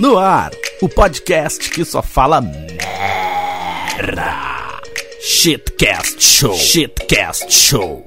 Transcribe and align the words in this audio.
No 0.00 0.16
ar, 0.18 0.50
o 0.80 0.88
podcast 0.88 1.68
que 1.68 1.84
só 1.84 2.00
fala 2.02 2.40
merda. 2.40 2.80
Shitcast 5.20 6.24
Show. 6.24 6.56
Shitcast 6.56 7.52
Show. 7.52 8.06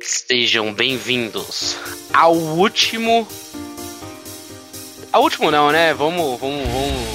Sejam 0.00 0.72
bem-vindos 0.72 1.76
ao 2.10 2.34
último. 2.34 3.28
Ao 5.12 5.22
último 5.22 5.50
não, 5.50 5.70
né? 5.70 5.92
Vamos, 5.92 6.40
vamos, 6.40 6.66
vamos, 6.66 7.08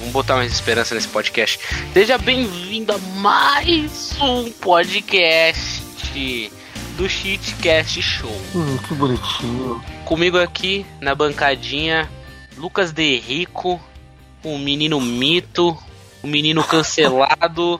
vamos 0.00 0.12
botar 0.12 0.34
mais 0.34 0.52
esperança 0.52 0.96
nesse 0.96 1.06
podcast. 1.06 1.60
Seja 1.92 2.18
bem-vindo 2.18 2.94
a 2.94 2.98
mais 2.98 4.20
um 4.20 4.50
podcast 4.50 5.84
do 6.96 7.08
Shitcast 7.08 8.02
Show. 8.02 8.42
Hum, 8.56 8.76
que 8.88 8.94
bonitinho. 8.94 9.97
Comigo 10.08 10.38
aqui 10.38 10.86
na 11.02 11.14
bancadinha, 11.14 12.10
Lucas 12.56 12.92
De 12.92 13.18
Rico, 13.18 13.78
o 14.42 14.56
menino 14.56 14.98
mito, 15.02 15.76
o 16.22 16.26
menino 16.26 16.64
cancelado. 16.64 17.78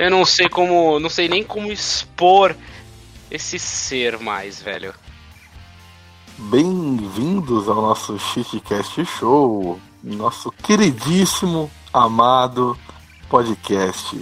Eu 0.00 0.10
não 0.10 0.24
sei 0.24 0.48
como, 0.48 0.98
não 0.98 1.10
sei 1.10 1.28
nem 1.28 1.44
como 1.44 1.70
expor 1.70 2.56
esse 3.30 3.58
ser 3.58 4.18
mais, 4.18 4.62
velho. 4.62 4.94
Bem-vindos 6.38 7.68
ao 7.68 7.82
nosso 7.82 8.18
Shitcast 8.18 9.04
Show, 9.04 9.78
nosso 10.02 10.50
queridíssimo, 10.52 11.70
amado 11.92 12.78
podcast. 13.28 14.18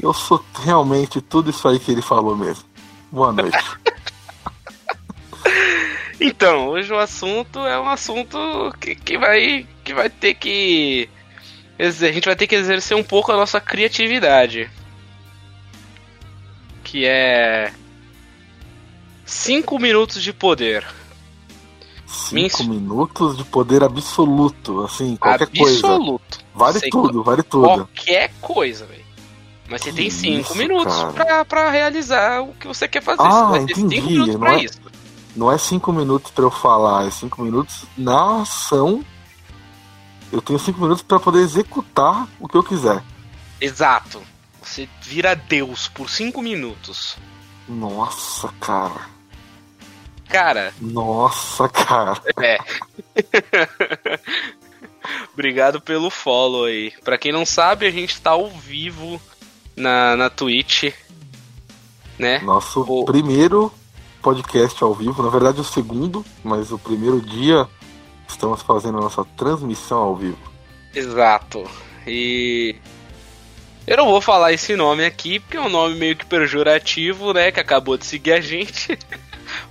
Eu 0.00 0.12
sou 0.12 0.44
realmente 0.64 1.20
tudo 1.20 1.50
isso 1.50 1.68
aí 1.68 1.78
que 1.78 1.92
ele 1.92 2.02
falou 2.02 2.36
mesmo. 2.36 2.64
Boa 3.12 3.32
noite. 3.32 3.56
Então, 6.20 6.68
hoje 6.68 6.92
o 6.92 6.98
assunto 6.98 7.60
é 7.60 7.78
um 7.78 7.88
assunto 7.88 8.38
que, 8.80 8.94
que 8.94 9.16
vai 9.16 9.66
que 9.84 9.94
vai 9.94 10.10
ter 10.10 10.34
que 10.34 11.08
a 11.78 11.90
gente 11.90 12.24
vai 12.24 12.34
ter 12.34 12.46
que 12.46 12.56
exercer 12.56 12.96
um 12.96 13.04
pouco 13.04 13.30
a 13.30 13.36
nossa 13.36 13.60
criatividade. 13.60 14.68
Que 16.82 17.06
é 17.06 17.72
cinco 19.24 19.78
minutos 19.78 20.22
de 20.22 20.32
poder. 20.32 20.84
Cinco 22.06 22.64
minutos 22.64 23.36
de 23.36 23.44
poder 23.44 23.84
absoluto, 23.84 24.80
assim, 24.84 25.14
qualquer 25.16 25.44
absoluto. 25.44 25.58
coisa. 25.62 25.86
Absoluto. 25.86 26.38
Vale 26.54 26.78
Sei 26.80 26.90
tudo, 26.90 27.22
vale 27.22 27.42
tudo. 27.42 27.66
Qualquer 27.68 28.32
coisa, 28.40 28.86
velho. 28.86 29.04
Mas 29.68 29.82
você 29.82 29.90
Que 29.90 29.96
tem 29.96 30.10
cinco 30.10 30.40
isso, 30.40 30.56
minutos 30.56 30.96
cara. 30.96 31.12
pra, 31.12 31.44
pra 31.44 31.70
realizar 31.70 32.40
o 32.42 32.54
que 32.54 32.66
você 32.66 32.88
quer 32.88 33.02
fazer. 33.02 33.20
Ah, 33.22 33.44
você 33.48 33.58
vai 33.58 33.66
ter 33.66 33.72
entendi, 33.80 33.96
cinco 33.96 34.08
minutos 34.10 34.36
pra 34.36 34.54
é- 34.54 34.64
isso. 34.64 34.80
Não 35.38 35.52
é 35.52 35.56
cinco 35.56 35.92
minutos 35.92 36.32
pra 36.32 36.42
eu 36.44 36.50
falar, 36.50 37.06
é 37.06 37.10
cinco 37.12 37.42
minutos 37.42 37.84
na 37.96 38.42
ação. 38.42 39.04
Eu 40.32 40.42
tenho 40.42 40.58
cinco 40.58 40.80
minutos 40.80 41.00
pra 41.02 41.20
poder 41.20 41.38
executar 41.42 42.26
o 42.40 42.48
que 42.48 42.56
eu 42.56 42.62
quiser. 42.64 43.00
Exato. 43.60 44.20
Você 44.60 44.88
vira 45.00 45.36
Deus 45.36 45.86
por 45.86 46.10
cinco 46.10 46.42
minutos. 46.42 47.16
Nossa, 47.68 48.52
cara. 48.60 49.00
Cara, 50.28 50.74
Nossa, 50.80 51.68
cara. 51.68 52.20
É. 52.42 52.58
Obrigado 55.32 55.80
pelo 55.80 56.10
follow 56.10 56.64
aí. 56.64 56.92
Pra 57.04 57.16
quem 57.16 57.30
não 57.32 57.46
sabe, 57.46 57.86
a 57.86 57.90
gente 57.90 58.20
tá 58.20 58.30
ao 58.32 58.50
vivo 58.50 59.20
na, 59.76 60.16
na 60.16 60.28
Twitch, 60.28 60.92
né? 62.18 62.40
Nosso 62.40 62.80
O- 62.80 63.04
primeiro 63.04 63.72
podcast 64.22 64.82
ao 64.82 64.94
vivo, 64.94 65.22
na 65.22 65.30
verdade 65.30 65.60
o 65.60 65.64
segundo, 65.64 66.24
mas 66.44 66.70
o 66.72 66.78
primeiro 66.78 67.20
dia 67.20 67.66
estamos 68.28 68.62
fazendo 68.62 68.98
a 68.98 69.02
nossa 69.02 69.24
transmissão 69.36 69.98
ao 69.98 70.16
vivo. 70.16 70.38
Exato. 70.94 71.64
E. 72.06 72.76
Eu 73.86 73.96
não 73.96 74.06
vou 74.06 74.20
falar 74.20 74.52
esse 74.52 74.76
nome 74.76 75.04
aqui, 75.04 75.40
porque 75.40 75.56
é 75.56 75.60
um 75.60 75.68
nome 75.70 75.94
meio 75.96 76.14
que 76.14 76.26
pejorativo, 76.26 77.32
né? 77.32 77.50
Que 77.50 77.60
acabou 77.60 77.96
de 77.96 78.04
seguir 78.04 78.32
a 78.32 78.40
gente. 78.40 78.98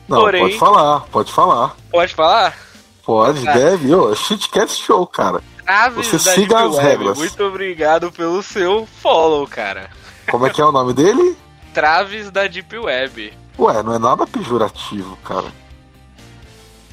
Não, 0.08 0.22
Porém- 0.22 0.42
pode 0.42 0.58
falar, 0.58 1.02
pode 1.12 1.32
falar. 1.32 1.76
Pode 1.92 2.16
falar? 2.16 2.58
Pode, 3.06 3.48
Ah. 3.48 3.54
deve. 3.54 3.94
Ô, 3.94 4.16
shitcast 4.16 4.84
show, 4.84 5.06
cara. 5.06 5.42
Traves 5.64 6.08
Você 6.08 6.18
da 6.18 6.34
siga 6.36 6.56
Deep 6.56 6.68
as 6.70 6.76
Web. 6.78 6.88
regras. 6.88 7.18
Muito 7.18 7.44
obrigado 7.44 8.12
pelo 8.12 8.42
seu 8.42 8.88
follow, 9.02 9.46
cara. 9.48 9.90
Como 10.32 10.46
é 10.48 10.50
que 10.50 10.60
é 10.62 10.66
o 10.66 10.72
nome 10.72 10.94
dele? 10.94 11.36
Traves 11.74 12.32
da 12.32 12.48
Deep 12.48 12.76
Web. 12.78 13.34
Ué, 13.60 13.82
não 13.84 13.94
é 13.94 14.00
nada 14.00 14.28
pejorativo, 14.28 15.18
cara. 15.24 15.52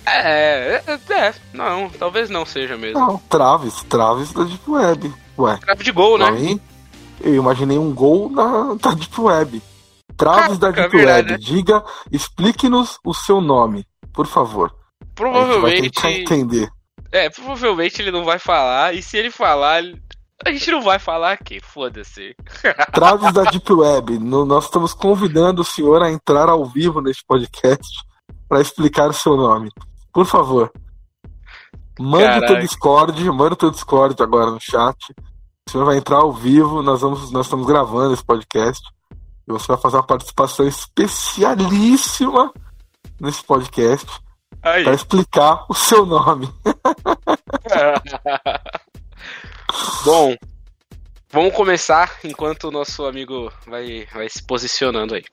É, 0.07 0.83
é, 0.87 1.13
é, 1.13 1.35
não, 1.53 1.89
talvez 1.91 2.29
não 2.29 2.45
seja 2.45 2.77
mesmo. 2.77 2.99
Não, 2.99 3.19
Traves, 3.29 3.83
Traves 3.85 4.33
da 4.33 4.45
Deep 4.45 4.71
Web. 4.71 5.15
Ué, 5.39 5.57
Trave 5.57 5.85
de 5.85 5.93
gol, 5.93 6.19
né? 6.19 6.31
mim, 6.31 6.61
eu 7.21 7.35
imaginei 7.35 7.79
um 7.79 7.93
gol 7.93 8.31
na, 8.31 8.75
da 8.75 8.93
Deep 8.93 9.21
Web. 9.21 9.63
Traves 10.17 10.59
da 10.59 10.73
Caraca, 10.73 10.91
Deep 10.91 10.95
é 10.95 11.07
verdade, 11.07 11.33
Web, 11.33 11.45
diga, 11.45 11.85
explique-nos 12.11 12.99
o 13.05 13.15
seu 13.15 13.41
nome, 13.41 13.87
por 14.13 14.27
favor. 14.27 14.71
A 14.71 15.05
gente 15.05 15.07
vai 15.07 15.15
Provavelmente. 15.15 15.91
tentar 15.91 16.13
entender. 16.13 16.69
É, 17.11 17.31
provavelmente 17.31 18.03
ele 18.03 18.11
não 18.11 18.25
vai 18.25 18.39
falar. 18.39 18.95
E 18.95 19.03
se 19.03 19.17
ele 19.17 19.31
falar, 19.31 19.83
a 20.45 20.51
gente 20.53 20.71
não 20.71 20.83
vai 20.83 20.99
falar 20.99 21.33
aqui. 21.33 21.61
Foda-se. 21.61 22.35
Traves 22.93 23.33
da 23.33 23.43
Deep 23.45 23.73
Web, 23.73 24.19
no- 24.19 24.45
nós 24.45 24.65
estamos 24.65 24.93
convidando 24.93 25.63
o 25.63 25.65
senhor 25.65 26.03
a 26.03 26.11
entrar 26.11 26.49
ao 26.49 26.65
vivo 26.65 27.01
neste 27.01 27.25
podcast 27.27 27.87
para 28.49 28.61
explicar 28.61 29.09
o 29.11 29.15
seu 29.15 29.37
nome. 29.37 29.71
Por 30.13 30.27
favor. 30.27 30.71
Mande 31.99 32.39
o 32.39 32.47
teu. 32.47 32.59
Discord, 32.59 33.25
manda 33.31 33.55
o 33.55 33.57
teu 33.57 33.71
Discord 33.71 34.21
agora 34.23 34.51
no 34.51 34.61
chat. 34.61 34.97
O 35.67 35.71
senhor 35.71 35.85
vai 35.85 35.97
entrar 35.97 36.19
ao 36.19 36.33
vivo, 36.33 36.83
nós, 36.83 37.01
vamos, 37.01 37.31
nós 37.31 37.47
estamos 37.47 37.67
gravando 37.67 38.13
esse 38.15 38.25
podcast. 38.25 38.83
E 39.49 39.53
você 39.53 39.69
vai 39.69 39.77
fazer 39.77 39.97
uma 39.97 40.07
participação 40.07 40.67
especialíssima 40.67 42.53
nesse 43.21 43.45
podcast 43.45 44.07
para 44.61 44.93
explicar 44.93 45.65
o 45.69 45.75
seu 45.75 46.05
nome. 46.05 46.53
Bom, 50.05 50.35
vamos 51.31 51.55
começar 51.55 52.19
enquanto 52.25 52.69
o 52.69 52.71
nosso 52.71 53.05
amigo 53.07 53.53
vai, 53.67 54.07
vai 54.13 54.29
se 54.29 54.43
posicionando 54.45 55.15
aí. 55.15 55.25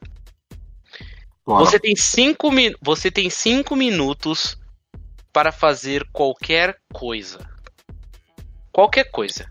Bora. 1.44 1.64
Você 1.64 1.78
tem 1.78 1.94
cinco 1.96 2.48
você 2.80 3.10
tem 3.10 3.28
cinco 3.28 3.74
minutos 3.76 4.56
para 5.32 5.50
fazer 5.50 6.06
qualquer 6.12 6.78
coisa. 6.92 7.38
Qualquer 8.72 9.10
coisa. 9.10 9.50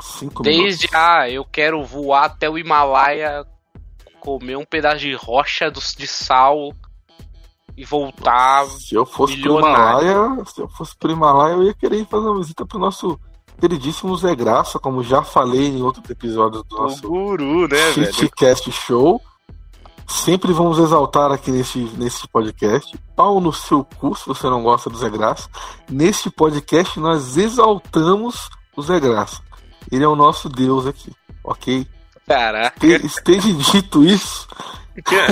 Cinco 0.00 0.42
Desde, 0.42 0.86
minutos. 0.86 0.94
ah, 0.94 1.28
eu 1.28 1.44
quero 1.44 1.84
voar 1.84 2.24
até 2.26 2.48
o 2.48 2.58
Himalaia, 2.58 3.44
comer 4.20 4.56
um 4.56 4.64
pedaço 4.64 4.98
de 5.00 5.14
rocha 5.14 5.70
do- 5.70 5.80
de 5.80 6.06
sal 6.06 6.72
e 7.76 7.84
voltar. 7.84 8.66
Se 8.66 8.94
eu 8.94 9.06
fosse 9.06 9.40
pro. 9.40 9.58
Himalaia, 9.58 10.44
se 10.46 10.60
eu 10.60 10.68
fosse 10.68 10.96
pro 10.96 11.10
Himalaia, 11.10 11.54
eu 11.54 11.64
ia 11.64 11.74
querer 11.74 12.00
ir 12.00 12.06
fazer 12.06 12.26
uma 12.28 12.38
visita 12.38 12.66
pro 12.66 12.78
nosso 12.78 13.18
queridíssimo 13.60 14.16
Zé 14.16 14.34
Graça, 14.34 14.78
como 14.78 15.02
já 15.02 15.22
falei 15.22 15.68
em 15.68 15.82
outros 15.82 16.08
episódios 16.08 16.62
do 16.64 16.76
O 16.76 16.82
nosso 16.82 17.08
guru, 17.08 17.68
né, 17.68 17.92
Show. 18.72 19.20
Sempre 20.06 20.52
vamos 20.54 20.78
exaltar 20.78 21.30
aqui 21.30 21.50
nesse, 21.50 21.80
nesse 21.98 22.26
podcast. 22.28 22.98
Pau 23.14 23.40
no 23.40 23.52
seu 23.52 23.84
cu 23.84 24.14
se 24.14 24.26
você 24.26 24.48
não 24.48 24.62
gosta 24.62 24.88
do 24.88 24.96
Zé 24.96 25.10
Graça. 25.10 25.48
Neste 25.90 26.30
podcast 26.30 26.98
nós 26.98 27.36
exaltamos 27.36 28.48
o 28.76 28.82
Zé 28.82 28.98
Graça. 28.98 29.42
Ele 29.92 30.04
é 30.04 30.08
o 30.08 30.16
nosso 30.16 30.48
Deus 30.48 30.86
aqui, 30.86 31.12
ok? 31.44 31.86
Caraca. 32.26 32.78
Te- 32.80 33.04
Esteja 33.06 33.52
dito 33.52 34.02
isso, 34.04 34.46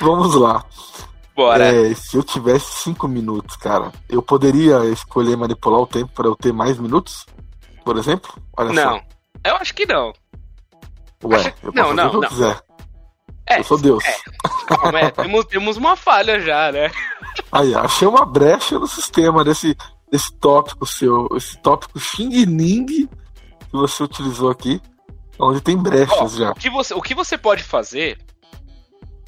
vamos 0.00 0.34
lá. 0.34 0.64
Bora. 1.40 1.64
É, 1.64 1.94
se 1.94 2.16
eu 2.18 2.22
tivesse 2.22 2.82
cinco 2.82 3.08
minutos, 3.08 3.56
cara, 3.56 3.90
eu 4.10 4.20
poderia 4.20 4.84
escolher 4.90 5.36
manipular 5.38 5.80
o 5.80 5.86
tempo 5.86 6.12
para 6.12 6.26
eu 6.26 6.36
ter 6.36 6.52
mais 6.52 6.78
minutos? 6.78 7.24
Por 7.82 7.96
exemplo? 7.96 8.30
Olha 8.56 8.72
não, 8.74 9.00
eu 9.42 9.56
acho 9.56 9.72
que 9.74 9.86
não. 9.86 10.12
só. 11.22 11.28
Ué, 11.28 11.36
acho- 11.36 11.54
eu 11.62 11.72
não, 11.72 11.94
não, 11.94 12.12
não. 12.20 12.28
quiser. 12.28 12.60
É, 13.46 13.58
Eu 13.60 13.64
sou 13.64 13.78
Deus. 13.78 14.04
calma, 14.68 15.00
é, 15.00 15.10
temos, 15.10 15.44
temos 15.46 15.76
uma 15.78 15.96
falha 15.96 16.38
já, 16.40 16.70
né? 16.70 16.90
Aí, 17.50 17.74
achei 17.74 18.06
uma 18.06 18.26
brecha 18.26 18.78
no 18.78 18.86
sistema 18.86 19.42
desse, 19.42 19.74
desse 20.12 20.30
tópico 20.34 20.84
seu, 20.84 21.26
esse 21.34 21.56
tópico 21.62 21.98
Xing 21.98 22.44
Ning 22.44 22.84
que 22.86 23.08
você 23.72 24.02
utilizou 24.02 24.50
aqui, 24.50 24.78
onde 25.38 25.60
tem 25.62 25.76
brechas 25.76 26.36
já. 26.36 26.50
O 26.50 26.54
que, 26.54 26.68
você, 26.68 26.92
o 26.92 27.00
que 27.00 27.14
você 27.14 27.38
pode 27.38 27.62
fazer 27.62 28.18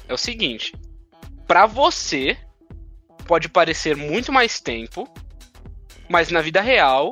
é 0.07 0.13
o 0.13 0.17
seguinte: 0.17 0.73
pra 1.53 1.67
você 1.67 2.35
pode 3.27 3.47
parecer 3.47 3.95
muito 3.95 4.31
mais 4.31 4.59
tempo, 4.59 5.07
mas 6.09 6.31
na 6.31 6.41
vida 6.41 6.61
real 6.61 7.11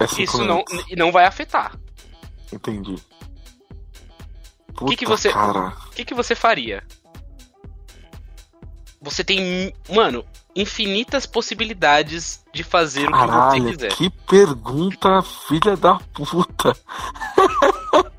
É 0.00 0.22
isso 0.22 0.42
não, 0.42 0.64
não 0.96 1.12
vai 1.12 1.26
afetar. 1.26 1.76
Entendi. 2.50 2.94
que 4.88 4.96
que 4.96 5.04
Puta, 5.04 5.16
você- 5.18 5.28
O 5.28 5.90
que, 5.90 6.02
que 6.06 6.14
você 6.14 6.34
faria? 6.34 6.82
Você 9.02 9.22
tem, 9.22 9.74
mano, 9.94 10.24
infinitas 10.56 11.26
possibilidades 11.26 12.42
de 12.54 12.64
fazer 12.64 13.02
o 13.02 13.12
que 13.12 13.18
Caralho, 13.18 13.62
você 13.64 13.70
quiser. 13.70 13.92
que 13.96 14.08
pergunta, 14.08 15.20
filha 15.20 15.76
da 15.76 15.98
puta. 16.14 16.74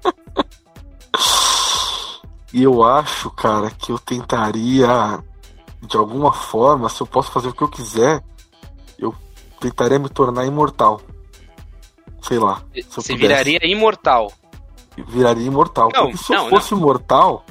E 2.52 2.64
eu 2.64 2.84
acho, 2.84 3.30
cara, 3.30 3.70
que 3.70 3.92
eu 3.92 4.00
tentaria, 4.00 5.24
de 5.82 5.98
alguma 5.98 6.32
forma, 6.32 6.90
se 6.90 7.02
eu 7.02 7.08
posso 7.08 7.32
fazer 7.32 7.48
o 7.48 7.54
que 7.54 7.62
eu 7.62 7.70
quiser, 7.70 8.24
eu 8.98 9.16
tentaria 9.60 10.00
me 10.00 10.10
tornar 10.10 10.46
imortal. 10.46 11.02
Sei 12.22 12.38
lá. 12.38 12.62
Se 12.74 12.84
Você 12.96 13.16
viraria 13.16 13.60
imortal. 13.64 14.32
Viraria 15.08 15.46
imortal. 15.46 15.90
Não, 15.94 16.04
Porque 16.04 16.18
se 16.18 16.34
não, 16.34 16.46
eu 16.46 16.50
fosse 16.50 16.74
imortal, 16.74 17.46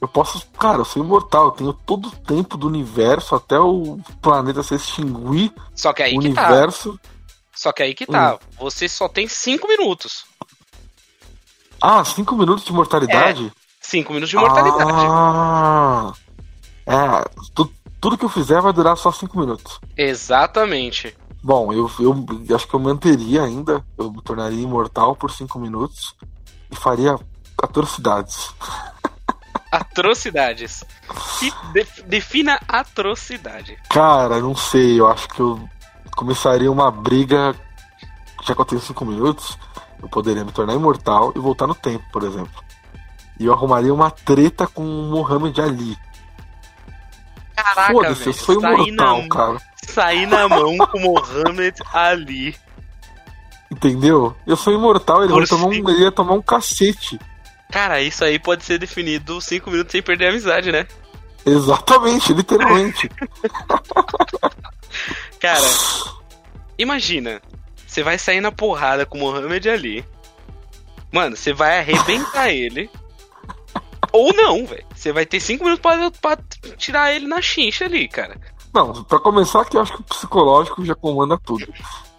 eu 0.00 0.06
posso. 0.06 0.46
Cara, 0.58 0.78
eu 0.78 0.84
sou 0.84 1.02
imortal. 1.02 1.46
Eu 1.46 1.50
tenho 1.52 1.72
todo 1.72 2.08
o 2.08 2.10
tempo 2.10 2.56
do 2.56 2.66
universo 2.66 3.34
até 3.34 3.58
o 3.58 3.98
planeta 4.20 4.62
se 4.62 4.74
extinguir. 4.74 5.52
Só 5.74 5.92
que 5.92 6.02
aí 6.02 6.16
o 6.16 6.20
que 6.20 6.32
tá. 6.32 6.48
universo. 6.48 7.00
Só 7.54 7.72
que 7.72 7.82
aí 7.82 7.94
que 7.94 8.06
tá. 8.06 8.34
Hum. 8.34 8.38
Você 8.60 8.88
só 8.88 9.08
tem 9.08 9.26
cinco 9.26 9.66
minutos. 9.66 10.26
Ah, 11.80 12.04
cinco 12.04 12.36
minutos 12.36 12.64
de 12.64 12.72
mortalidade? 12.72 13.52
Cinco 13.80 14.12
minutos 14.12 14.30
de 14.30 14.36
mortalidade. 14.36 14.90
Ah, 14.92 16.12
é, 16.88 17.24
tu- 17.54 17.70
tudo 18.00 18.16
que 18.18 18.24
eu 18.24 18.28
fizer 18.28 18.60
vai 18.60 18.72
durar 18.72 18.96
só 18.96 19.12
5 19.12 19.38
minutos. 19.38 19.78
Exatamente. 19.96 21.16
Bom, 21.42 21.72
eu, 21.72 21.90
eu 22.00 22.26
acho 22.56 22.66
que 22.66 22.74
eu 22.74 22.80
manteria 22.80 23.42
ainda, 23.42 23.84
eu 23.96 24.10
me 24.10 24.20
tornaria 24.22 24.60
imortal 24.62 25.14
por 25.14 25.30
5 25.30 25.58
minutos 25.58 26.14
e 26.70 26.76
faria 26.76 27.16
atrocidades. 27.62 28.52
Atrocidades. 29.70 30.82
Que 31.38 31.52
def- 31.72 32.02
defina 32.04 32.58
atrocidade. 32.66 33.76
Cara, 33.90 34.40
não 34.40 34.56
sei, 34.56 34.98
eu 34.98 35.06
acho 35.08 35.28
que 35.28 35.40
eu 35.40 35.60
começaria 36.16 36.72
uma 36.72 36.90
briga, 36.90 37.54
já 38.46 38.54
que 38.54 38.60
eu 38.60 38.64
tenho 38.64 38.80
5 38.80 39.04
minutos, 39.04 39.58
eu 40.02 40.08
poderia 40.08 40.44
me 40.44 40.52
tornar 40.52 40.74
imortal 40.74 41.32
e 41.36 41.38
voltar 41.38 41.66
no 41.66 41.74
tempo, 41.74 42.02
por 42.10 42.22
exemplo. 42.22 42.62
E 43.38 43.44
eu 43.44 43.52
arrumaria 43.52 43.92
uma 43.92 44.10
treta 44.10 44.66
com 44.66 44.82
o 44.82 45.10
Muhammad 45.10 45.56
Ali. 45.58 45.96
Caraca, 47.74 47.92
Foda-se, 47.92 48.26
eu 48.26 48.32
velho. 48.32 48.44
sou 48.44 48.54
imortal, 48.54 49.22
na, 49.22 49.28
cara. 49.28 49.58
sair 49.86 50.26
na 50.26 50.48
mão 50.48 50.76
com 50.78 50.98
Mohamed 51.00 51.74
Ali. 51.92 52.56
Entendeu? 53.70 54.34
Eu 54.46 54.56
sou 54.56 54.72
imortal, 54.72 55.22
ele, 55.22 55.32
Por 55.32 55.38
vai 55.40 55.46
tomar 55.46 55.66
um, 55.66 55.90
ele 55.90 56.02
ia 56.02 56.12
tomar 56.12 56.32
um 56.34 56.42
cacete. 56.42 57.18
Cara, 57.70 58.00
isso 58.00 58.24
aí 58.24 58.38
pode 58.38 58.64
ser 58.64 58.78
definido 58.78 59.40
cinco 59.40 59.70
minutos 59.70 59.92
sem 59.92 60.02
perder 60.02 60.26
a 60.26 60.30
amizade, 60.30 60.72
né? 60.72 60.86
Exatamente, 61.44 62.32
literalmente. 62.32 63.10
Cara, 65.38 65.66
imagina. 66.78 67.40
Você 67.86 68.02
vai 68.02 68.18
sair 68.18 68.40
na 68.40 68.52
porrada 68.52 69.06
com 69.06 69.18
o 69.18 69.20
Mohamed 69.20 69.68
Ali. 69.68 70.04
Mano, 71.12 71.36
você 71.36 71.52
vai 71.52 71.78
arrebentar 71.78 72.50
ele. 72.52 72.90
Ou 74.18 74.32
não, 74.34 74.66
velho. 74.66 74.84
Você 74.94 75.12
vai 75.12 75.24
ter 75.26 75.40
cinco 75.40 75.64
minutos 75.64 75.82
pra, 75.82 76.10
pra 76.20 76.38
tirar 76.76 77.12
ele 77.12 77.26
na 77.26 77.40
chincha 77.40 77.84
ali, 77.84 78.08
cara. 78.08 78.38
Não, 78.74 79.04
pra 79.04 79.18
começar 79.18 79.64
que 79.64 79.76
eu 79.76 79.80
acho 79.80 79.92
que 79.94 80.00
o 80.00 80.04
psicológico 80.04 80.84
já 80.84 80.94
comanda 80.94 81.38
tudo. 81.38 81.66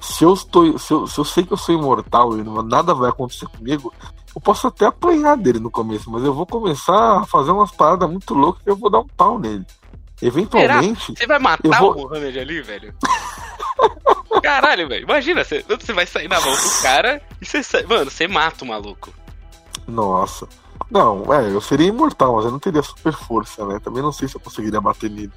Se 0.01 0.24
eu, 0.24 0.34
estou, 0.34 0.78
se 0.80 0.92
eu, 0.94 1.06
se 1.06 1.18
eu 1.18 1.25
sei 1.25 1.44
que 1.44 1.54
eu 1.54 1.57
sou 1.57 1.75
imortal 1.75 2.38
e 2.38 2.44
não- 2.44 2.63
nada 2.63 2.94
vai 2.94 3.10
acontecer 3.10 3.48
comigo, 3.48 3.94
eu 4.36 4.42
posso 4.42 4.66
até 4.68 4.86
apanhar 4.86 5.36
dele 5.38 5.60
no 5.60 5.69
começo, 5.69 6.10
mas 6.10 6.24
eu 6.24 6.34
vou 6.34 6.46
começar 6.46 7.19
a 7.19 7.25
fazer 7.25 7.51
umas 7.51 7.72
paradas 7.72 8.10
muito 8.10 8.34
loucas 8.34 8.63
que 8.63 8.69
eu 8.69 8.75
vou 8.75 8.90
dar 8.90 9.00
um 9.00 9.07
pau 9.07 9.38
nele. 9.38 9.66
Eventualmente, 10.22 11.13
Você 11.18 11.28
vai 11.28 11.40
matar 11.40 11.80
vou- 11.80 11.94
o 11.96 12.01
Mohamed 12.10 12.40
Ali, 12.40 12.62
velho? 12.62 12.94
Caralho, 14.42 14.88
velho. 14.88 15.04
Imagina, 15.04 15.44
você, 15.44 15.63
você 15.68 15.94
vai 15.94 16.06
sair 16.06 16.28
na 16.28 16.40
mão 16.40 16.51
do 16.54 16.81
cara 16.81 17.22
e 17.42 17.46
você 17.46 17.62
sai. 17.62 17.84
Mano, 17.84 18.10
você 18.10 18.28
mata 18.28 18.63
o 18.63 18.68
maluco. 18.68 19.13
nossa. 19.88 20.48
Não, 20.89 21.31
é, 21.33 21.51
eu 21.51 21.61
seria 21.61 21.87
imortal, 21.87 22.35
mas 22.35 22.45
eu 22.45 22.51
não 22.51 22.59
teria 22.59 22.81
super 22.81 23.13
força, 23.13 23.65
né? 23.65 23.79
Também 23.79 24.01
não 24.01 24.11
sei 24.11 24.27
se 24.27 24.35
eu 24.35 24.41
conseguiria 24.41 24.81
bater 24.81 25.09
nele. 25.09 25.31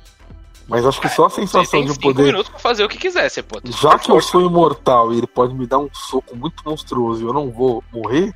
Mas 0.68 0.86
acho 0.86 1.00
que 1.00 1.08
só 1.08 1.26
a 1.26 1.30
sensação 1.30 1.84
de 1.84 1.98
poder. 1.98 2.24
minutos 2.26 2.48
pra 2.48 2.58
fazer 2.58 2.84
o 2.84 2.88
que 2.88 2.96
quiser. 2.96 3.28
Você 3.28 3.42
pode. 3.42 3.70
Já 3.72 3.98
que 3.98 4.10
eu 4.10 4.20
sou 4.20 4.40
imortal 4.40 5.12
e 5.12 5.18
ele 5.18 5.26
pode 5.26 5.54
me 5.54 5.66
dar 5.66 5.78
um 5.78 5.88
soco 5.92 6.36
muito 6.36 6.62
monstruoso 6.64 7.22
e 7.22 7.26
eu 7.26 7.32
não 7.32 7.50
vou 7.50 7.82
morrer, 7.92 8.32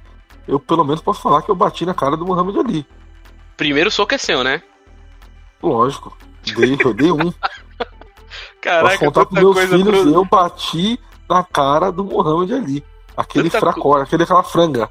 eu 0.47 0.59
pelo 0.59 0.85
menos 0.85 1.01
posso 1.01 1.21
falar 1.23 1.43
que 1.43 1.51
eu 1.51 1.55
bati 1.55 1.87
na 1.87 1.95
cara 1.95 2.17
do 2.17 2.27
Muhammad 2.27 2.57
Ali. 2.59 2.87
Primeiro 3.57 3.91
soco 3.91 4.15
é 4.15 4.19
seu, 4.19 4.43
né? 4.45 4.63
Lógico. 5.63 6.17
Dei, 6.57 6.77
eu 6.85 6.93
dei 6.93 7.11
um. 7.13 7.33
Posso 8.61 8.61
Caraca, 8.61 8.99
contar 8.99 9.27
pros 9.27 9.41
tanta 9.41 9.41
meus 9.41 9.59
filhos, 9.71 10.01
pro- 10.03 10.13
eu 10.15 10.25
bati 10.25 11.01
na 11.31 11.45
cara 11.45 11.91
do 11.93 12.05
Muhammad 12.05 12.51
Ali. 12.53 12.85
Aquele 13.17 13.49
Tanta 13.49 13.61
fracor, 13.61 14.03
aquele 14.03 14.25
aquela 14.25 14.43
franga. 14.43 14.91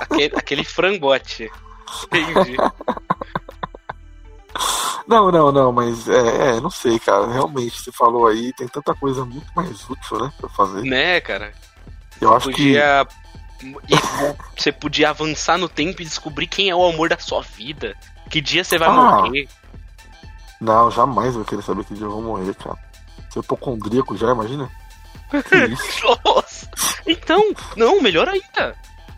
Aquele, 0.00 0.36
aquele 0.36 0.64
frangote. 0.64 1.50
Entendi. 2.04 2.56
Não, 5.06 5.30
não, 5.30 5.50
não, 5.50 5.72
mas 5.72 6.08
é, 6.08 6.56
é, 6.56 6.60
não 6.60 6.70
sei, 6.70 6.98
cara. 6.98 7.26
Realmente, 7.32 7.80
você 7.80 7.90
falou 7.92 8.26
aí, 8.26 8.52
tem 8.52 8.68
tanta 8.68 8.94
coisa 8.94 9.24
muito 9.24 9.46
mais 9.54 9.88
útil, 9.88 10.18
né, 10.20 10.32
pra 10.38 10.48
fazer. 10.50 10.82
né, 10.82 11.20
cara? 11.20 11.52
Eu 12.20 12.34
acho 12.34 12.50
que. 12.50 12.74
Podia. 12.74 13.06
e 13.88 13.96
Você 14.60 14.70
podia 14.72 15.10
avançar 15.10 15.56
no 15.56 15.68
tempo 15.68 16.02
e 16.02 16.04
descobrir 16.04 16.46
quem 16.46 16.68
é 16.68 16.74
o 16.74 16.84
amor 16.86 17.08
da 17.08 17.18
sua 17.18 17.40
vida. 17.42 17.96
Que 18.28 18.40
dia 18.40 18.62
você 18.62 18.76
vai 18.76 18.88
Ah. 18.88 18.92
morrer. 18.92 19.48
Não, 20.60 20.90
jamais 20.90 21.28
eu 21.28 21.34
vou 21.40 21.44
querer 21.44 21.62
saber 21.62 21.84
que 21.84 21.94
dia 21.94 22.04
eu 22.04 22.10
vou 22.10 22.20
morrer, 22.22 22.54
cara. 22.56 22.76
Ser 23.30 23.38
hipocondríaco 23.40 24.16
já, 24.16 24.30
imagina? 24.32 24.68
Que? 25.30 25.68
Nossa! 26.24 26.68
Então, 27.06 27.54
não, 27.76 28.00
melhor 28.02 28.28
ainda. 28.28 28.74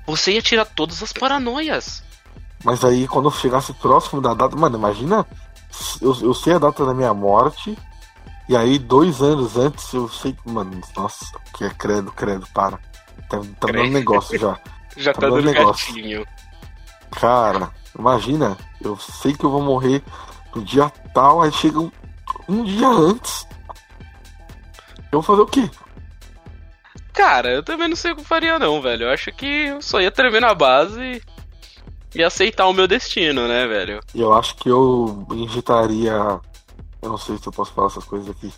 Você 0.07 0.33
ia 0.33 0.43
tirar 0.43 0.65
todas 0.65 1.03
as 1.03 1.13
paranoias. 1.13 2.03
Mas 2.65 2.85
aí, 2.85 3.07
quando 3.09 3.27
eu 3.27 3.33
chegasse 3.33 3.73
próximo 3.75 4.21
da 4.21 4.35
data. 4.35 4.57
Mano, 4.57 4.77
imagina. 4.77 5.27
Eu, 6.01 6.17
eu 6.21 6.35
sei 6.35 6.55
a 6.55 6.59
data 6.59 6.85
da 6.85 6.93
minha 6.93 7.15
morte. 7.15 7.77
E 8.49 8.57
aí, 8.57 8.79
dois 8.79 9.23
anos 9.23 9.57
antes, 9.57 9.93
eu 9.93 10.09
sei. 10.09 10.37
Mano, 10.45 10.81
nossa, 10.97 11.25
que 11.57 11.65
é 11.65 11.71
credo, 11.71 12.11
credo, 12.13 12.47
para. 12.53 12.79
Tá, 13.29 13.39
tá 13.61 13.69
dando 13.73 13.91
negócio 13.91 14.37
já. 14.39 14.59
Já 14.97 15.13
Tá 15.15 15.21
tá 15.21 15.27
dando 15.29 15.43
dando 15.43 15.55
negócio. 15.55 15.95
gatinho. 15.95 16.27
Cara, 17.13 17.71
imagina. 17.99 18.57
Eu 18.81 18.97
sei 18.99 19.33
que 19.35 19.45
eu 19.45 19.51
vou 19.51 19.63
morrer 19.63 20.03
no 20.55 20.63
dia 20.65 20.91
tal. 21.15 21.41
Aí 21.43 21.53
chega 21.53 21.79
um, 21.79 21.91
um 22.49 22.65
dia 22.65 22.89
antes. 22.89 23.47
Eu 25.13 25.21
vou 25.21 25.23
fazer 25.23 25.43
o 25.43 25.47
quê? 25.47 25.71
Cara, 27.13 27.51
eu 27.51 27.63
também 27.63 27.89
não 27.89 27.97
sei 27.97 28.13
o 28.13 28.15
que 28.17 28.21
eu 28.23 28.27
faria, 28.27 28.59
não, 28.59 28.81
velho. 28.81 29.05
Eu 29.05 29.11
acho 29.11 29.33
que 29.33 29.67
eu 29.67 29.83
só 29.83 30.01
ia 30.01 30.11
tremer 30.11 30.41
na 30.41 30.55
base 30.55 31.23
e 32.15 32.23
aceitar 32.23 32.67
o 32.67 32.73
meu 32.73 32.87
destino, 32.87 33.47
né, 33.47 33.67
velho? 33.67 34.01
Eu 34.15 34.33
acho 34.33 34.57
que 34.57 34.69
eu 34.69 35.27
injetaria. 35.33 36.41
Eu 37.03 37.09
não 37.09 37.19
sei 37.19 37.37
se 37.39 37.47
eu 37.47 37.53
posso 37.53 37.73
falar 37.73 37.89
essas 37.89 38.05
coisas 38.05 38.29
aqui. 38.29 38.53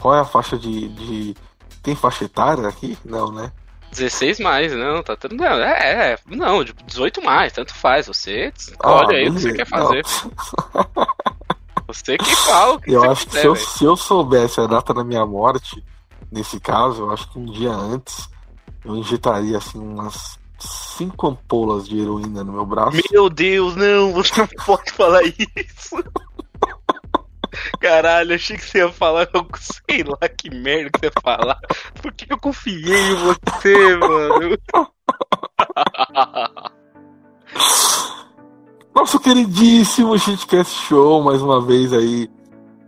Qual 0.00 0.14
é 0.14 0.20
a 0.20 0.24
faixa 0.24 0.58
de. 0.58 0.88
de... 0.88 1.34
Tem 1.82 1.94
faixa 1.94 2.24
etária 2.24 2.66
aqui? 2.66 2.96
Não, 3.04 3.30
né? 3.30 3.52
16 3.90 4.40
mais, 4.40 4.72
não, 4.72 5.02
tá 5.02 5.16
tudo. 5.16 5.36
Não, 5.36 5.46
é, 5.46 6.12
é, 6.12 6.18
não, 6.26 6.64
tipo, 6.64 6.82
18 6.84 7.22
mais, 7.22 7.52
tanto 7.52 7.72
faz. 7.74 8.06
Você 8.08 8.52
Ah, 8.80 8.92
olha 8.92 9.16
aí 9.16 9.28
o 9.28 9.34
que 9.34 9.40
você 9.40 9.52
quer 9.52 9.66
fazer. 9.66 10.02
Você 11.86 12.16
que 12.16 12.34
fala 12.36 12.74
o 12.74 12.80
que 12.80 12.90
Eu 12.90 13.00
você 13.00 13.06
acho 13.08 13.20
que 13.20 13.26
quiser, 13.26 13.40
se 13.42 13.46
eu, 13.46 13.56
se 13.56 13.84
eu 13.84 13.96
soubesse 13.96 14.58
a 14.58 14.66
data 14.66 14.94
da 14.94 15.04
minha 15.04 15.24
morte, 15.26 15.84
nesse 16.34 16.58
caso, 16.58 17.02
eu 17.02 17.10
acho 17.12 17.30
que 17.30 17.38
um 17.38 17.46
dia 17.46 17.70
antes 17.70 18.28
eu 18.84 18.96
injetaria 18.96 19.56
assim 19.56 19.78
umas 19.78 20.36
cinco 20.58 21.28
ampolas 21.28 21.88
de 21.88 21.98
heroína 21.98 22.42
no 22.42 22.52
meu 22.52 22.66
braço. 22.66 22.98
Meu 23.10 23.30
Deus, 23.30 23.76
não, 23.76 24.12
você 24.12 24.40
não 24.40 24.48
pode 24.66 24.90
falar 24.92 25.22
isso. 25.24 26.02
Caralho, 27.78 28.34
achei 28.34 28.56
que 28.56 28.64
você 28.64 28.78
ia 28.78 28.90
falar, 28.90 29.28
eu 29.32 29.46
sei 29.56 30.02
lá 30.02 30.28
que 30.28 30.50
merda 30.50 30.90
que 30.90 30.98
você 30.98 31.06
ia 31.06 31.12
falar. 31.22 31.60
Por 32.02 32.12
que 32.12 32.32
eu 32.32 32.38
confiei 32.38 33.12
em 33.12 33.14
você, 33.14 33.96
mano? 33.96 34.58
Nosso 38.94 39.20
queridíssimo 39.20 40.18
Shitcast 40.18 40.88
Show, 40.88 41.22
mais 41.22 41.40
uma 41.40 41.64
vez 41.64 41.92
aí, 41.92 42.28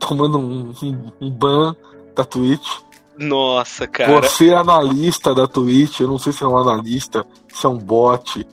tomando 0.01 0.39
um, 0.39 0.73
um, 0.83 1.13
um 1.21 1.31
ban 1.31 1.77
da 2.15 2.25
Twitch. 2.25 2.86
Nossa, 3.19 3.87
cara. 3.87 4.21
Você 4.21 4.51
é 4.51 4.55
analista 4.55 5.35
da 5.35 5.47
Twitch, 5.47 6.01
eu 6.01 6.09
não 6.09 6.19
sei 6.19 6.33
se 6.33 6.43
é 6.43 6.47
um 6.47 6.57
analista, 6.57 7.27
se 7.53 7.65
é 7.65 7.69
um 7.69 7.79
bot. 7.79 8.47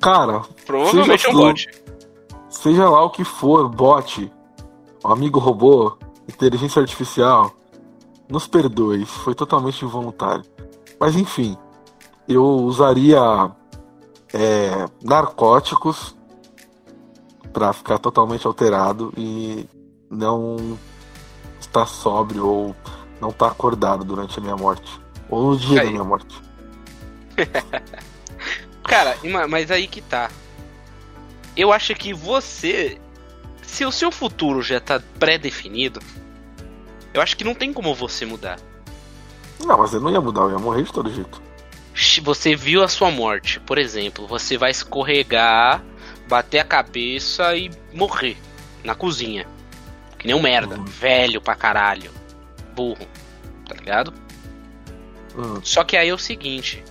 Cara, 0.00 0.42
Provavelmente 0.66 1.26
é 1.26 1.30
um 1.30 1.32
bot. 1.32 1.68
seja 2.48 2.88
lá 2.88 3.02
o 3.04 3.10
que 3.10 3.24
for, 3.24 3.68
bot, 3.68 4.30
amigo 5.02 5.38
robô, 5.38 5.96
inteligência 6.28 6.80
artificial, 6.80 7.52
nos 8.28 8.46
perdoe, 8.46 9.02
isso 9.02 9.18
foi 9.20 9.34
totalmente 9.34 9.84
involuntário. 9.84 10.44
Mas 10.98 11.16
enfim, 11.16 11.56
eu 12.28 12.44
usaria 12.44 13.50
é, 14.32 14.86
narcóticos 15.02 16.16
pra 17.52 17.72
ficar 17.72 17.98
totalmente 17.98 18.46
alterado 18.46 19.12
e 19.16 19.66
não 20.10 20.78
estar 21.58 21.86
sóbrio 21.86 22.46
ou 22.46 22.76
não 23.20 23.30
estar 23.30 23.48
acordado 23.48 24.04
durante 24.04 24.38
a 24.38 24.42
minha 24.42 24.56
morte. 24.56 25.00
Ou 25.28 25.50
no 25.50 25.56
dia 25.58 25.80
Aí. 25.80 25.86
da 25.86 25.92
minha 25.92 26.04
morte. 26.04 26.34
Cara, 28.84 29.16
mas 29.48 29.70
aí 29.70 29.86
que 29.86 30.00
tá. 30.00 30.30
Eu 31.56 31.72
acho 31.72 31.94
que 31.94 32.12
você. 32.14 32.98
Se 33.62 33.84
o 33.84 33.90
seu 33.90 34.12
futuro 34.12 34.62
já 34.62 34.78
tá 34.78 35.02
pré-definido, 35.18 36.00
eu 37.12 37.20
acho 37.20 37.36
que 37.36 37.42
não 37.44 37.54
tem 37.54 37.72
como 37.72 37.94
você 37.94 38.24
mudar. 38.24 38.58
Não, 39.64 39.76
mas 39.78 39.92
eu 39.92 40.00
não 40.00 40.10
ia 40.10 40.20
mudar, 40.20 40.42
eu 40.42 40.50
ia 40.52 40.58
morrer 40.58 40.84
de 40.84 40.92
todo 40.92 41.12
jeito. 41.12 41.42
Você 42.22 42.54
viu 42.54 42.82
a 42.84 42.88
sua 42.88 43.10
morte, 43.10 43.58
por 43.60 43.78
exemplo, 43.78 44.26
você 44.26 44.56
vai 44.56 44.70
escorregar, 44.70 45.82
bater 46.28 46.58
a 46.60 46.64
cabeça 46.64 47.56
e 47.56 47.70
morrer 47.92 48.36
na 48.84 48.94
cozinha. 48.94 49.46
Que 50.18 50.26
nem 50.26 50.36
um 50.36 50.40
merda, 50.42 50.76
Uhum. 50.76 50.84
velho 50.84 51.40
pra 51.40 51.54
caralho. 51.56 52.10
Burro, 52.76 53.06
tá 53.66 53.74
ligado? 53.74 54.12
Hum, 55.36 55.60
Só 55.64 55.82
que 55.82 55.96
aí 55.96 56.08
é 56.10 56.14
o 56.14 56.18
seguinte: 56.18 56.84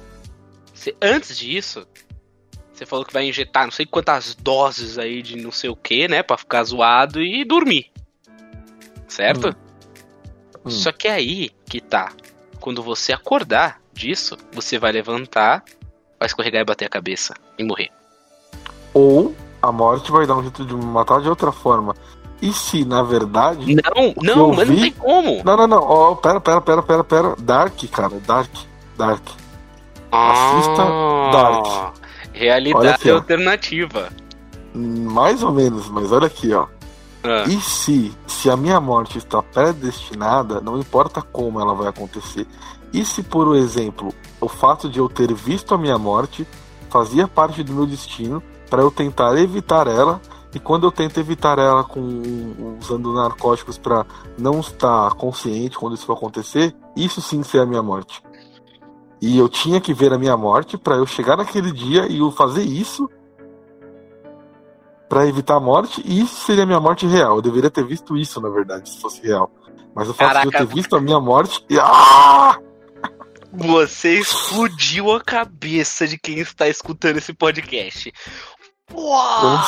você- 0.74 0.96
antes 1.01 1.38
disso, 1.38 1.88
você 2.74 2.86
falou 2.86 3.06
que 3.06 3.13
vai 3.13 3.27
injetar 3.30 3.63
não 3.63 3.72
sei 3.72 3.86
quantas 3.86 4.36
doses 4.36 4.98
aí 4.98 5.22
de 5.22 5.38
não 5.38 5.51
sei 5.51 5.70
o 5.70 5.75
que, 5.75 6.08
né? 6.08 6.22
Pra 6.24 6.38
ficar 6.38 6.63
zoado 6.63 7.22
e 7.22 7.46
dormir. 7.46 7.92
Certo? 9.08 9.56
hum. 10.65 10.70
Só 10.70 10.92
que 10.92 11.08
aí 11.08 11.51
que 11.70 11.80
tá. 11.80 12.12
Quando 12.60 12.82
você 12.82 13.13
acordar 13.13 13.80
disso, 13.94 14.36
você 14.51 14.80
vai 14.80 14.92
levantar, 14.92 15.63
vai 16.20 16.25
escorregar 16.25 16.62
e 16.62 16.65
bater 16.65 16.86
a 16.86 16.89
cabeça 16.89 17.34
e 17.58 17.63
morrer. 17.63 17.89
Ou 18.94 19.36
a 19.62 19.72
morte 19.72 20.12
vai 20.12 20.25
dar 20.25 20.36
um 20.36 20.42
jeito 20.42 20.65
de 20.65 20.74
matar 20.75 21.22
de 21.22 21.30
outra 21.30 21.51
forma. 21.51 21.96
E 22.42 22.51
se, 22.54 22.84
na 22.86 23.01
verdade. 23.01 23.75
Não, 23.75 24.13
não, 24.22 24.54
mas 24.54 24.68
não 24.70 24.75
tem 24.75 24.92
como. 24.92 25.42
Não, 25.44 25.58
não, 25.58 25.68
não. 25.68 25.82
Ó, 25.84 26.15
pera, 26.15 26.39
pera, 26.42 26.62
pera, 26.62 26.84
pera, 26.84 27.04
pera. 27.04 27.36
Dark, 27.39 27.82
cara. 27.92 28.20
Dark. 28.25 28.51
Dark. 28.98 29.24
Assista 30.12 30.84
Dark. 31.32 31.65
Ah, 31.68 31.92
Realidade 32.34 32.88
aqui, 32.88 33.12
ó. 33.12 33.15
alternativa. 33.15 34.10
Mais 34.74 35.42
ou 35.42 35.51
menos, 35.51 35.89
mas 35.89 36.12
olha 36.12 36.27
aqui, 36.27 36.54
ó. 36.54 36.68
Ah, 37.24 37.44
E 37.48 37.60
se, 37.62 38.13
se 38.27 38.50
a 38.50 38.58
minha 38.58 38.80
morte 38.80 39.18
está 39.18 39.42
predestinada, 39.42 40.60
não 40.62 40.77
importa 40.77 41.22
como 41.22 41.60
ela 41.60 41.74
vai 41.74 41.88
acontecer. 41.88 42.46
E 42.94 43.04
se, 43.04 43.24
por 43.24 43.56
exemplo, 43.56 44.13
o 44.39 44.48
fato 44.48 44.89
de 44.89 45.00
eu 45.00 45.10
ter 45.10 45.34
visto 45.34 45.74
a 45.74 45.77
minha 45.77 45.98
morte 45.98 46.46
fazia 46.89 47.27
parte 47.27 47.63
do 47.63 47.74
meu 47.74 47.86
destino 47.86 48.44
para 48.70 48.82
eu 48.82 48.92
tentar 48.92 49.38
evitar 49.38 49.88
ela, 49.88 50.22
e 50.55 50.59
quando 50.59 50.88
eu 50.88 50.91
tento 50.91 51.19
evitar 51.19 51.59
ela 51.59 51.83
com 51.83 52.77
usando 52.81 53.13
narcóticos 53.13 53.77
para 53.77 54.05
não 54.38 54.62
estar 54.62 55.13
consciente 55.15 55.77
quando 55.77 55.93
isso 55.95 56.05
for 56.05 56.13
acontecer, 56.13 56.75
isso 56.95 57.21
sim 57.21 57.43
seria 57.43 57.63
a 57.63 57.69
minha 57.69 57.83
morte. 57.83 58.24
E 59.21 59.38
eu 59.38 59.47
tinha 59.50 59.81
que 59.81 59.93
ver 59.93 60.13
a 60.13 60.17
minha 60.17 60.35
morte 60.35 60.77
para 60.77 60.95
eu 60.95 61.05
chegar 61.05 61.38
naquele 61.38 61.71
dia 61.71 62.07
e 62.07 62.19
eu 62.19 62.31
fazer 62.31 62.63
isso 62.63 63.09
Pra 65.07 65.27
evitar 65.27 65.55
a 65.55 65.59
morte, 65.59 66.01
e 66.03 66.21
isso 66.21 66.45
seria 66.45 66.63
a 66.63 66.65
minha 66.65 66.79
morte 66.79 67.05
real. 67.05 67.35
Eu 67.35 67.41
deveria 67.41 67.69
ter 67.69 67.85
visto 67.85 68.17
isso, 68.17 68.41
na 68.41 68.50
verdade, 68.50 68.89
se 68.89 69.00
fosse 69.00 69.21
real. 69.21 69.51
Mas 69.93 70.09
o 70.09 70.13
fato 70.13 70.27
de 70.27 70.33
Caraca. 70.33 70.57
eu 70.57 70.67
ter 70.67 70.74
visto 70.74 70.95
a 70.95 71.01
minha 71.01 71.19
morte. 71.19 71.63
E... 71.69 71.77
Ah! 71.79 72.57
Você 73.53 74.19
explodiu 74.19 75.12
a 75.13 75.21
cabeça 75.21 76.07
de 76.07 76.17
quem 76.17 76.39
está 76.39 76.67
escutando 76.67 77.17
esse 77.17 77.33
podcast. 77.33 78.12
Com 78.91 79.01
Uau! 79.01 79.62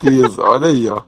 Certeza. 0.00 0.42
Olha 0.42 0.66
aí, 0.68 0.88
ó. 0.88 1.02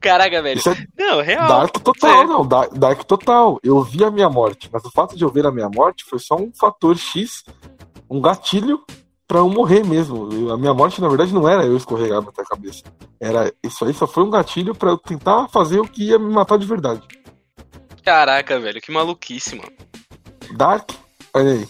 Caraca, 0.00 0.42
velho. 0.42 0.60
É 0.66 1.02
Não, 1.02 1.20
real. 1.22 1.48
dark 1.48 1.78
total, 1.78 2.16
Você- 2.16 2.24
não. 2.24 2.46
Dark, 2.46 2.72
dark 2.74 3.04
total. 3.04 3.60
Eu 3.62 3.82
vi 3.82 4.02
a 4.04 4.10
minha 4.10 4.28
morte. 4.28 4.68
Mas 4.72 4.84
o 4.84 4.90
fato 4.90 5.16
de 5.16 5.22
eu 5.22 5.30
ver 5.30 5.46
a 5.46 5.52
minha 5.52 5.68
morte 5.68 6.04
foi 6.04 6.18
só 6.18 6.34
um 6.36 6.50
fator 6.52 6.96
X, 6.96 7.44
um 8.10 8.20
gatilho 8.20 8.82
pra 9.28 9.38
eu 9.38 9.48
morrer 9.48 9.84
mesmo. 9.84 10.28
Eu- 10.32 10.52
a 10.52 10.58
minha 10.58 10.74
morte, 10.74 11.00
na 11.00 11.08
verdade, 11.08 11.32
não 11.32 11.48
era 11.48 11.64
eu 11.64 11.76
escorregar 11.76 12.18
até 12.26 12.42
a 12.42 12.46
cabeça. 12.46 12.82
Era, 13.20 13.52
isso 13.62 13.84
aí 13.84 13.94
só 13.94 14.06
foi 14.06 14.24
um 14.24 14.30
gatilho 14.30 14.74
pra 14.74 14.90
eu 14.90 14.98
tentar 14.98 15.46
fazer 15.48 15.78
o 15.78 15.86
que 15.86 16.08
ia 16.08 16.18
me 16.18 16.32
matar 16.32 16.58
de 16.58 16.66
verdade. 16.66 17.02
Caraca, 18.04 18.58
velho, 18.58 18.80
que 18.80 18.90
maluquice, 18.90 19.54
mano. 19.54 19.70
Dark, 20.56 20.90
olha 21.32 21.52
aí. 21.52 21.68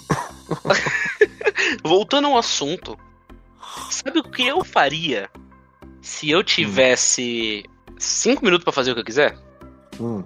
Voltando 1.85 2.29
ao 2.29 2.39
assunto, 2.39 2.97
sabe 3.91 4.19
o 4.21 4.23
que 4.25 4.47
eu 4.47 4.65
faria 4.65 5.29
se 6.03 6.29
eu 6.31 6.43
tivesse 6.45 7.65
cinco 7.99 8.45
minutos 8.45 8.65
pra 8.65 8.73
fazer 8.73 8.91
o 8.91 8.95
que 8.95 9.01
eu 9.01 9.05
quiser? 9.05 9.39
Hum, 10.01 10.25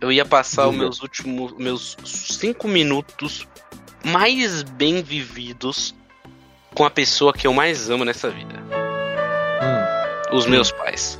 Eu 0.00 0.12
ia 0.12 0.24
passar 0.24 0.66
os 0.66 0.72
Diga. 0.72 0.82
meus 0.84 1.00
últimos, 1.02 1.52
meus 1.54 1.96
cinco 2.04 2.68
minutos 2.68 3.46
mais 4.04 4.62
bem 4.62 5.02
vividos 5.02 5.94
com 6.74 6.84
a 6.84 6.90
pessoa 6.90 7.32
que 7.32 7.46
eu 7.46 7.52
mais 7.54 7.88
amo 7.88 8.04
nessa 8.04 8.28
vida, 8.30 8.54
hum, 9.62 10.36
os 10.36 10.44
meus 10.46 10.70
pais. 10.72 11.18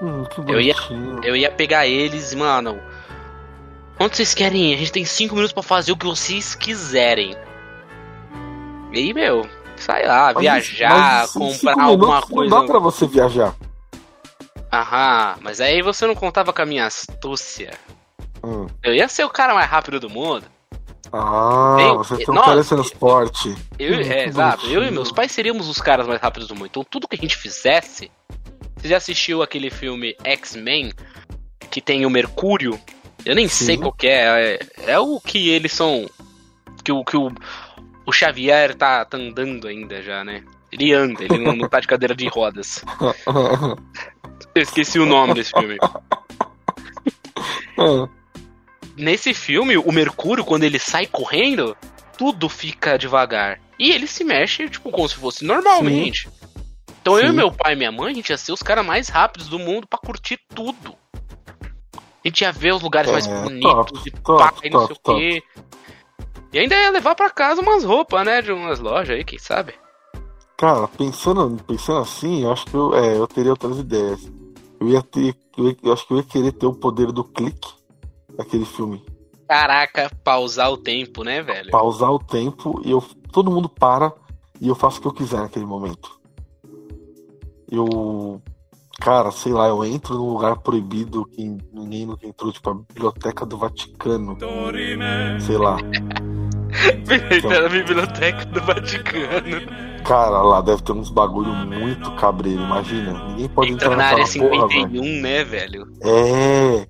hum, 0.00 0.24
Eu 0.48 0.60
ia-. 0.60 0.74
Eu 1.22 1.36
ia 1.36 1.50
pegar 1.50 1.86
eles 1.86 2.32
e, 2.32 2.36
mano, 2.36 2.80
onde 4.00 4.16
vocês 4.16 4.32
querem 4.32 4.70
ir? 4.72 4.74
A 4.74 4.78
gente 4.78 4.92
tem 4.92 5.04
cinco 5.04 5.34
minutos 5.34 5.52
pra 5.52 5.62
fazer 5.62 5.92
o 5.92 5.96
que 5.96 6.06
vocês 6.06 6.54
quiserem. 6.54 7.36
E 8.92 8.98
aí, 8.98 9.12
meu, 9.12 9.46
sai 9.76 10.06
lá, 10.06 10.32
Mas 10.34 10.42
viajar, 10.42 11.20
mas 11.20 11.32
comprar 11.32 11.82
alguma 11.82 12.06
minutos 12.06 12.30
coisa. 12.30 12.54
Não 12.54 12.60
dá 12.60 12.72
pra 12.72 12.78
você 12.78 13.06
viajar. 13.06 13.54
Aham, 14.72 15.36
mas 15.40 15.60
aí 15.60 15.82
você 15.82 16.06
não 16.06 16.14
contava 16.14 16.52
com 16.52 16.62
a 16.62 16.66
minha 16.66 16.86
astúcia. 16.86 17.72
Hum. 18.42 18.66
Eu 18.82 18.94
ia 18.94 19.08
ser 19.08 19.24
o 19.24 19.30
cara 19.30 19.54
mais 19.54 19.70
rápido 19.70 20.00
do 20.00 20.10
mundo. 20.10 20.44
Ah, 21.12 21.76
Bem, 21.76 21.96
você 21.96 22.16
tem 22.16 22.34
um 22.34 22.42
teletransporte. 22.42 23.54
Eu, 23.78 23.98
Hum, 23.98 24.00
é, 24.00 24.24
exato. 24.24 24.66
Eu 24.66 24.82
e 24.82 24.90
meus 24.90 25.12
pais 25.12 25.30
seríamos 25.30 25.68
os 25.68 25.78
caras 25.78 26.08
mais 26.08 26.20
rápidos 26.20 26.48
do 26.48 26.54
mundo. 26.56 26.66
Então 26.66 26.84
tudo 26.84 27.06
que 27.06 27.14
a 27.14 27.18
gente 27.18 27.36
fizesse. 27.36 28.10
Você 28.76 28.88
já 28.88 28.96
assistiu 28.96 29.42
aquele 29.42 29.70
filme 29.70 30.16
X-Men? 30.24 30.92
Que 31.70 31.80
tem 31.80 32.04
o 32.04 32.10
Mercúrio? 32.10 32.78
Eu 33.24 33.34
nem 33.34 33.46
Sim. 33.46 33.64
sei 33.64 33.76
qual 33.78 33.92
que 33.92 34.08
é. 34.08 34.58
é. 34.86 34.90
é 34.92 34.98
o 34.98 35.20
que 35.20 35.50
eles 35.50 35.72
são. 35.72 36.10
Que 36.82 36.90
o, 36.90 37.04
que 37.04 37.16
o, 37.16 37.32
o 38.06 38.12
Xavier 38.12 38.74
tá, 38.74 39.04
tá 39.04 39.16
andando 39.16 39.66
ainda 39.66 40.02
já, 40.02 40.24
né? 40.24 40.44
Ele 40.70 40.92
anda, 40.92 41.22
ele 41.22 41.38
não, 41.38 41.54
não 41.54 41.68
tá 41.68 41.80
de 41.80 41.86
cadeira 41.86 42.14
de 42.14 42.26
rodas. 42.28 42.84
Eu 44.54 44.62
esqueci 44.62 44.98
o 44.98 45.06
nome 45.06 45.34
desse 45.34 45.50
filme. 45.50 45.76
Nesse 48.96 49.34
filme, 49.34 49.76
o 49.76 49.92
Mercúrio, 49.92 50.44
quando 50.44 50.64
ele 50.64 50.78
sai 50.78 51.06
correndo, 51.06 51.76
tudo 52.16 52.48
fica 52.48 52.96
devagar. 52.96 53.60
E 53.78 53.90
ele 53.90 54.06
se 54.06 54.22
mexe, 54.24 54.68
tipo, 54.68 54.90
como 54.90 55.08
se 55.08 55.16
fosse 55.16 55.44
normalmente. 55.44 56.28
Então 57.00 57.18
eu 57.18 57.26
e 57.26 57.30
Sim. 57.30 57.36
meu 57.36 57.52
pai 57.52 57.74
e 57.74 57.76
minha 57.76 57.92
mãe, 57.92 58.12
a 58.12 58.14
gente 58.14 58.30
ia 58.30 58.38
ser 58.38 58.52
os 58.52 58.62
caras 58.62 58.86
mais 58.86 59.08
rápidos 59.08 59.48
do 59.48 59.58
mundo 59.58 59.86
pra 59.86 59.98
curtir 59.98 60.38
tudo. 60.54 60.96
A 61.94 62.28
gente 62.28 62.40
ia 62.40 62.50
ver 62.50 62.72
os 62.72 62.82
lugares 62.82 63.10
É, 63.10 63.12
mais 63.12 63.26
bonitos 63.26 63.70
top, 63.70 64.08
e 64.08 64.10
top, 64.10 64.38
pá, 64.38 64.54
e 64.62 64.70
não 64.70 64.86
top, 64.86 65.00
sei 65.04 65.14
o 65.14 65.18
quê. 65.18 65.42
E 66.54 66.58
ainda 66.60 66.76
ia 66.76 66.90
levar 66.92 67.16
pra 67.16 67.28
casa 67.30 67.60
umas 67.60 67.82
roupas, 67.82 68.24
né? 68.24 68.40
De 68.40 68.52
umas 68.52 68.78
lojas 68.78 69.16
aí, 69.16 69.24
quem 69.24 69.40
sabe? 69.40 69.74
Cara, 70.56 70.86
pensando, 70.86 71.60
pensando 71.64 71.98
assim, 71.98 72.44
eu 72.44 72.52
acho 72.52 72.64
que 72.66 72.74
eu, 72.76 72.94
é, 72.94 73.18
eu 73.18 73.26
teria 73.26 73.50
outras 73.50 73.76
ideias. 73.76 74.30
Eu 74.80 74.88
ia 74.88 75.02
ter. 75.02 75.34
Eu, 75.58 75.66
ia- 75.66 75.76
eu 75.82 75.92
acho 75.92 76.06
que 76.06 76.12
eu 76.12 76.18
ia 76.18 76.22
querer 76.22 76.52
ter 76.52 76.66
o 76.66 76.72
poder 76.72 77.10
do 77.10 77.24
clique 77.24 77.68
daquele 78.36 78.64
filme. 78.64 79.04
Caraca, 79.48 80.08
pausar 80.22 80.70
o 80.70 80.76
tempo, 80.76 81.24
né, 81.24 81.42
velho? 81.42 81.72
Pausar 81.72 82.12
o 82.12 82.20
tempo 82.20 82.80
e 82.84 82.90
eu, 82.92 83.02
todo 83.32 83.50
mundo 83.50 83.68
para 83.68 84.12
e 84.60 84.68
eu 84.68 84.76
faço 84.76 84.98
o 84.98 85.02
que 85.02 85.08
eu 85.08 85.12
quiser 85.12 85.40
naquele 85.40 85.66
momento. 85.66 86.20
Eu. 87.68 88.40
Cara, 89.00 89.32
sei 89.32 89.52
lá, 89.52 89.66
eu 89.66 89.84
entro 89.84 90.14
num 90.14 90.32
lugar 90.32 90.56
proibido 90.60 91.26
que 91.26 91.44
ninguém 91.72 92.06
nunca 92.06 92.24
entrou, 92.28 92.52
tipo 92.52 92.70
a 92.70 92.74
Biblioteca 92.74 93.44
do 93.44 93.58
Vaticano. 93.58 94.38
Sei 95.40 95.58
lá. 95.58 95.78
Na 97.62 97.68
biblioteca 97.68 98.44
do 98.46 98.60
Vaticano. 98.60 100.02
Cara, 100.04 100.42
lá 100.42 100.60
deve 100.60 100.82
ter 100.82 100.92
uns 100.92 101.08
bagulho 101.08 101.52
muito 101.52 102.10
cabreiro, 102.16 102.62
imagina. 102.62 103.12
Ninguém 103.28 103.48
pode 103.48 103.72
Entra 103.72 103.86
entrar 103.86 103.96
na 103.96 104.04
área 104.06 104.24
naquela 104.24 104.50
porra, 104.50 104.68
velho. 104.68 104.88
51, 104.90 105.20
né, 105.20 105.44
velho? 105.44 105.92
É. 106.02 106.86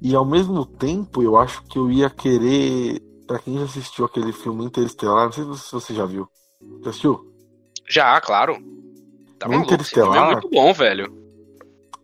E 0.00 0.14
ao 0.14 0.24
mesmo 0.24 0.64
tempo, 0.64 1.22
eu 1.22 1.36
acho 1.36 1.62
que 1.64 1.78
eu 1.78 1.90
ia 1.90 2.08
querer. 2.10 3.00
Pra 3.26 3.38
quem 3.38 3.56
já 3.58 3.64
assistiu 3.64 4.04
aquele 4.04 4.32
filme 4.32 4.64
Interestelar, 4.64 5.26
não 5.26 5.32
sei 5.32 5.44
se 5.54 5.72
você 5.72 5.94
já 5.94 6.04
viu. 6.04 6.28
Já 6.82 6.90
assistiu? 6.90 7.32
Já, 7.88 8.20
claro. 8.20 8.54
Tá 9.38 9.46
No 9.48 9.54
maluco, 9.54 9.68
filme 9.68 9.74
Interestelar? 9.74 10.16
é 10.28 10.32
muito 10.32 10.50
bom, 10.50 10.72
velho. 10.72 11.12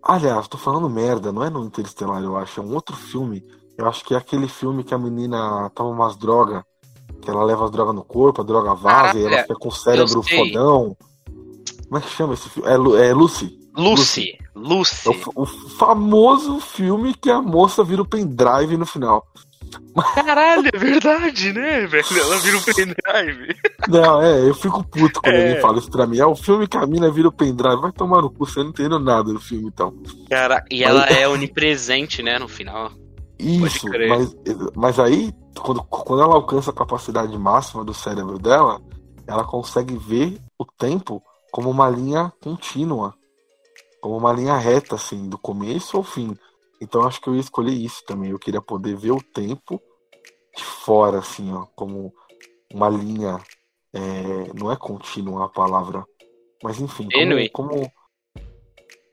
Aliás, 0.02 0.48
tô 0.48 0.56
falando 0.56 0.88
merda, 0.88 1.30
não 1.32 1.44
é 1.44 1.50
no 1.50 1.64
Interestelar, 1.64 2.22
eu 2.22 2.36
acho. 2.36 2.60
É 2.60 2.64
um 2.64 2.72
outro 2.74 2.96
filme. 2.96 3.44
Eu 3.76 3.86
acho 3.86 4.04
que 4.04 4.14
é 4.14 4.16
aquele 4.16 4.48
filme 4.48 4.82
que 4.82 4.94
a 4.94 4.98
menina 4.98 5.70
toma 5.74 5.90
umas 5.90 6.16
drogas. 6.16 6.62
Que 7.22 7.30
ela 7.30 7.44
leva 7.44 7.64
as 7.64 7.70
drogas 7.70 7.94
no 7.94 8.04
corpo, 8.04 8.40
a 8.40 8.44
droga 8.44 8.74
vaza 8.74 9.18
e 9.18 9.24
ela 9.24 9.42
fica 9.42 9.54
com 9.54 9.68
o 9.68 9.72
cérebro 9.72 10.22
fodão. 10.22 10.96
Como 11.86 11.98
é 11.98 12.00
que 12.00 12.10
chama 12.10 12.34
esse 12.34 12.48
filme? 12.48 12.68
É, 12.68 13.08
é 13.08 13.14
Lucy. 13.14 13.58
Lucy. 13.76 14.36
Lucy. 14.54 15.08
É 15.08 15.12
o, 15.36 15.42
o 15.42 15.46
famoso 15.46 16.60
filme 16.60 17.14
que 17.14 17.30
a 17.30 17.40
moça 17.40 17.82
vira 17.84 18.02
o 18.02 18.08
pendrive 18.08 18.76
no 18.76 18.84
final. 18.86 19.26
Caralho, 20.14 20.68
é 20.72 20.78
verdade, 20.78 21.52
né, 21.52 21.86
velho? 21.86 22.04
Ela 22.18 22.38
vira 22.38 22.56
um 22.56 22.62
pendrive. 22.62 23.56
Não, 23.88 24.22
é, 24.22 24.48
eu 24.48 24.54
fico 24.54 24.82
puto 24.84 25.20
quando 25.20 25.34
É. 25.34 25.48
alguém 25.48 25.60
fala 25.62 25.78
isso 25.78 25.90
pra 25.90 26.06
mim. 26.06 26.18
É 26.18 26.26
o 26.26 26.34
filme 26.34 26.66
que 26.66 26.76
a 26.76 26.86
mina 26.86 27.10
vira 27.10 27.28
o 27.28 27.32
pendrive. 27.32 27.80
Vai 27.80 27.92
tomar 27.92 28.22
no 28.22 28.30
cu, 28.30 28.46
você 28.46 28.60
não 28.60 28.70
entendeu 28.70 28.98
nada 28.98 29.32
do 29.32 29.40
filme, 29.40 29.68
então. 29.68 29.94
Cara, 30.30 30.64
e 30.70 30.82
ela 30.82 31.04
é 31.06 31.28
onipresente, 31.28 32.22
né, 32.22 32.38
no 32.38 32.48
final. 32.48 32.90
Isso, 33.38 33.86
mas, 34.08 34.36
mas 34.74 34.98
aí, 34.98 35.32
quando, 35.58 35.82
quando 35.84 36.22
ela 36.22 36.34
alcança 36.34 36.70
a 36.70 36.74
capacidade 36.74 37.36
máxima 37.38 37.84
do 37.84 37.94
cérebro 37.94 38.38
dela, 38.38 38.80
ela 39.26 39.44
consegue 39.44 39.96
ver 39.96 40.40
o 40.58 40.64
tempo 40.64 41.22
como 41.52 41.70
uma 41.70 41.88
linha 41.88 42.32
contínua. 42.42 43.14
Como 44.00 44.16
uma 44.16 44.32
linha 44.32 44.56
reta, 44.56 44.94
assim, 44.94 45.28
do 45.28 45.36
começo 45.38 45.96
ao 45.96 46.02
fim. 46.02 46.36
Então 46.80 47.02
acho 47.02 47.20
que 47.20 47.28
eu 47.28 47.34
ia 47.34 47.40
escolher 47.40 47.72
isso 47.72 48.04
também. 48.04 48.30
Eu 48.30 48.38
queria 48.38 48.60
poder 48.60 48.96
ver 48.96 49.10
o 49.10 49.22
tempo 49.22 49.80
de 50.56 50.64
fora, 50.64 51.18
assim, 51.18 51.52
ó, 51.52 51.66
como 51.74 52.12
uma 52.72 52.88
linha. 52.88 53.38
é, 53.92 54.52
não 54.54 54.70
é 54.70 54.76
contínua 54.76 55.46
a 55.46 55.48
palavra. 55.48 56.04
Mas 56.62 56.80
enfim, 56.80 57.08
como, 57.50 57.50
como. 57.50 57.92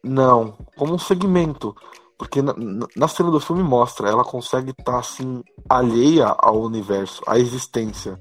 Não, 0.03 0.57
como 0.77 0.93
um 0.93 0.99
segmento. 0.99 1.75
Porque 2.17 2.41
na, 2.41 2.53
na- 2.53 2.87
na 2.95 3.07
cena 3.07 3.29
do 3.29 3.39
filme 3.39 3.61
mostra, 3.63 4.09
ela 4.09 4.23
consegue 4.23 4.71
estar 4.71 4.99
assim, 4.99 5.43
alheia 5.67 6.27
ao 6.37 6.61
universo, 6.61 7.21
à 7.27 7.37
existência, 7.37 8.19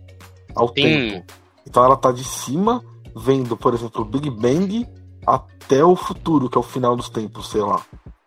ao 0.55 0.69
Sim. 0.69 0.75
tempo. 0.75 1.25
Então 1.67 1.85
ela 1.85 1.97
tá 1.97 2.11
de 2.11 2.25
cima, 2.25 2.85
vendo, 3.15 3.57
por 3.57 3.73
exemplo, 3.73 4.03
o 4.03 4.05
Big 4.05 4.29
Bang 4.31 4.87
até 5.27 5.85
o 5.85 5.95
futuro, 5.97 6.51
que 6.51 6.59
é 6.59 6.61
o 6.61 6.65
final 6.65 6.97
dos 6.97 7.09
tempos, 7.09 7.49
sei 7.49 7.63
lá. 7.63 7.81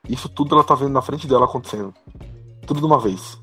Isso 0.08 0.30
tudo 0.30 0.56
ela 0.56 0.64
tá 0.64 0.74
vendo 0.74 0.94
na 0.94 1.02
frente 1.02 1.28
dela 1.28 1.46
acontecendo. 1.46 1.94
Tudo 2.66 2.80
de 2.80 2.86
uma 2.86 2.98
vez. 2.98 3.38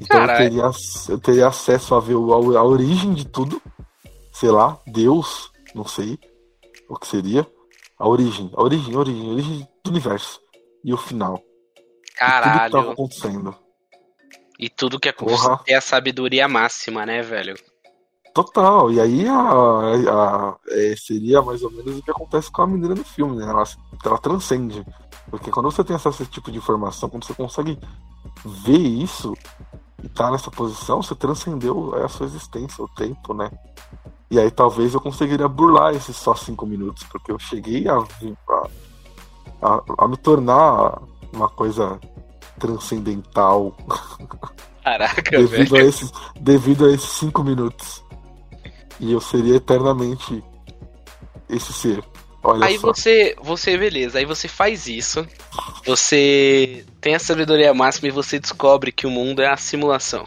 Então 0.00 0.20
eu 0.22 0.36
teria, 0.36 0.70
eu 1.08 1.18
teria 1.18 1.46
acesso 1.48 1.94
a 1.94 2.00
ver 2.00 2.14
a, 2.16 2.58
a 2.58 2.64
origem 2.64 3.12
de 3.12 3.26
tudo. 3.26 3.60
Sei 4.32 4.50
lá, 4.50 4.78
Deus, 4.86 5.50
não 5.74 5.84
sei 5.84 6.18
o 6.88 6.96
que 6.96 7.06
seria. 7.06 7.46
A 7.98 8.08
origem, 8.08 8.50
a 8.56 8.62
origem, 8.62 8.94
a 8.94 8.98
origem, 8.98 9.28
a 9.28 9.32
origem 9.32 9.68
do 9.84 9.90
universo. 9.90 10.40
E 10.84 10.92
o 10.92 10.96
final. 10.96 11.36
E 11.36 11.40
tudo 11.40 12.16
que 12.16 12.16
tava 12.16 12.16
Caralho. 12.16 12.90
acontecendo. 12.90 13.56
E 14.58 14.68
tudo 14.68 15.00
que 15.00 15.12
Porra. 15.12 15.60
é 15.66 15.74
a 15.74 15.80
sabedoria 15.80 16.46
máxima, 16.48 17.04
né, 17.04 17.22
velho? 17.22 17.54
Total, 18.34 18.90
e 18.90 18.98
aí 19.00 19.26
a, 19.28 19.34
a- 19.40 20.56
é, 20.68 20.94
seria 20.96 21.42
mais 21.42 21.62
ou 21.62 21.70
menos 21.70 21.98
o 21.98 22.02
que 22.02 22.10
acontece 22.10 22.50
com 22.50 22.62
a 22.62 22.66
menina 22.66 22.94
no 22.94 23.04
filme, 23.04 23.36
né? 23.36 23.44
Ela, 23.50 23.64
ela 24.04 24.18
transcende. 24.18 24.84
Porque 25.30 25.50
quando 25.50 25.70
você 25.70 25.84
tem 25.84 25.94
acesso 25.96 26.22
a 26.22 26.24
esse 26.24 26.32
tipo 26.32 26.50
de 26.50 26.58
informação, 26.58 27.10
quando 27.10 27.24
você 27.26 27.34
consegue 27.34 27.78
ver 28.44 28.78
isso 28.78 29.34
e 30.02 30.08
tá 30.08 30.30
nessa 30.30 30.50
posição, 30.50 31.02
você 31.02 31.14
transcendeu 31.14 31.94
a 32.02 32.08
sua 32.08 32.26
existência, 32.26 32.82
o 32.82 32.88
tempo, 32.88 33.34
né? 33.34 33.50
E 34.30 34.38
aí 34.38 34.50
talvez 34.50 34.94
eu 34.94 35.00
conseguiria 35.00 35.46
burlar 35.46 35.94
esses 35.94 36.16
só 36.16 36.34
cinco 36.34 36.64
minutos, 36.64 37.02
porque 37.04 37.30
eu 37.30 37.38
cheguei 37.38 37.86
a, 37.86 37.98
a, 37.98 38.68
a, 39.62 40.04
a 40.04 40.08
me 40.08 40.16
tornar 40.16 41.00
uma 41.32 41.48
coisa 41.48 41.98
transcendental 42.58 43.76
Caraca, 44.84 45.38
devido 45.38 45.70
velho. 45.70 45.86
a, 45.86 45.88
esses, 45.88 46.12
devido 46.38 46.86
a 46.86 46.92
esses 46.92 47.10
cinco 47.10 47.42
minutos. 47.42 48.02
E 49.00 49.12
eu 49.12 49.20
seria 49.20 49.56
eternamente 49.56 50.42
esse 51.48 51.72
ser. 51.72 52.02
Olha 52.42 52.66
Aí 52.66 52.78
só. 52.78 52.88
você, 52.88 53.36
você, 53.40 53.78
beleza, 53.78 54.18
aí 54.18 54.24
você 54.24 54.48
faz 54.48 54.88
isso, 54.88 55.26
você 55.86 56.84
tem 57.00 57.14
a 57.14 57.18
sabedoria 57.20 57.72
máxima 57.72 58.08
e 58.08 58.10
você 58.10 58.38
descobre 58.40 58.90
que 58.90 59.06
o 59.06 59.10
mundo 59.10 59.40
é 59.40 59.46
a 59.46 59.56
simulação. 59.56 60.24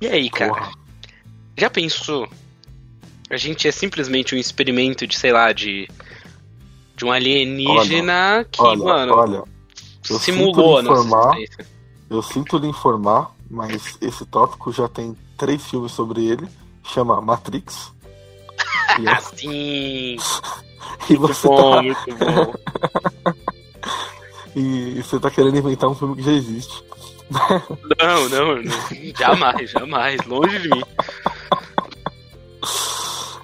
E 0.00 0.06
aí, 0.06 0.28
cara? 0.28 0.52
Porra. 0.52 0.72
Já 1.56 1.70
pensou? 1.70 2.28
A 3.30 3.36
gente 3.38 3.66
é 3.66 3.72
simplesmente 3.72 4.34
um 4.34 4.38
experimento 4.38 5.06
de, 5.06 5.16
sei 5.18 5.32
lá, 5.32 5.52
de. 5.52 5.88
De 6.96 7.04
um 7.04 7.12
alienígena 7.12 8.46
que, 8.50 8.60
Olha, 8.62 8.82
mano, 8.84 9.14
olha, 9.14 9.42
eu 10.10 10.18
simulou 10.18 10.78
sinto 10.78 10.88
nossa 10.88 11.02
informar. 11.02 11.36
eu 12.10 12.22
sinto 12.22 12.58
lhe 12.58 12.66
informar, 12.68 13.30
mas 13.50 13.98
esse 14.00 14.24
tópico 14.26 14.72
já 14.72 14.88
tem 14.88 15.14
três 15.36 15.62
filmes 15.66 15.92
sobre 15.92 16.24
ele. 16.24 16.48
Chama 16.84 17.20
Matrix. 17.20 17.92
E, 18.98 19.06
é- 19.06 19.12
Assim. 19.12 20.16
e 21.10 21.16
Muito 21.18 21.20
você 21.34 21.48
bom, 21.48 21.70
tá, 21.72 21.82
muito 21.82 22.14
bom. 22.16 23.34
e 24.56 25.02
você 25.02 25.20
tá 25.20 25.30
querendo 25.30 25.58
inventar 25.58 25.90
um 25.90 25.94
filme 25.94 26.16
que 26.16 26.22
já 26.22 26.32
existe. 26.32 26.82
Não, 27.98 28.28
não, 28.30 28.56
não. 28.62 28.62
Jamais, 29.18 29.70
jamais. 29.70 30.24
Longe 30.24 30.58
de 30.60 30.68
mim. 30.70 30.82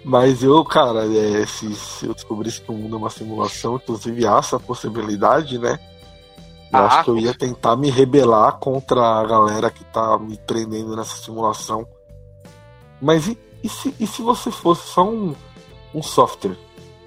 Mas 0.05 0.43
eu, 0.43 0.65
cara, 0.65 1.05
é, 1.07 1.47
se, 1.47 1.73
se 1.75 2.07
eu 2.07 2.15
descobrisse 2.15 2.61
que 2.61 2.71
o 2.71 2.75
mundo 2.75 2.97
é 2.97 2.99
uma 2.99 3.11
simulação, 3.11 3.77
inclusive 3.77 4.27
há 4.27 4.39
essa 4.39 4.59
possibilidade, 4.59 5.59
né? 5.59 5.79
Eu 6.73 6.79
Ah, 6.79 6.87
acho 6.87 7.05
que 7.05 7.11
eu 7.11 7.19
ia 7.19 7.35
tentar 7.35 7.77
me 7.77 7.89
rebelar 7.91 8.53
contra 8.59 9.01
a 9.21 9.25
galera 9.25 9.71
que 9.71 9.85
tá 9.85 10.19
me 10.19 10.37
prendendo 10.39 10.97
nessa 10.97 11.17
simulação. 11.17 11.87
Mas 13.01 13.29
e, 13.29 13.39
e 13.63 13.69
se, 13.69 13.95
e 14.01 14.07
se 14.07 14.23
você 14.23 14.51
fosse 14.51 14.89
só 14.89 15.05
um, 15.05 15.35
um 15.95 16.03
software? 16.03 16.57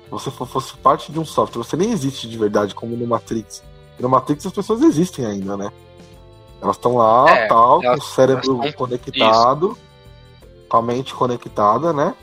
Você 0.09 0.29
fo- 0.31 0.45
fosse 0.45 0.77
parte 0.77 1.11
de 1.11 1.19
um 1.19 1.25
software, 1.25 1.63
você 1.63 1.75
nem 1.75 1.91
existe 1.91 2.29
de 2.29 2.37
verdade, 2.37 2.73
como 2.75 2.95
no 2.95 3.07
Matrix. 3.07 3.61
No 3.99 4.07
Matrix 4.07 4.45
as 4.45 4.53
pessoas 4.53 4.81
existem 4.83 5.25
ainda, 5.25 5.57
né? 5.57 5.69
Elas 6.61 6.75
estão 6.77 6.95
lá, 6.95 7.29
É, 7.29 7.47
tal, 7.47 7.79
com 7.81 7.87
elas- 7.87 7.99
o 8.05 8.07
cérebro 8.13 8.59
conectado, 8.77 9.77
com 10.69 10.77
a 10.77 10.81
mente 10.81 11.13
conectada, 11.13 11.91
né? 11.91 12.13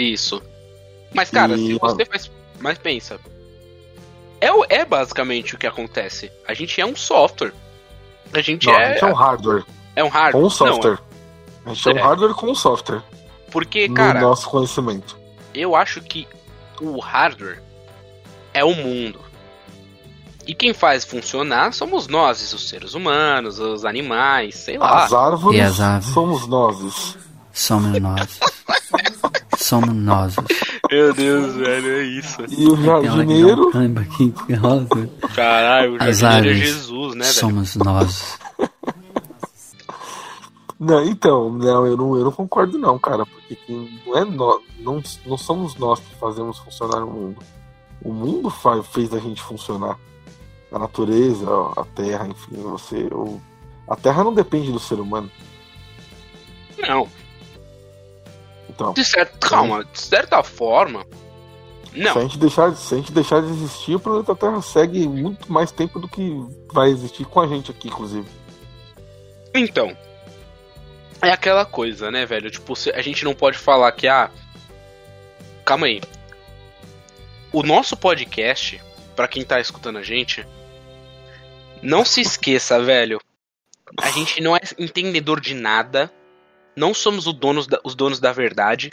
Isso. 0.00 0.42
Mas, 1.12 1.30
cara, 1.30 1.54
E- 1.54 1.66
se 1.66 1.78
você 1.78 2.04
faz. 2.04 2.30
Mas 2.60 2.78
pensa. 2.78 3.18
É, 4.40 4.48
é 4.80 4.84
basicamente 4.84 5.54
o 5.54 5.58
que 5.58 5.66
acontece. 5.66 6.30
A 6.46 6.54
gente 6.54 6.80
é 6.80 6.86
um 6.86 6.94
software. 6.96 7.52
A 8.32 8.40
gente 8.40 8.66
Não, 8.66 8.74
a 8.76 8.80
é. 8.82 8.92
gente 8.92 9.04
é 9.04 9.06
um 9.06 9.12
hardware 9.14 9.64
é 9.96 10.04
um 10.04 10.08
hardware. 10.08 10.32
com 10.32 10.38
um 10.38 10.42
Não, 10.42 10.50
software. 10.50 10.98
A 11.66 11.74
gente 11.74 11.88
é 11.88 11.92
um 11.92 11.98
É. 11.98 12.00
hardware 12.02 12.34
com 12.34 12.46
um 12.50 12.54
software. 12.54 13.02
porque, 13.50 13.88
no 13.88 13.94
cara, 13.94 14.20
nosso 14.20 14.48
conhecimento. 14.48 15.16
eu 15.54 15.74
acho 15.74 16.00
que 16.02 16.28
o 16.80 17.00
hardware 17.00 17.62
é 18.52 18.62
o 18.64 18.74
mundo. 18.74 19.20
E 20.46 20.54
quem 20.54 20.72
faz 20.74 21.04
funcionar 21.04 21.72
somos 21.72 22.06
nós, 22.08 22.52
os 22.52 22.68
seres 22.68 22.94
humanos, 22.94 23.58
os 23.58 23.84
animais, 23.84 24.54
sei 24.56 24.78
lá. 24.78 25.04
As 25.04 25.12
árvores 25.12 25.58
E 25.58 25.62
as 25.62 25.80
árvores? 25.80 26.14
somos 26.14 26.46
nós. 26.46 27.16
Somos 27.52 28.00
nós. 28.00 28.38
Somos 29.68 29.94
nós. 29.94 30.34
Meu 30.90 31.12
Deus, 31.12 31.54
velho, 31.56 31.88
é 31.92 32.02
isso. 32.04 32.36
E 32.48 32.66
o 32.66 32.76
jardineiro, 32.82 33.70
que 34.46 34.54
rosa. 34.54 35.10
Caralho, 35.34 35.92
o 35.98 36.02
As 36.02 36.18
jardineiro 36.18 36.58
é 36.58 36.64
Jesus, 36.64 37.14
né, 37.14 37.24
velho? 37.24 37.34
Somos 37.34 37.76
nós. 37.76 38.38
Não, 40.80 41.04
então, 41.04 41.50
não, 41.50 41.86
eu 41.86 41.96
não, 41.96 42.16
eu 42.16 42.24
não 42.24 42.32
concordo 42.32 42.78
não, 42.78 42.98
cara, 42.98 43.26
porque 43.26 43.56
quem- 43.56 44.00
não 44.06 44.16
é 44.16 44.24
nós, 44.24 44.62
não, 44.78 45.02
não 45.26 45.36
somos 45.36 45.74
nós 45.74 45.98
que 45.98 46.14
fazemos 46.20 46.58
funcionar 46.58 47.02
o 47.04 47.10
mundo. 47.10 47.42
O 48.00 48.12
mundo 48.12 48.48
fa- 48.48 48.82
fez 48.82 49.12
a 49.12 49.18
gente 49.18 49.42
funcionar. 49.42 49.98
A 50.70 50.78
natureza, 50.78 51.46
a 51.76 51.84
terra, 51.84 52.28
enfim, 52.28 52.62
você, 52.62 53.08
o, 53.12 53.40
a 53.88 53.96
terra 53.96 54.22
não 54.22 54.32
depende 54.32 54.70
do 54.70 54.78
ser 54.78 55.00
humano. 55.00 55.28
Não, 56.78 57.08
Então, 58.78 58.92
de 58.92 59.04
certa, 59.04 59.48
calma, 59.48 59.84
de 59.84 60.00
certa 60.00 60.40
forma. 60.44 61.04
Não, 61.92 62.12
se 62.12 62.18
a 62.18 62.22
gente 62.22 62.38
deixar, 62.38 62.76
se 62.76 62.94
a 62.94 62.96
gente 62.96 63.10
deixar 63.10 63.42
de 63.42 63.48
existir, 63.48 63.96
o 63.96 64.00
planeta 64.00 64.36
Terra 64.36 64.62
segue 64.62 65.08
muito 65.08 65.52
mais 65.52 65.72
tempo 65.72 65.98
do 65.98 66.06
que 66.06 66.30
vai 66.72 66.88
existir 66.90 67.24
com 67.24 67.40
a 67.40 67.48
gente 67.48 67.72
aqui, 67.72 67.88
inclusive. 67.88 68.28
Então, 69.52 69.96
é 71.20 71.30
aquela 71.30 71.64
coisa, 71.64 72.08
né, 72.08 72.24
velho? 72.24 72.48
Tipo, 72.52 72.74
a 72.94 73.02
gente 73.02 73.24
não 73.24 73.34
pode 73.34 73.58
falar 73.58 73.90
que, 73.90 74.06
ah. 74.06 74.30
Calma 75.64 75.86
aí. 75.86 76.00
O 77.52 77.64
nosso 77.64 77.96
podcast, 77.96 78.80
pra 79.16 79.26
quem 79.26 79.44
tá 79.44 79.58
escutando 79.58 79.98
a 79.98 80.04
gente, 80.04 80.46
não 81.82 82.04
se 82.04 82.20
esqueça, 82.20 82.80
velho. 82.80 83.20
A 84.00 84.10
gente 84.10 84.40
não 84.40 84.54
é 84.54 84.60
entendedor 84.78 85.40
de 85.40 85.54
nada. 85.54 86.12
Não 86.78 86.94
somos 86.94 87.26
o 87.26 87.32
donos 87.32 87.66
da- 87.66 87.80
os 87.84 87.94
donos 87.94 88.20
da 88.20 88.32
verdade. 88.32 88.90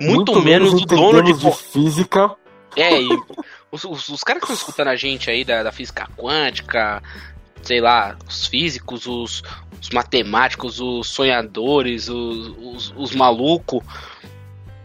Muito, 0.00 0.40
menos, 0.42 0.72
o 0.72 0.84
dono 0.84 1.22
de. 1.22 1.32
de 1.32 1.52
física. 1.52 2.34
É, 2.76 3.00
e 3.00 3.08
os, 3.70 3.84
os, 3.84 4.08
os 4.08 4.24
caras 4.24 4.42
que 4.42 4.52
estão 4.52 4.54
escutando 4.56 4.88
a 4.88 4.96
gente 4.96 5.30
aí 5.30 5.44
da, 5.44 5.62
da 5.62 5.70
física 5.72 6.08
quântica, 6.16 7.02
sei 7.62 7.80
lá, 7.80 8.16
os 8.28 8.46
físicos, 8.46 9.06
os, 9.06 9.42
os 9.80 9.90
matemáticos, 9.90 10.80
os 10.80 11.08
sonhadores, 11.08 12.08
os, 12.08 12.48
os, 12.58 12.94
os 12.96 13.14
malucos. 13.14 13.82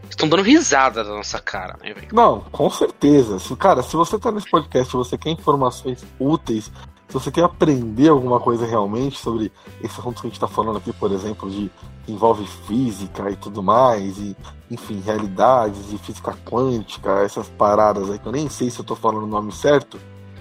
Estão 0.08 0.28
dando 0.28 0.42
risada 0.42 1.02
da 1.04 1.10
nossa 1.10 1.38
cara, 1.40 1.76
né, 1.82 1.92
velho? 1.94 2.08
Não, 2.12 2.40
com 2.52 2.68
certeza. 2.70 3.38
Cara, 3.56 3.82
se 3.82 3.96
você 3.96 4.18
tá 4.18 4.30
nesse 4.30 4.50
podcast 4.50 4.92
e 4.94 4.96
você 4.96 5.16
quer 5.16 5.30
informações 5.30 6.04
úteis, 6.18 6.70
se 7.10 7.14
você 7.14 7.30
quer 7.30 7.42
aprender 7.42 8.08
alguma 8.08 8.38
coisa 8.38 8.64
realmente 8.64 9.18
sobre 9.18 9.50
esse 9.82 9.98
assunto 9.98 10.20
que 10.20 10.28
a 10.28 10.30
gente 10.30 10.38
tá 10.38 10.46
falando 10.46 10.78
aqui, 10.78 10.92
por 10.92 11.10
exemplo, 11.10 11.50
de 11.50 11.68
que 12.06 12.12
envolve 12.12 12.46
física 12.46 13.28
e 13.30 13.36
tudo 13.36 13.62
mais, 13.62 14.16
e 14.18 14.36
enfim, 14.70 15.02
realidades 15.04 15.92
e 15.92 15.98
física 15.98 16.36
quântica, 16.48 17.10
essas 17.22 17.48
paradas 17.48 18.08
aí 18.10 18.18
que 18.18 18.26
eu 18.26 18.32
nem 18.32 18.48
sei 18.48 18.70
se 18.70 18.78
eu 18.78 18.84
tô 18.84 18.94
falando 18.94 19.24
o 19.24 19.26
nome 19.26 19.50
certo, 19.50 19.98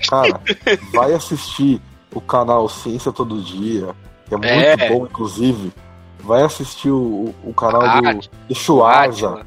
cara, 0.08 0.40
vai 0.94 1.12
assistir 1.14 1.82
o 2.14 2.22
canal 2.22 2.70
Ciência 2.70 3.12
Todo 3.12 3.42
Dia, 3.42 3.96
que 4.28 4.36
é 4.36 4.38
muito 4.38 4.52
É. 4.52 4.90
bom, 4.90 5.06
inclusive. 5.06 5.74
Vai 6.20 6.44
assistir 6.44 6.92
o, 6.92 7.34
o 7.44 7.54
canal 7.54 7.82
do, 7.82 8.20
do 8.48 8.56
Schwarza. 8.56 9.46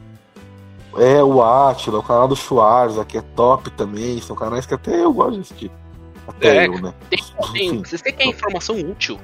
É, 0.97 1.23
o 1.23 1.43
Atila, 1.43 1.99
o 2.01 2.03
canal 2.03 2.27
do 2.27 2.35
Schwarza, 2.35 3.05
que 3.05 3.17
é 3.17 3.23
top 3.23 3.71
também. 3.71 4.21
São 4.21 4.35
canais 4.35 4.67
que 4.67 4.75
até 4.75 5.05
eu 5.05 5.13
gosto 5.13 5.35
de 5.35 5.41
assistir. 5.41 5.71
É, 6.41 6.67
eu, 6.67 6.81
né? 6.81 6.95
Tem, 7.09 7.19
tem, 7.53 7.75
Enfim, 7.75 7.83
têm 7.83 8.13
que 8.15 8.25
informação 8.25 8.77
útil. 8.79 9.21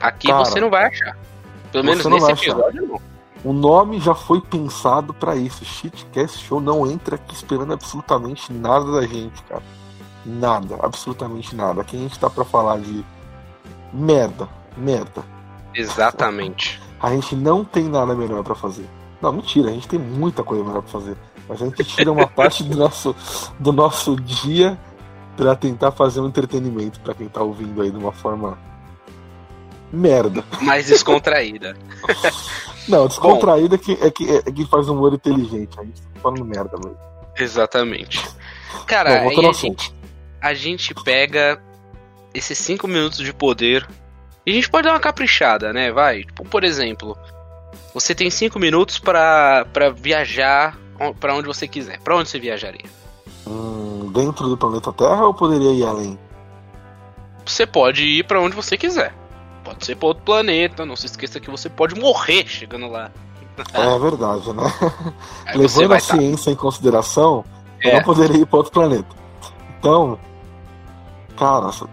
Aqui 0.00 0.28
Cara, 0.28 0.44
você 0.44 0.60
não 0.60 0.70
vai 0.70 0.86
achar. 0.86 1.16
Pelo 1.72 1.84
menos 1.84 2.04
nesse 2.04 2.20
vai 2.20 2.32
achar. 2.32 2.50
episódio, 2.50 2.86
não. 2.86 3.00
o 3.44 3.52
nome 3.52 4.00
já 4.00 4.14
foi 4.14 4.40
pensado 4.40 5.12
pra 5.12 5.36
isso. 5.36 5.64
Shitcast 5.64 6.44
Show 6.44 6.60
não 6.60 6.86
entra 6.86 7.16
aqui 7.16 7.34
esperando 7.34 7.72
absolutamente 7.72 8.52
nada 8.52 8.92
da 8.92 9.06
gente, 9.06 9.42
cara. 9.44 9.62
Nada, 10.24 10.76
absolutamente 10.82 11.54
nada. 11.54 11.80
Aqui 11.82 11.96
a 11.96 12.00
gente 12.00 12.18
tá 12.18 12.28
pra 12.28 12.44
falar 12.44 12.78
de 12.78 13.04
merda, 13.92 14.48
merda. 14.76 15.24
Exatamente. 15.74 16.80
A 17.00 17.10
gente 17.10 17.36
não 17.36 17.64
tem 17.64 17.84
nada 17.84 18.14
melhor 18.14 18.42
pra 18.42 18.54
fazer. 18.54 18.86
Não, 19.20 19.32
mentira, 19.32 19.68
a 19.68 19.72
gente 19.72 19.88
tem 19.88 19.98
muita 19.98 20.42
coisa 20.42 20.64
melhor 20.64 20.82
pra 20.82 20.92
fazer. 20.92 21.16
Mas 21.48 21.62
a 21.62 21.66
gente 21.66 21.84
tira 21.84 22.10
uma 22.10 22.26
parte 22.28 22.64
do 22.64 22.76
nosso, 22.76 23.14
do 23.58 23.72
nosso 23.72 24.16
dia 24.16 24.78
pra 25.36 25.54
tentar 25.54 25.92
fazer 25.92 26.20
um 26.20 26.26
entretenimento 26.26 27.00
pra 27.00 27.14
quem 27.14 27.28
tá 27.28 27.42
ouvindo 27.42 27.82
aí 27.82 27.90
de 27.90 27.96
uma 27.96 28.12
forma 28.12 28.58
merda. 29.92 30.44
Mais 30.62 30.86
descontraída. 30.86 31.76
Não, 32.88 33.06
descontraída 33.06 33.74
é 33.74 33.78
que, 33.78 33.92
é, 33.92 34.10
que, 34.10 34.30
é 34.30 34.42
que 34.42 34.66
faz 34.66 34.88
humor 34.88 35.12
inteligente. 35.12 35.78
A 35.78 35.84
gente 35.84 36.00
tá 36.00 36.20
falando 36.20 36.44
merda, 36.44 36.76
velho. 36.76 36.96
Exatamente. 37.38 38.24
Cara, 38.86 39.20
Bom, 39.20 39.28
aí 39.30 39.46
a 39.46 39.52
gente, 39.52 39.94
a 40.40 40.54
gente 40.54 40.94
pega 40.94 41.60
esses 42.32 42.56
cinco 42.58 42.86
minutos 42.86 43.18
de 43.18 43.32
poder 43.32 43.86
e 44.44 44.52
a 44.52 44.54
gente 44.54 44.70
pode 44.70 44.84
dar 44.84 44.94
uma 44.94 45.00
caprichada, 45.00 45.72
né? 45.72 45.90
Vai. 45.90 46.22
Tipo, 46.22 46.44
por 46.44 46.62
exemplo, 46.62 47.16
você 47.92 48.14
tem 48.14 48.30
cinco 48.30 48.58
minutos 48.58 48.98
pra, 48.98 49.66
pra 49.72 49.90
viajar 49.90 50.78
pra 51.18 51.34
onde 51.34 51.46
você 51.46 51.66
quiser. 51.66 51.98
Pra 52.00 52.16
onde 52.16 52.28
você 52.28 52.38
viajaria? 52.38 52.86
Hum, 53.46 54.10
dentro 54.12 54.48
do 54.48 54.56
planeta 54.56 54.92
Terra 54.92 55.24
ou 55.26 55.34
poderia 55.34 55.72
ir 55.72 55.84
além? 55.86 56.18
Você 57.44 57.66
pode 57.66 58.02
ir 58.02 58.24
pra 58.24 58.40
onde 58.40 58.56
você 58.56 58.76
quiser. 58.76 59.14
Pode 59.64 59.84
ser 59.84 59.96
pra 59.96 60.08
outro 60.08 60.24
planeta. 60.24 60.84
Não 60.84 60.96
se 60.96 61.06
esqueça 61.06 61.38
que 61.38 61.50
você 61.50 61.68
pode 61.68 61.94
morrer 61.98 62.46
chegando 62.46 62.88
lá. 62.88 63.10
É 63.72 63.98
verdade, 63.98 64.52
né? 64.52 64.64
Aí 65.46 65.56
Levando 65.58 65.92
a 65.94 65.96
tá- 65.96 66.00
ciência 66.00 66.50
em 66.50 66.54
consideração, 66.56 67.44
eu 67.82 67.90
É. 67.92 67.94
não 67.96 68.02
poderia 68.02 68.36
ir 68.42 68.46
para 68.46 68.56
outro 68.58 68.72
planeta. 68.72 69.08
Então, 69.78 70.18
cara, 71.38 71.70
se 71.72 71.84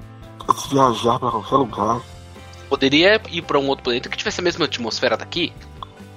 viajar 0.69 1.19
para 1.19 1.31
qualquer 1.31 1.55
lugar, 1.55 2.01
Poderia 2.67 3.21
ir 3.29 3.43
pra 3.43 3.59
um 3.59 3.67
outro 3.67 3.83
planeta 3.83 4.09
que 4.09 4.17
tivesse 4.17 4.39
a 4.41 4.43
mesma 4.43 4.65
atmosfera 4.65 5.15
daqui? 5.15 5.53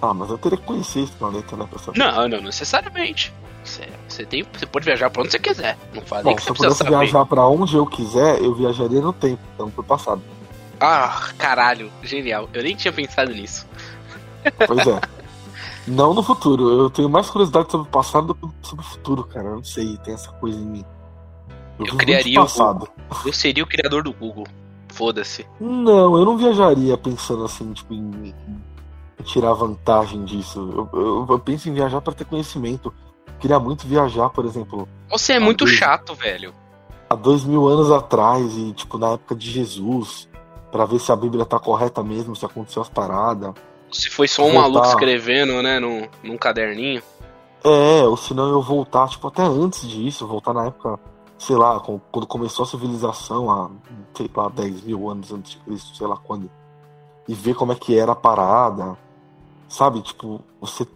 ah, 0.00 0.14
mas 0.14 0.30
eu 0.30 0.38
teria 0.38 0.56
que 0.56 0.64
conhecer 0.64 1.00
esse 1.00 1.12
planeta, 1.12 1.54
né, 1.56 1.66
saber. 1.84 1.98
Não, 1.98 2.28
não 2.28 2.40
necessariamente. 2.42 3.32
Você, 3.62 3.86
você, 4.16 4.26
tem, 4.26 4.44
você 4.52 4.66
pode 4.66 4.84
viajar 4.84 5.10
pra 5.10 5.22
onde 5.22 5.30
você 5.32 5.38
quiser. 5.38 5.76
Não 5.94 6.02
falei 6.02 6.24
Bom, 6.24 6.34
que 6.36 6.42
se 6.42 6.46
você 6.48 6.50
eu 6.52 6.56
pudesse 6.56 6.78
saber. 6.78 6.90
viajar 6.90 7.24
para 7.26 7.46
onde 7.46 7.76
eu 7.76 7.86
quiser, 7.86 8.40
eu 8.42 8.54
viajaria 8.54 9.00
no 9.00 9.12
tempo, 9.12 9.40
então 9.54 9.70
pro 9.70 9.84
passado. 9.84 10.20
Ah, 10.80 11.30
caralho, 11.38 11.90
genial. 12.02 12.48
Eu 12.52 12.62
nem 12.62 12.74
tinha 12.76 12.92
pensado 12.92 13.30
nisso. 13.32 13.66
Pois 14.66 14.86
é. 14.86 15.00
não 15.86 16.12
no 16.14 16.22
futuro, 16.22 16.68
eu 16.70 16.90
tenho 16.90 17.08
mais 17.08 17.28
curiosidade 17.30 17.70
sobre 17.70 17.86
o 17.88 17.90
passado 17.90 18.28
do 18.28 18.34
que 18.34 18.48
sobre 18.62 18.84
o 18.84 18.88
futuro, 18.88 19.24
cara. 19.24 19.46
Eu 19.48 19.56
não 19.56 19.64
sei, 19.64 19.96
tem 19.98 20.14
essa 20.14 20.30
coisa 20.32 20.58
em 20.58 20.64
mim. 20.66 20.84
Eu 21.78 21.84
vivo 21.86 21.96
criaria 21.98 22.40
passado. 22.40 22.88
Eu 23.24 23.32
seria 23.32 23.62
o 23.64 23.66
criador 23.66 24.02
do 24.02 24.12
Google. 24.12 24.46
Foda-se. 24.92 25.46
Não, 25.60 26.16
eu 26.16 26.24
não 26.24 26.36
viajaria 26.38 26.96
pensando 26.96 27.44
assim, 27.44 27.70
tipo, 27.72 27.92
em, 27.92 28.34
em 29.18 29.22
tirar 29.24 29.52
vantagem 29.52 30.24
disso. 30.24 30.88
Eu, 30.92 31.00
eu- 31.00 31.26
eu 31.28 31.38
penso 31.38 31.68
em 31.68 31.74
viajar 31.74 32.00
para 32.00 32.14
ter 32.14 32.24
conhecimento. 32.24 32.92
Queria 33.40 33.58
muito 33.58 33.86
viajar, 33.86 34.30
por 34.30 34.44
exemplo, 34.44 34.88
Você 35.10 35.34
é 35.34 35.38
muito 35.40 35.58
Talvez. 35.64 35.78
chato, 35.78 36.14
velho. 36.14 36.54
há 37.08 37.14
dois 37.14 37.44
mil 37.44 37.66
anos 37.68 37.90
atrás 37.92 38.56
e, 38.56 38.72
tipo, 38.72 38.98
na 38.98 39.10
época 39.12 39.34
de 39.34 39.50
Jesus, 39.50 40.28
para 40.72 40.84
ver 40.84 40.98
se 40.98 41.12
a 41.12 41.16
Bíblia 41.16 41.44
tá 41.44 41.58
correta 41.58 42.02
mesmo, 42.02 42.34
se 42.34 42.44
aconteceu 42.44 42.82
as 42.82 42.88
paradas. 42.88 43.52
Se 43.92 44.10
foi 44.10 44.26
só 44.26 44.42
um 44.42 44.52
Voltar. 44.52 44.60
maluco 44.62 44.86
escrevendo, 44.88 45.62
né, 45.62 45.78
num, 45.78 46.08
num 46.22 46.36
caderninho. 46.36 47.02
É, 47.64 48.02
ou 48.04 48.16
senão 48.16 48.48
eu 48.48 48.60
voltar, 48.62 49.08
tipo, 49.08 49.28
até 49.28 49.42
antes 49.42 49.88
disso, 49.88 50.26
voltar 50.26 50.52
na 50.52 50.66
época, 50.66 50.98
sei 51.38 51.56
lá, 51.56 51.78
quando 51.80 52.26
começou 52.26 52.64
a 52.64 52.66
civilização, 52.66 53.50
há, 53.50 53.70
sei 54.14 54.28
lá, 54.34 54.48
10 54.48 54.82
mil 54.82 55.08
anos 55.08 55.32
antes 55.32 55.52
de 55.52 55.58
Cristo, 55.58 55.96
sei 55.96 56.06
lá 56.06 56.16
quando. 56.16 56.50
E 57.28 57.34
ver 57.34 57.54
como 57.54 57.72
é 57.72 57.74
que 57.74 57.96
era 57.98 58.12
a 58.12 58.16
parada. 58.16 58.96
Sabe, 59.68 60.00
tipo, 60.02 60.40
você 60.60 60.86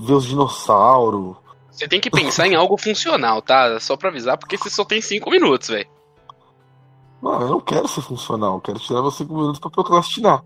ver 0.00 0.14
os 0.14 0.24
dinossauros. 0.24 1.36
Você 1.76 1.86
tem 1.86 2.00
que 2.00 2.10
pensar 2.10 2.46
em 2.46 2.54
algo 2.54 2.76
funcional, 2.78 3.42
tá? 3.42 3.78
Só 3.80 3.96
pra 3.96 4.08
avisar, 4.08 4.38
porque 4.38 4.56
você 4.56 4.70
só 4.70 4.84
tem 4.84 5.00
cinco 5.02 5.30
minutos, 5.30 5.68
velho. 5.68 5.88
Mano, 7.20 7.42
eu 7.44 7.48
não 7.50 7.60
quero 7.60 7.86
ser 7.86 8.00
funcional, 8.02 8.54
eu 8.54 8.60
quero 8.60 8.78
tirar 8.78 9.02
meus 9.02 9.16
5 9.16 9.34
minutos 9.34 9.58
pra 9.58 9.70
procrastinar. 9.70 10.42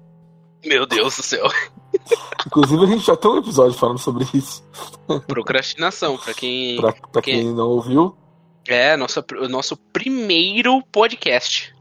Meu 0.64 0.86
Deus 0.86 1.16
do 1.16 1.22
céu. 1.22 1.46
Inclusive, 2.46 2.84
a 2.84 2.86
gente 2.86 3.04
já 3.06 3.16
tem 3.16 3.30
um 3.30 3.38
episódio 3.38 3.76
falando 3.78 3.98
sobre 3.98 4.26
isso. 4.34 4.64
Procrastinação, 5.26 6.16
pra 6.16 6.32
quem. 6.34 6.76
Pra, 6.76 6.92
pra 6.92 7.22
Que- 7.22 7.32
quem 7.32 7.52
não 7.52 7.68
ouviu, 7.68 8.16
É, 8.66 8.96
nosso, 8.96 9.22
o 9.40 9.48
nosso 9.48 9.76
primeiro 9.76 10.82
podcast. 10.92 11.74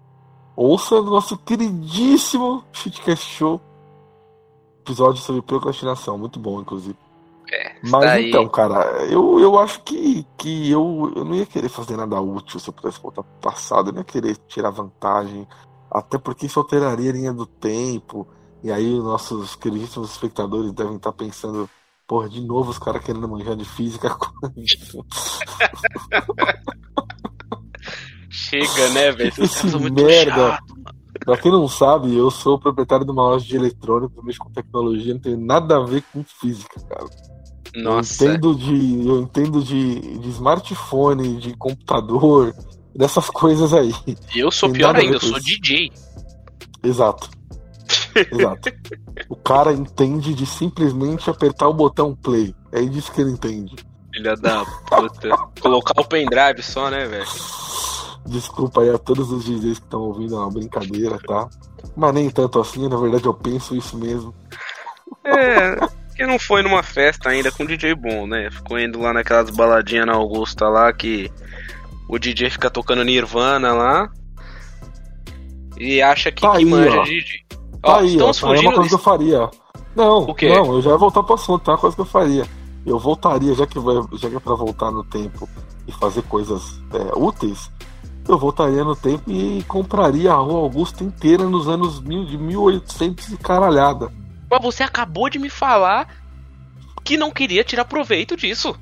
ouça 0.56 0.96
o 0.96 1.04
nosso 1.04 1.38
queridíssimo 1.38 2.64
Shitcast 2.74 3.26
Show. 3.36 3.62
Episódio 4.82 5.22
sobre 5.22 5.42
procrastinação, 5.42 6.18
muito 6.18 6.40
bom, 6.40 6.62
inclusive. 6.62 6.98
É, 7.52 7.76
Mas 7.84 8.02
daí- 8.02 8.30
então, 8.30 8.48
cara, 8.50 9.06
eu, 9.06 9.40
eu 9.40 9.58
acho 9.58 9.82
que, 9.84 10.26
que 10.38 10.70
eu, 10.70 11.12
eu 11.16 11.26
não 11.26 11.34
ia 11.36 11.46
querer 11.46 11.70
fazer 11.70 11.98
nada 11.98 12.20
útil 12.22 12.60
se 12.60 12.70
eu 12.70 12.74
pudesse 12.74 13.02
voltar 13.02 13.24
pro 13.24 13.40
passado, 13.52 13.90
eu 13.90 13.94
não 13.94 14.00
ia 14.02 14.06
querer 14.06 14.38
tirar 14.48 14.70
vantagem, 14.70 15.48
até 15.92 16.18
porque 16.18 16.46
isso 16.46 16.60
alteraria 16.60 17.10
a 17.10 17.14
linha 17.14 17.34
do 17.34 17.46
tempo, 17.46 18.28
e 18.64 18.72
aí 18.72 18.94
os 18.94 19.04
nossos 19.04 19.56
queridíssimos 19.56 20.12
espectadores 20.12 20.72
devem 20.74 20.98
estar 20.98 21.12
pensando, 21.14 21.68
porra, 22.08 22.30
de 22.30 22.42
novo 22.42 22.70
os 22.70 22.78
caras 22.80 23.04
querendo 23.04 23.28
manjar 23.28 23.56
de 23.56 23.66
física 23.66 24.10
quântica. 24.16 25.04
Chega, 28.30 28.90
né, 28.94 29.12
velho? 29.12 29.30
Esses 29.30 29.44
Esse 29.46 29.56
caras 29.56 29.72
são 29.72 29.80
muito 29.80 30.04
merda. 30.04 30.52
chatos. 30.52 30.70
Pra 31.26 31.38
quem 31.38 31.52
não 31.52 31.68
sabe, 31.68 32.16
eu 32.16 32.32
sou 32.32 32.60
proprietário 32.60 33.06
de 33.06 33.12
uma 33.12 33.24
loja 33.24 33.46
de 33.46 33.56
eletrônicos, 33.56 34.16
eu 34.16 34.24
mexo 34.24 34.40
com 34.40 34.52
tecnologia, 34.52 35.14
não 35.14 35.22
tem 35.22 35.36
nada 35.36 35.78
a 35.78 35.84
ver 35.84 36.04
com 36.14 36.24
física, 36.24 36.80
cara. 36.88 37.06
Nossa. 37.76 38.26
Eu 38.26 38.34
entendo 38.34 38.56
de, 38.56 39.08
eu 39.08 39.22
entendo 39.22 39.64
de, 39.64 40.00
de 40.20 40.30
smartphone, 40.30 41.38
de 41.38 41.56
computador, 41.56 42.56
dessas 42.96 43.30
coisas 43.32 43.74
aí. 43.74 43.94
Eu 44.36 44.52
sou 44.52 44.70
Tem 44.70 44.80
pior 44.80 44.96
ainda, 44.96 45.16
eu 45.16 45.20
sou. 45.20 45.40
DJ. 45.40 45.92
Exato. 46.84 47.30
Exato. 48.16 48.72
O 49.30 49.36
cara 49.36 49.74
entende 49.74 50.34
de 50.34 50.46
simplesmente 50.46 51.30
apertar 51.30 51.68
o 51.68 51.74
botão 51.74 52.16
play. 52.16 52.56
É 52.72 52.82
disso 52.82 53.12
que 53.12 53.22
ele 53.22 53.32
entende. 53.32 53.76
Filha 54.14 54.36
da 54.36 54.66
puta. 54.66 55.30
Colocar 55.62 56.00
o 56.00 56.06
pendrive 56.06 56.62
só, 56.62 56.90
né, 56.90 57.06
velho? 57.08 57.28
Desculpa 58.26 58.82
aí 58.82 58.90
a 58.90 58.98
todos 58.98 59.32
os 59.32 59.46
DJs 59.46 59.80
que 59.80 59.86
estão 59.86 60.02
ouvindo, 60.02 60.36
é 60.36 60.40
uma 60.40 60.52
brincadeira, 60.52 61.18
tá? 61.20 61.48
Mas 61.96 62.14
nem 62.14 62.30
tanto 62.30 62.60
assim, 62.60 62.88
na 62.88 62.98
verdade 62.98 63.26
eu 63.26 63.34
penso 63.34 63.76
isso 63.76 63.98
mesmo. 63.98 64.34
É, 65.24 65.76
que 66.20 66.28
não 66.28 66.38
foi 66.38 66.62
numa 66.62 66.84
festa 66.84 67.30
ainda 67.30 67.50
com 67.50 67.66
DJ 67.66 67.96
bom, 67.96 68.28
né? 68.28 68.52
Ficou 68.52 68.78
indo 68.78 69.00
lá 69.00 69.14
naquelas 69.14 69.50
baladinhas 69.50 70.06
na 70.06 70.16
Augusta 70.16 70.68
lá 70.68 70.92
que 70.92 71.32
o 72.10 72.20
DJ 72.20 72.50
fica 72.50 72.70
tocando 72.70 73.06
Nirvana 73.06 73.72
lá. 73.72 74.10
E 75.78 76.02
acha 76.02 76.30
que, 76.30 76.42
Tá 76.42 76.52
que 76.52 76.58
aí, 76.58 76.66
manja 76.66 77.00
ó. 77.00 77.04
DJ. 77.04 77.46
Tá 77.50 77.58
Ó, 77.84 78.00
aí, 78.00 78.22
ó, 78.22 78.34
tá 78.34 78.52
aí 78.52 78.60
uma 78.60 78.74
coisa 78.74 78.90
que 78.90 78.96
eu 78.96 79.00
faria. 79.00 79.50
Não, 79.96 80.18
O 80.24 80.36
quê? 80.36 80.50
não, 80.50 80.74
eu 80.74 80.82
já 80.82 80.90
ia 80.92 80.98
voltar 80.98 81.24
pro 81.24 81.36
assunto, 81.36 81.64
tá? 81.64 81.72
Uma 81.72 81.78
coisa 81.78 81.96
que 81.96 82.02
eu 82.02 82.06
faria. 82.06 82.46
Eu 82.86 83.00
voltaria, 83.00 83.54
já 83.56 83.66
que, 83.66 83.80
vai, 83.80 83.96
já 84.18 84.30
que 84.30 84.36
é 84.36 84.40
pra 84.42 84.56
voltar 84.56 84.92
no 84.92 85.06
tempo 85.06 85.48
e 85.88 85.92
fazer 85.94 86.22
coisas 86.24 86.82
é, 86.94 87.18
úteis, 87.18 87.72
eu 88.28 88.38
voltaria 88.38 88.84
no 88.84 88.96
tempo 88.96 89.24
e 89.32 89.64
compraria 89.70 90.34
a 90.34 90.36
Rua 90.36 90.60
Augusta 90.60 91.02
inteira 91.02 91.46
nos 91.46 91.70
anos 91.70 92.02
mil, 92.02 92.26
de 92.26 92.38
1800 92.38 93.30
e 93.30 93.38
caralhada. 93.38 94.12
Mas 94.50 94.62
você 94.62 94.84
acabou 94.84 95.30
de 95.30 95.40
me 95.40 95.50
falar 95.50 96.08
que 97.04 97.18
não 97.18 97.32
queria 97.32 97.64
tirar 97.64 97.86
proveito 97.86 98.36
disso. 98.36 98.76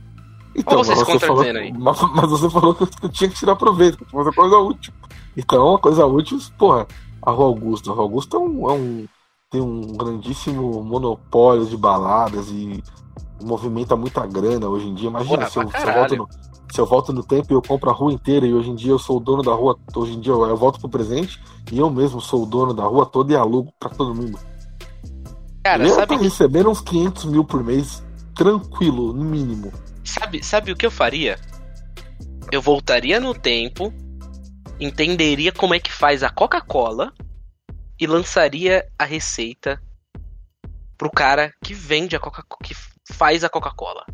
Então, 0.55 0.79
Ou 0.79 0.83
você 0.83 0.89
mas 0.89 0.99
se 0.99 1.05
você 1.05 1.19
falou, 1.19 1.43
contradizendo 1.43 1.59
aí? 1.59 1.71
mas, 1.73 2.01
mas 2.15 2.29
você 2.29 2.49
falou 2.49 2.73
que 2.73 2.83
eu 2.83 3.09
tinha 3.09 3.29
que 3.29 3.35
tirar 3.35 3.55
proveito, 3.55 3.97
que 3.97 4.05
que 4.05 4.11
fazer 4.11 4.33
coisa 4.33 4.57
útil. 4.57 4.93
Então, 5.35 5.75
a 5.75 5.79
coisa 5.79 6.05
útil, 6.05 6.39
porra, 6.57 6.87
a 7.21 7.31
Rua 7.31 7.45
Augusta. 7.47 7.91
A 7.91 7.93
Rua 7.93 8.03
Augusta 8.03 8.37
é 8.37 8.39
um, 8.39 8.69
é 8.69 8.73
um- 8.73 9.07
tem 9.51 9.61
um 9.61 9.81
grandíssimo 9.95 10.83
monopólio 10.83 11.65
de 11.65 11.77
baladas 11.77 12.49
e 12.49 12.83
movimenta 13.41 13.95
muita 13.95 14.25
grana 14.25 14.67
hoje 14.67 14.87
em 14.87 14.93
dia. 14.95 15.09
Imagina 15.09 15.37
Porra, 15.37 15.49
se, 15.49 15.59
eu, 15.59 15.69
se, 15.71 15.77
eu 15.87 15.93
volto 15.93 16.15
no, 16.15 16.27
se 16.71 16.81
eu 16.81 16.85
volto 16.85 17.13
no 17.13 17.23
tempo 17.23 17.53
e 17.53 17.55
eu 17.55 17.61
compro 17.61 17.89
a 17.89 17.93
rua 17.93 18.11
inteira 18.11 18.45
e 18.45 18.53
hoje 18.53 18.69
em 18.71 18.75
dia 18.75 18.91
eu 18.91 18.99
sou 18.99 19.17
o 19.17 19.19
dono 19.19 19.43
da 19.43 19.53
rua. 19.53 19.77
Hoje 19.95 20.13
em 20.13 20.19
dia 20.19 20.33
eu, 20.33 20.45
eu 20.45 20.57
volto 20.57 20.79
pro 20.79 20.89
presente 20.89 21.39
e 21.71 21.77
eu 21.77 21.89
mesmo 21.89 22.19
sou 22.19 22.43
o 22.43 22.45
dono 22.45 22.73
da 22.73 22.83
rua 22.83 23.05
toda 23.05 23.31
e 23.31 23.35
alugo 23.35 23.71
pra 23.79 23.89
todo 23.89 24.13
mundo. 24.15 24.37
Cara, 25.67 25.85
eu 25.85 25.95
sabe, 25.95 26.15
tô 26.15 26.23
recebendo 26.23 26.69
uns 26.69 26.79
500 26.79 27.25
mil 27.25 27.43
por 27.43 27.61
mês, 27.61 28.01
tranquilo, 28.33 29.11
no 29.11 29.25
mínimo. 29.25 29.73
sabe, 30.01 30.41
sabe 30.41 30.71
o 30.71 30.77
que 30.77 30.85
eu 30.85 30.91
faria? 30.91 31.37
Eu 32.49 32.61
voltaria 32.61 33.19
no 33.19 33.33
tempo, 33.33 33.93
entenderia 34.79 35.51
como 35.51 35.73
é 35.73 35.79
que 35.81 35.91
faz 35.91 36.23
a 36.23 36.29
Coca-Cola 36.29 37.11
e 37.99 38.07
lançaria 38.07 38.87
a 38.97 39.03
receita 39.03 39.77
pro 40.97 41.11
cara 41.11 41.51
que 41.61 41.73
vende 41.73 42.15
a 42.15 42.19
Coca 42.21 42.45
que 42.63 42.73
faz 43.11 43.43
a 43.43 43.49
Coca-Cola. 43.49 44.05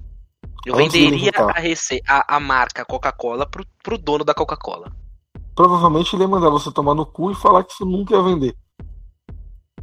Eu 0.66 0.74
Antes 0.74 0.94
venderia 0.94 1.34
a, 1.36 1.60
rece 1.60 2.02
a, 2.08 2.36
a 2.36 2.40
marca 2.40 2.84
Coca-Cola 2.84 3.46
pro, 3.46 3.64
pro 3.84 4.00
dono 4.00 4.24
da 4.24 4.34
Coca-Cola. 4.34 4.92
Provavelmente 5.54 6.16
ele 6.16 6.24
ia 6.24 6.28
mandar 6.28 6.50
você 6.50 6.72
tomar 6.72 6.96
no 6.96 7.06
cu 7.06 7.32
e 7.32 7.36
falar 7.36 7.64
que 7.64 7.74
você 7.74 7.86
nunca 7.86 8.16
ia 8.16 8.24
vender. 8.24 8.58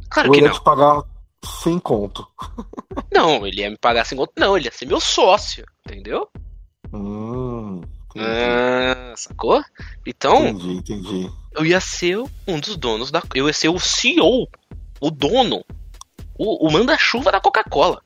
Claro 0.09 0.27
Ou 0.27 0.33
que 0.33 0.39
ele 0.41 0.47
ia 0.47 0.51
não. 0.51 0.59
te 0.59 0.63
pagar 0.65 1.10
sem 1.45 1.79
conto. 1.79 2.27
Não, 3.13 3.45
ele 3.45 3.61
ia 3.61 3.69
me 3.69 3.77
pagar 3.77 4.05
sem 4.05 4.17
conto. 4.17 4.33
Não, 4.37 4.55
ele 4.57 4.67
ia 4.67 4.71
ser 4.71 4.85
meu 4.85 4.99
sócio, 4.99 5.65
entendeu? 5.85 6.27
Hum, 6.93 7.81
Ah, 8.17 9.13
sacou? 9.15 9.63
Então, 10.05 10.47
entendi, 10.47 10.73
entendi. 10.77 11.31
eu 11.53 11.65
ia 11.65 11.79
ser 11.79 12.17
um 12.47 12.59
dos 12.59 12.75
donos 12.75 13.11
da. 13.11 13.21
Eu 13.33 13.47
ia 13.47 13.53
ser 13.53 13.69
o 13.69 13.79
CEO, 13.79 14.47
o 14.99 15.11
dono, 15.11 15.63
o, 16.37 16.67
o 16.67 16.71
manda-chuva 16.71 17.31
da 17.31 17.39
Coca-Cola. 17.39 18.01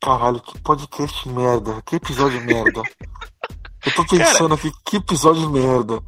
Caralho, 0.00 0.40
que 0.40 0.58
podcast 0.60 1.28
merda, 1.28 1.80
que 1.82 1.96
episódio 1.96 2.40
merda. 2.40 2.82
Eu 3.84 3.94
tô 3.94 4.06
pensando 4.06 4.54
aqui, 4.54 4.72
que 4.84 4.96
episódio 4.96 5.48
merda. 5.50 6.00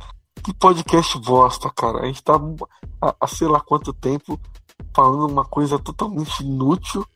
Que 0.42 0.52
podcast 0.54 1.18
bosta, 1.20 1.70
cara. 1.70 2.00
A 2.02 2.06
gente 2.06 2.22
tá 2.22 2.34
há, 3.00 3.14
há 3.20 3.26
sei 3.26 3.46
lá 3.48 3.60
quanto 3.60 3.92
tempo 3.92 4.38
falando 4.94 5.26
uma 5.30 5.44
coisa 5.44 5.78
totalmente 5.78 6.40
inútil. 6.42 7.06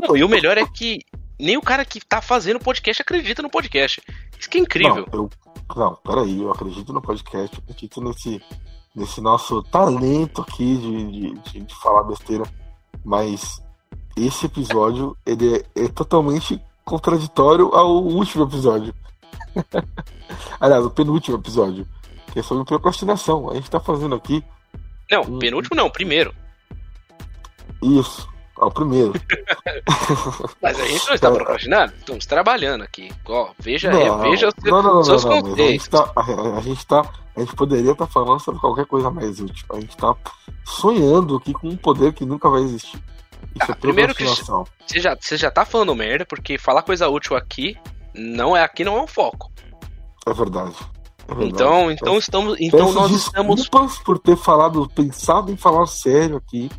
Não, 0.00 0.16
e 0.16 0.22
o 0.22 0.28
melhor 0.28 0.56
é 0.58 0.66
que 0.66 1.00
nem 1.38 1.56
o 1.56 1.62
cara 1.62 1.84
que 1.84 2.00
tá 2.00 2.20
fazendo 2.22 2.56
o 2.56 2.62
podcast 2.64 3.02
acredita 3.02 3.42
no 3.42 3.50
podcast. 3.50 4.02
Isso 4.38 4.48
que 4.48 4.58
é 4.58 4.60
incrível. 4.60 5.06
Não, 5.12 5.20
eu, 5.24 5.30
não, 5.74 5.94
peraí, 5.96 6.40
eu 6.42 6.50
acredito 6.50 6.92
no 6.92 7.02
podcast, 7.02 7.56
eu 7.56 7.62
acredito 7.62 8.00
nesse, 8.00 8.40
nesse 8.94 9.20
nosso 9.20 9.62
talento 9.64 10.42
aqui 10.42 10.76
de, 10.76 11.10
de, 11.10 11.32
de- 11.52 11.60
de 11.60 11.74
falar 11.76 12.04
besteira, 12.04 12.44
mas 13.04 13.62
esse 14.16 14.46
episódio 14.46 15.16
ele 15.26 15.56
é, 15.56 15.84
é 15.84 15.88
totalmente 15.88 16.60
contraditório 16.84 17.74
ao 17.74 18.02
último 18.02 18.44
episódio. 18.44 18.94
Aliás, 20.60 20.84
o 20.84 20.90
penúltimo 20.90 21.36
episódio, 21.36 21.86
que 22.32 22.38
é 22.38 22.42
sobre 22.42 22.64
procrastinação. 22.64 23.50
A 23.50 23.54
gente 23.54 23.70
tá 23.70 23.80
fazendo 23.80 24.14
aqui 24.14 24.42
Não, 25.10 25.22
Hum. 25.22 25.38
penúltimo 25.38 25.76
não, 25.76 25.88
primeiro. 25.90 26.34
isso, 27.82 28.28
ao 28.56 28.70
primeiro. 28.70 29.12
Mas 30.62 30.80
a 30.80 30.86
gente 30.86 31.06
não 31.06 31.14
está 31.14 31.30
procrastinando, 31.30 31.92
estamos 31.98 32.26
trabalhando 32.26 32.82
aqui. 32.82 33.12
Ó, 33.26 33.50
veja, 33.58 33.90
Não, 33.90 34.18
veja 34.20 34.48
os 34.48 34.54
não, 34.64 34.82
não, 34.82 35.02
seus 35.04 35.24
não, 35.24 35.30
não, 35.30 35.38
a 35.38 35.40
gente 35.42 35.50
contextos. 35.50 35.88
tá, 35.88 36.12
a, 36.16 36.56
a 36.56 36.60
gente 36.60 36.86
tá, 36.86 37.12
a 37.36 37.40
gente 37.40 37.54
poderia 37.54 37.92
estar 37.92 38.06
falando 38.06 38.40
sobre 38.40 38.60
qualquer 38.60 38.86
coisa 38.86 39.10
mais 39.10 39.40
útil. 39.40 39.64
A 39.70 39.80
gente 39.80 39.96
tá 39.96 40.14
sonhando 40.64 41.36
aqui 41.36 41.52
com 41.52 41.68
um 41.68 41.76
poder 41.76 42.12
que 42.12 42.24
nunca 42.24 42.48
vai 42.48 42.62
existir. 42.62 42.96
Isso 43.54 43.70
Ah, 43.70 43.72
é 43.72 43.74
primeiro 43.74 44.14
que. 44.14 44.24
Você 44.24 45.00
já, 45.00 45.16
você 45.18 45.36
já 45.36 45.50
tá 45.50 45.64
falando 45.64 45.94
merda, 45.94 46.24
porque 46.26 46.58
falar 46.58 46.82
coisa 46.82 47.08
útil 47.08 47.36
aqui 47.36 47.76
não 48.14 48.56
é 48.56 48.62
aqui 48.62 48.84
não 48.84 48.96
é 48.96 49.02
um 49.02 49.06
foco. 49.06 49.52
É 50.26 50.32
verdade. 50.32 50.74
Então, 51.40 51.90
então 51.90 52.18
estamos, 52.18 52.56
então 52.60 52.86
Peço 52.86 52.94
nós 52.94 53.10
estamos 53.10 53.68
por 53.98 54.18
ter 54.18 54.36
falado, 54.36 54.88
pensado 54.88 55.50
em 55.50 55.56
falar 55.56 55.86
sério 55.86 56.36
aqui, 56.36 56.70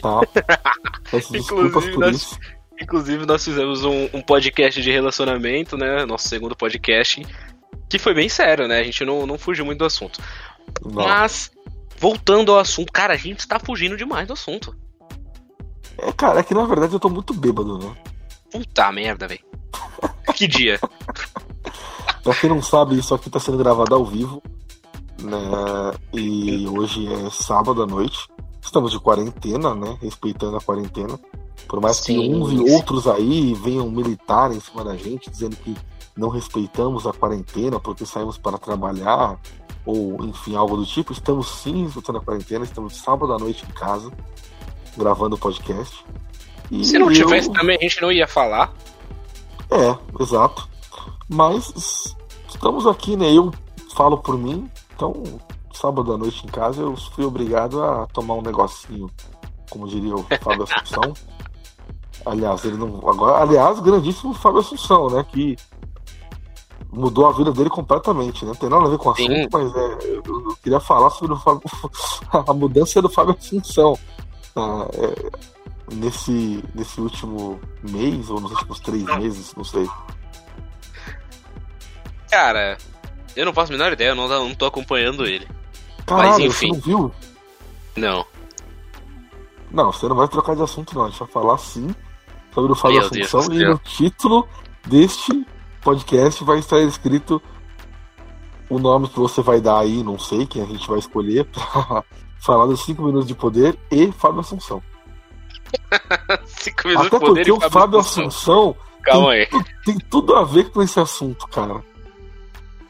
tá? 0.00 0.20
Peço 1.10 1.32
desculpas 1.32 1.66
Inclusive, 1.68 1.92
por 1.94 2.00
nós- 2.00 2.16
isso. 2.16 2.38
Inclusive, 2.80 3.26
nós 3.26 3.44
fizemos 3.44 3.84
um, 3.84 4.08
um 4.12 4.20
podcast 4.22 4.80
de 4.82 4.90
relacionamento, 4.90 5.76
né? 5.76 6.04
Nosso 6.04 6.28
segundo 6.28 6.56
podcast, 6.56 7.24
que 7.88 7.98
foi 7.98 8.12
bem 8.12 8.28
sério, 8.28 8.66
né? 8.66 8.80
A 8.80 8.82
gente 8.82 9.04
não, 9.04 9.24
não 9.26 9.38
fugiu 9.38 9.64
muito 9.64 9.78
do 9.80 9.84
assunto. 9.84 10.20
Não. 10.84 11.04
Mas, 11.04 11.50
voltando 11.98 12.50
ao 12.50 12.58
assunto, 12.58 12.92
cara, 12.92 13.14
a 13.14 13.16
gente 13.16 13.46
tá 13.46 13.60
fugindo 13.60 13.96
demais 13.96 14.26
do 14.26 14.32
assunto. 14.32 14.74
É, 15.98 16.10
cara, 16.12 16.40
é 16.40 16.42
que 16.42 16.54
na 16.54 16.64
verdade 16.64 16.92
eu 16.94 16.98
tô 16.98 17.08
muito 17.08 17.32
bêbado, 17.34 17.78
né? 17.78 17.94
Puta 18.50 18.90
merda, 18.90 19.28
velho. 19.28 19.44
Que 20.34 20.48
dia. 20.48 20.80
Pra 22.22 22.34
quem 22.34 22.48
não 22.50 22.62
sabe, 22.62 22.96
isso 22.98 23.14
aqui 23.14 23.28
tá 23.28 23.40
sendo 23.40 23.58
gravado 23.58 23.94
ao 23.94 24.04
vivo, 24.04 24.42
né? 25.20 25.40
E 26.12 26.66
hoje 26.68 27.12
é 27.12 27.30
sábado 27.30 27.82
à 27.82 27.86
noite. 27.86 28.28
Estamos 28.60 28.92
de 28.92 29.00
quarentena, 29.00 29.74
né? 29.74 29.96
Respeitando 30.00 30.56
a 30.56 30.60
quarentena. 30.60 31.18
Por 31.68 31.80
mais 31.80 31.98
que 32.00 32.12
Sim, 32.12 32.34
uns 32.34 32.50
sim. 32.50 32.66
e 32.66 32.70
outros 32.74 33.06
aí 33.08 33.54
venham 33.54 33.90
militar 33.90 34.52
em 34.52 34.60
cima 34.60 34.84
da 34.84 34.96
gente, 34.96 35.30
dizendo 35.30 35.56
que 35.56 35.76
não 36.16 36.28
respeitamos 36.28 37.06
a 37.06 37.12
quarentena 37.12 37.80
porque 37.80 38.04
saímos 38.06 38.36
para 38.38 38.58
trabalhar, 38.58 39.38
ou 39.84 40.22
enfim, 40.24 40.54
algo 40.54 40.76
do 40.76 40.84
tipo, 40.86 41.12
estamos 41.12 41.48
sim 41.62 41.84
respeitando 41.84 42.18
a 42.18 42.22
quarentena, 42.22 42.64
estamos 42.64 42.96
sábado 42.96 43.32
à 43.32 43.38
noite 43.38 43.64
em 43.68 43.72
casa, 43.72 44.12
gravando 44.96 45.34
o 45.36 45.38
podcast. 45.38 46.04
E 46.70 46.84
Se 46.84 46.98
não 46.98 47.08
eu- 47.08 47.14
tivesse 47.14 47.50
também, 47.50 47.76
a 47.78 47.82
gente 47.82 48.00
não 48.02 48.12
ia 48.12 48.28
falar. 48.28 48.72
é, 49.70 50.22
exato. 50.22 50.68
Mas 51.28 52.14
estamos 52.48 52.86
aqui, 52.86 53.16
né? 53.16 53.32
Eu 53.32 53.50
falo 53.94 54.18
por 54.18 54.38
mim, 54.38 54.68
então 54.94 55.22
sábado 55.72 56.12
à 56.12 56.18
noite 56.18 56.44
em 56.46 56.50
casa 56.50 56.82
eu 56.82 56.96
fui 56.96 57.24
obrigado 57.24 57.82
a 57.82 58.06
tomar 58.06 58.34
um 58.34 58.42
negocinho, 58.42 59.10
como 59.70 59.88
diria 59.88 60.14
o 60.14 60.22
Fábio 60.22 60.64
Assunção. 60.64 61.12
Aliás, 62.24 62.64
ele 62.64 62.76
não. 62.76 62.98
Agora, 63.08 63.42
aliás, 63.42 63.80
grandíssimo 63.80 64.32
Fábio 64.32 64.60
Assunção, 64.60 65.10
né? 65.10 65.24
Que 65.24 65.56
mudou 66.92 67.26
a 67.26 67.32
vida 67.32 67.50
dele 67.50 67.68
completamente, 67.68 68.44
né? 68.44 68.52
Não 68.52 68.54
tem 68.54 68.68
nada 68.68 68.84
a 68.84 68.88
ver 68.90 68.98
com 68.98 69.08
o 69.08 69.12
assunto, 69.12 69.32
Sim. 69.32 69.48
mas 69.52 69.74
é, 69.74 70.20
eu, 70.24 70.56
queria 70.62 70.78
falar 70.78 71.10
sobre 71.10 71.32
o 71.32 71.36
Fábio, 71.36 71.62
a 72.30 72.54
mudança 72.54 73.02
do 73.02 73.08
Fábio 73.08 73.34
Assunção. 73.36 73.98
Ah, 74.54 74.86
é, 74.92 75.94
nesse, 75.94 76.62
nesse 76.74 77.00
último 77.00 77.58
mês, 77.82 78.30
ou 78.30 78.40
nos 78.40 78.52
últimos 78.52 78.78
três 78.80 79.04
meses, 79.04 79.52
não 79.56 79.64
sei. 79.64 79.88
Cara, 82.32 82.78
eu 83.36 83.44
não 83.44 83.52
faço 83.52 83.70
a 83.70 83.76
menor 83.76 83.92
ideia, 83.92 84.08
eu 84.08 84.14
não, 84.14 84.26
não 84.26 84.54
tô 84.54 84.64
acompanhando 84.64 85.26
ele. 85.26 85.46
Caralho, 86.06 86.46
enfim. 86.46 86.68
você 86.68 86.72
não 86.72 86.80
viu? 86.80 87.14
Não. 87.94 88.26
Não, 89.70 89.92
você 89.92 90.08
não 90.08 90.16
vai 90.16 90.26
trocar 90.28 90.56
de 90.56 90.62
assunto, 90.62 90.94
não. 90.94 91.04
A 91.04 91.10
gente 91.10 91.18
vai 91.18 91.28
falar 91.28 91.58
sim 91.58 91.94
sobre 92.54 92.72
o 92.72 92.74
Fábio 92.74 93.00
Meu 93.00 93.10
Deus 93.10 93.26
Assunção 93.26 93.50
do 93.50 93.54
e 93.54 93.58
céu. 93.58 93.70
no 93.72 93.78
título 93.80 94.48
deste 94.86 95.46
podcast 95.82 96.42
vai 96.42 96.58
estar 96.58 96.78
escrito 96.80 97.42
o 98.70 98.78
nome 98.78 99.10
que 99.10 99.18
você 99.18 99.42
vai 99.42 99.60
dar 99.60 99.80
aí, 99.80 100.02
não 100.02 100.18
sei 100.18 100.46
quem 100.46 100.62
a 100.62 100.66
gente 100.66 100.88
vai 100.88 101.00
escolher, 101.00 101.44
pra 101.52 102.02
falar 102.40 102.64
dos 102.64 102.82
5 102.82 103.02
minutos 103.02 103.28
de 103.28 103.34
poder 103.34 103.78
e 103.90 104.10
Fábio 104.10 104.40
Assunção. 104.40 104.82
Cinco 106.46 106.88
minutos 106.88 107.08
Até 107.08 107.18
de 107.18 107.26
poder 107.26 107.46
porque 107.46 107.66
o 107.66 107.70
Fábio 107.70 107.98
Assunção. 107.98 108.70
Assunção 108.70 108.76
Calma 109.02 109.32
aí. 109.32 109.46
tem 109.84 109.98
tudo 109.98 110.34
a 110.34 110.44
ver 110.44 110.70
com 110.70 110.80
esse 110.80 110.98
assunto, 110.98 111.46
cara. 111.48 111.91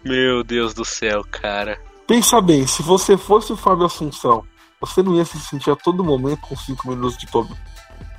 Meu 0.04 0.42
Deus 0.42 0.74
do 0.74 0.84
céu, 0.84 1.24
cara. 1.30 1.78
Pensa 2.06 2.40
bem, 2.40 2.66
se 2.66 2.82
você 2.82 3.16
fosse 3.16 3.52
o 3.52 3.56
Fábio 3.56 3.86
Assunção, 3.86 4.44
você 4.80 5.02
não 5.02 5.14
ia 5.14 5.24
se 5.24 5.38
sentir 5.40 5.70
a 5.70 5.76
todo 5.76 6.02
momento 6.04 6.40
com 6.40 6.56
5 6.56 6.88
minutos 6.88 7.16
de, 7.16 7.26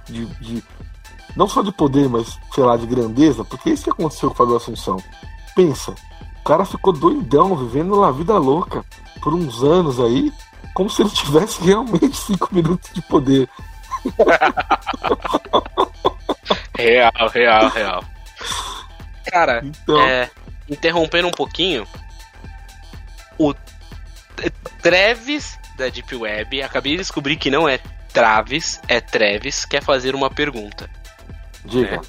de, 0.06 0.26
de- 0.41 0.63
Não 1.36 1.48
só 1.48 1.62
de 1.62 1.72
poder, 1.72 2.08
mas, 2.10 2.39
sei 2.54 2.63
lá, 2.63 2.78
de 2.78 2.86
grandeza, 2.88 3.43
porque 3.43 3.69
é 3.69 3.74
isso 3.74 3.84
que 3.84 3.89
aconteceu 3.89 4.30
com 4.30 4.36
o 4.36 4.38
Fábio 4.38 4.56
Assunção. 4.56 4.98
Pensa, 5.56 5.93
o 6.39 6.43
cara 6.43 6.65
ficou 6.65 6.93
doidão, 6.93 7.56
vivendo 7.56 7.93
uma 7.96 8.12
vida 8.12 8.38
louca 8.38 8.84
por 9.22 9.34
uns 9.34 9.62
anos 9.63 10.00
aí, 10.00 10.32
como 10.74 10.89
se 10.89 11.02
ele 11.02 11.10
tivesse 11.12 11.62
realmente 11.65 12.15
5 12.15 12.50
minutos 12.56 12.89
de 12.93 13.02
poder. 13.04 13.50
Real, 16.76 17.30
real, 17.34 17.69
real. 17.69 18.04
Cara, 19.32 19.62
Então, 19.63 20.00
é, 20.02 20.30
interrompendo 20.69 21.28
um 21.28 21.32
pouquinho, 21.32 21.88
o 23.38 23.54
Treves 24.82 25.58
da 25.78 25.89
Deep 25.89 26.15
Web, 26.15 26.62
acabei 26.62 26.93
de 26.93 26.97
descobrir 26.99 27.36
que 27.36 27.49
não 27.49 27.67
é 27.67 27.80
Travis, 28.12 28.80
é 28.88 28.99
Treves, 29.02 29.65
quer 29.65 29.82
fazer 29.84 30.13
uma 30.15 30.30
pergunta. 30.30 30.89
diga. 31.65 32.02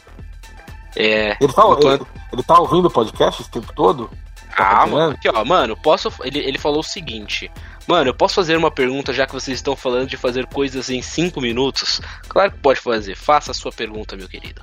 É. 0.96 1.36
Ele 1.40 1.52
tá, 1.52 1.62
tô- 1.62 1.92
ele, 1.92 2.06
ele 2.32 2.42
tá 2.44 2.58
ouvindo 2.60 2.86
o 2.86 2.90
podcast 2.90 3.42
esse 3.42 3.50
tempo 3.50 3.72
todo? 3.74 4.08
Ah, 4.52 4.80
Tá 4.80 4.86
mano, 4.86 5.08
vendo? 5.08 5.14
aqui 5.16 5.28
ó, 5.28 5.44
mano, 5.44 5.76
posso. 5.76 6.12
Ele, 6.22 6.38
ele 6.38 6.58
falou 6.58 6.78
o 6.80 6.84
seguinte. 6.84 7.50
Mano, 7.88 8.10
eu 8.10 8.14
posso 8.14 8.36
fazer 8.36 8.56
uma 8.56 8.70
pergunta 8.70 9.12
já 9.12 9.26
que 9.26 9.32
vocês 9.32 9.58
estão 9.58 9.74
falando 9.74 10.08
de 10.08 10.16
fazer 10.16 10.46
coisas 10.46 10.88
em 10.90 11.02
5 11.02 11.40
minutos? 11.40 12.00
Claro 12.28 12.52
que 12.52 12.58
pode 12.58 12.80
fazer. 12.80 13.16
Faça 13.16 13.50
a 13.50 13.54
sua 13.54 13.72
pergunta, 13.72 14.16
meu 14.16 14.28
querido. 14.28 14.62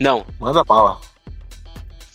Não, 0.00 0.26
Manda 0.40 0.64
bala. 0.64 1.00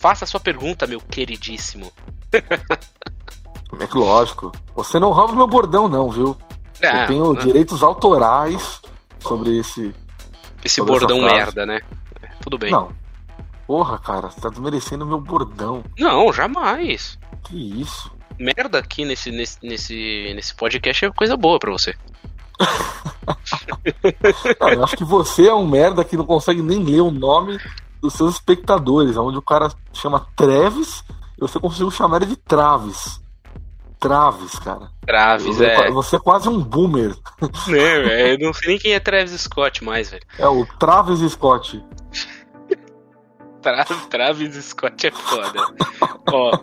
Faça 0.06 0.24
a 0.24 0.28
sua 0.28 0.38
pergunta, 0.38 0.86
meu 0.86 1.00
queridíssimo. 1.00 1.92
É 2.32 3.86
que 3.88 3.98
lógico. 3.98 4.52
Você 4.76 5.00
não 5.00 5.10
rouba 5.10 5.34
meu 5.34 5.48
bordão, 5.48 5.88
não, 5.88 6.08
viu? 6.08 6.36
Ah, 6.80 7.02
Eu 7.02 7.06
tenho 7.08 7.34
direitos 7.34 7.82
autorais 7.82 8.80
sobre 9.18 9.58
esse. 9.58 9.92
esse 10.64 10.76
sobre 10.76 10.92
bordão 10.92 11.22
merda, 11.22 11.66
né? 11.66 11.80
É, 12.22 12.28
Tudo 12.40 12.56
bem. 12.56 12.70
Não. 12.70 12.92
Porra, 13.66 13.98
cara, 13.98 14.30
você 14.30 14.40
tá 14.40 14.48
desmerecendo 14.48 15.04
meu 15.04 15.20
bordão. 15.20 15.82
Não, 15.98 16.32
jamais. 16.32 17.18
Que 17.42 17.80
isso? 17.80 18.08
Merda 18.38 18.78
aqui 18.78 19.04
nesse, 19.04 19.32
nesse, 19.32 19.58
nesse, 19.60 20.32
nesse 20.36 20.54
podcast 20.54 21.04
é 21.04 21.10
coisa 21.10 21.36
boa 21.36 21.58
pra 21.58 21.72
você. 21.72 21.96
Não, 24.60 24.68
eu 24.68 24.84
acho 24.84 24.96
que 24.96 25.04
você 25.04 25.48
é 25.48 25.54
um 25.54 25.66
merda 25.66 26.04
que 26.04 26.16
não 26.16 26.24
consegue 26.24 26.62
nem 26.62 26.82
ler 26.82 27.00
o 27.00 27.10
nome 27.10 27.58
dos 28.06 28.14
seus 28.14 28.34
espectadores, 28.34 29.16
onde 29.16 29.36
o 29.38 29.42
cara 29.42 29.70
chama 29.92 30.26
Treves 30.36 31.02
e 31.36 31.40
você 31.40 31.58
conseguiu 31.60 31.90
chamar 31.90 32.18
ele 32.22 32.26
de 32.30 32.36
Traves. 32.36 33.20
Traves, 33.98 34.58
cara. 34.58 34.90
Travis, 35.06 35.56
Você 35.56 35.64
é. 35.64 35.90
Você 35.90 36.16
é 36.16 36.18
quase 36.18 36.48
um 36.48 36.60
boomer. 36.62 37.14
Né, 37.66 37.98
velho, 38.00 38.42
eu 38.42 38.46
não 38.46 38.52
sei 38.52 38.68
nem 38.68 38.78
quem 38.78 38.92
é 38.92 39.00
Travis 39.00 39.32
Scott 39.40 39.82
mais, 39.82 40.10
velho. 40.10 40.22
É 40.38 40.46
o 40.46 40.64
Travis 40.78 41.20
Scott. 41.32 41.82
Tra 43.62 43.84
Travis 43.84 44.54
Scott 44.66 45.06
é 45.06 45.10
foda. 45.10 45.60
Ó, 46.32 46.58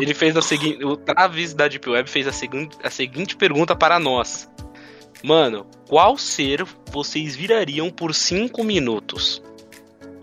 ele 0.00 0.14
fez 0.14 0.36
a 0.36 0.42
seguinte. 0.42 0.84
O 0.84 0.96
Travis 0.96 1.52
da 1.54 1.68
Deep 1.68 1.88
Web 1.88 2.08
fez 2.08 2.26
a, 2.26 2.32
segun- 2.32 2.68
a 2.82 2.88
seguinte 2.90 3.36
pergunta 3.36 3.74
para 3.76 3.98
nós. 3.98 4.48
Mano, 5.22 5.66
qual 5.88 6.16
ser 6.16 6.64
vocês 6.90 7.34
virariam 7.36 7.90
por 7.90 8.14
5 8.14 8.62
minutos? 8.64 9.42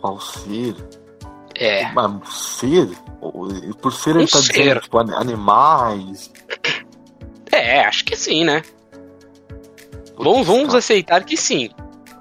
Qual 0.04 0.20
ser? 0.20 0.76
É. 1.56 1.89
Mas 1.94 2.28
ser? 2.60 2.89
Por 3.82 3.94
ser 3.94 4.10
ele 4.18 4.26
Um 4.26 4.28
tá 4.28 4.39
ser. 4.42 4.52
dizendo, 4.52 4.82
tipo, 4.82 4.98
an- 5.00 5.16
animais. 5.16 6.30
É, 7.50 7.86
acho 7.86 8.04
que 8.04 8.13
sim, 8.18 8.44
né? 8.44 8.63
Vamos, 10.18 10.46
vamos 10.46 10.76
aceitar 10.76 11.24
que 11.24 11.38
sim. 11.38 11.70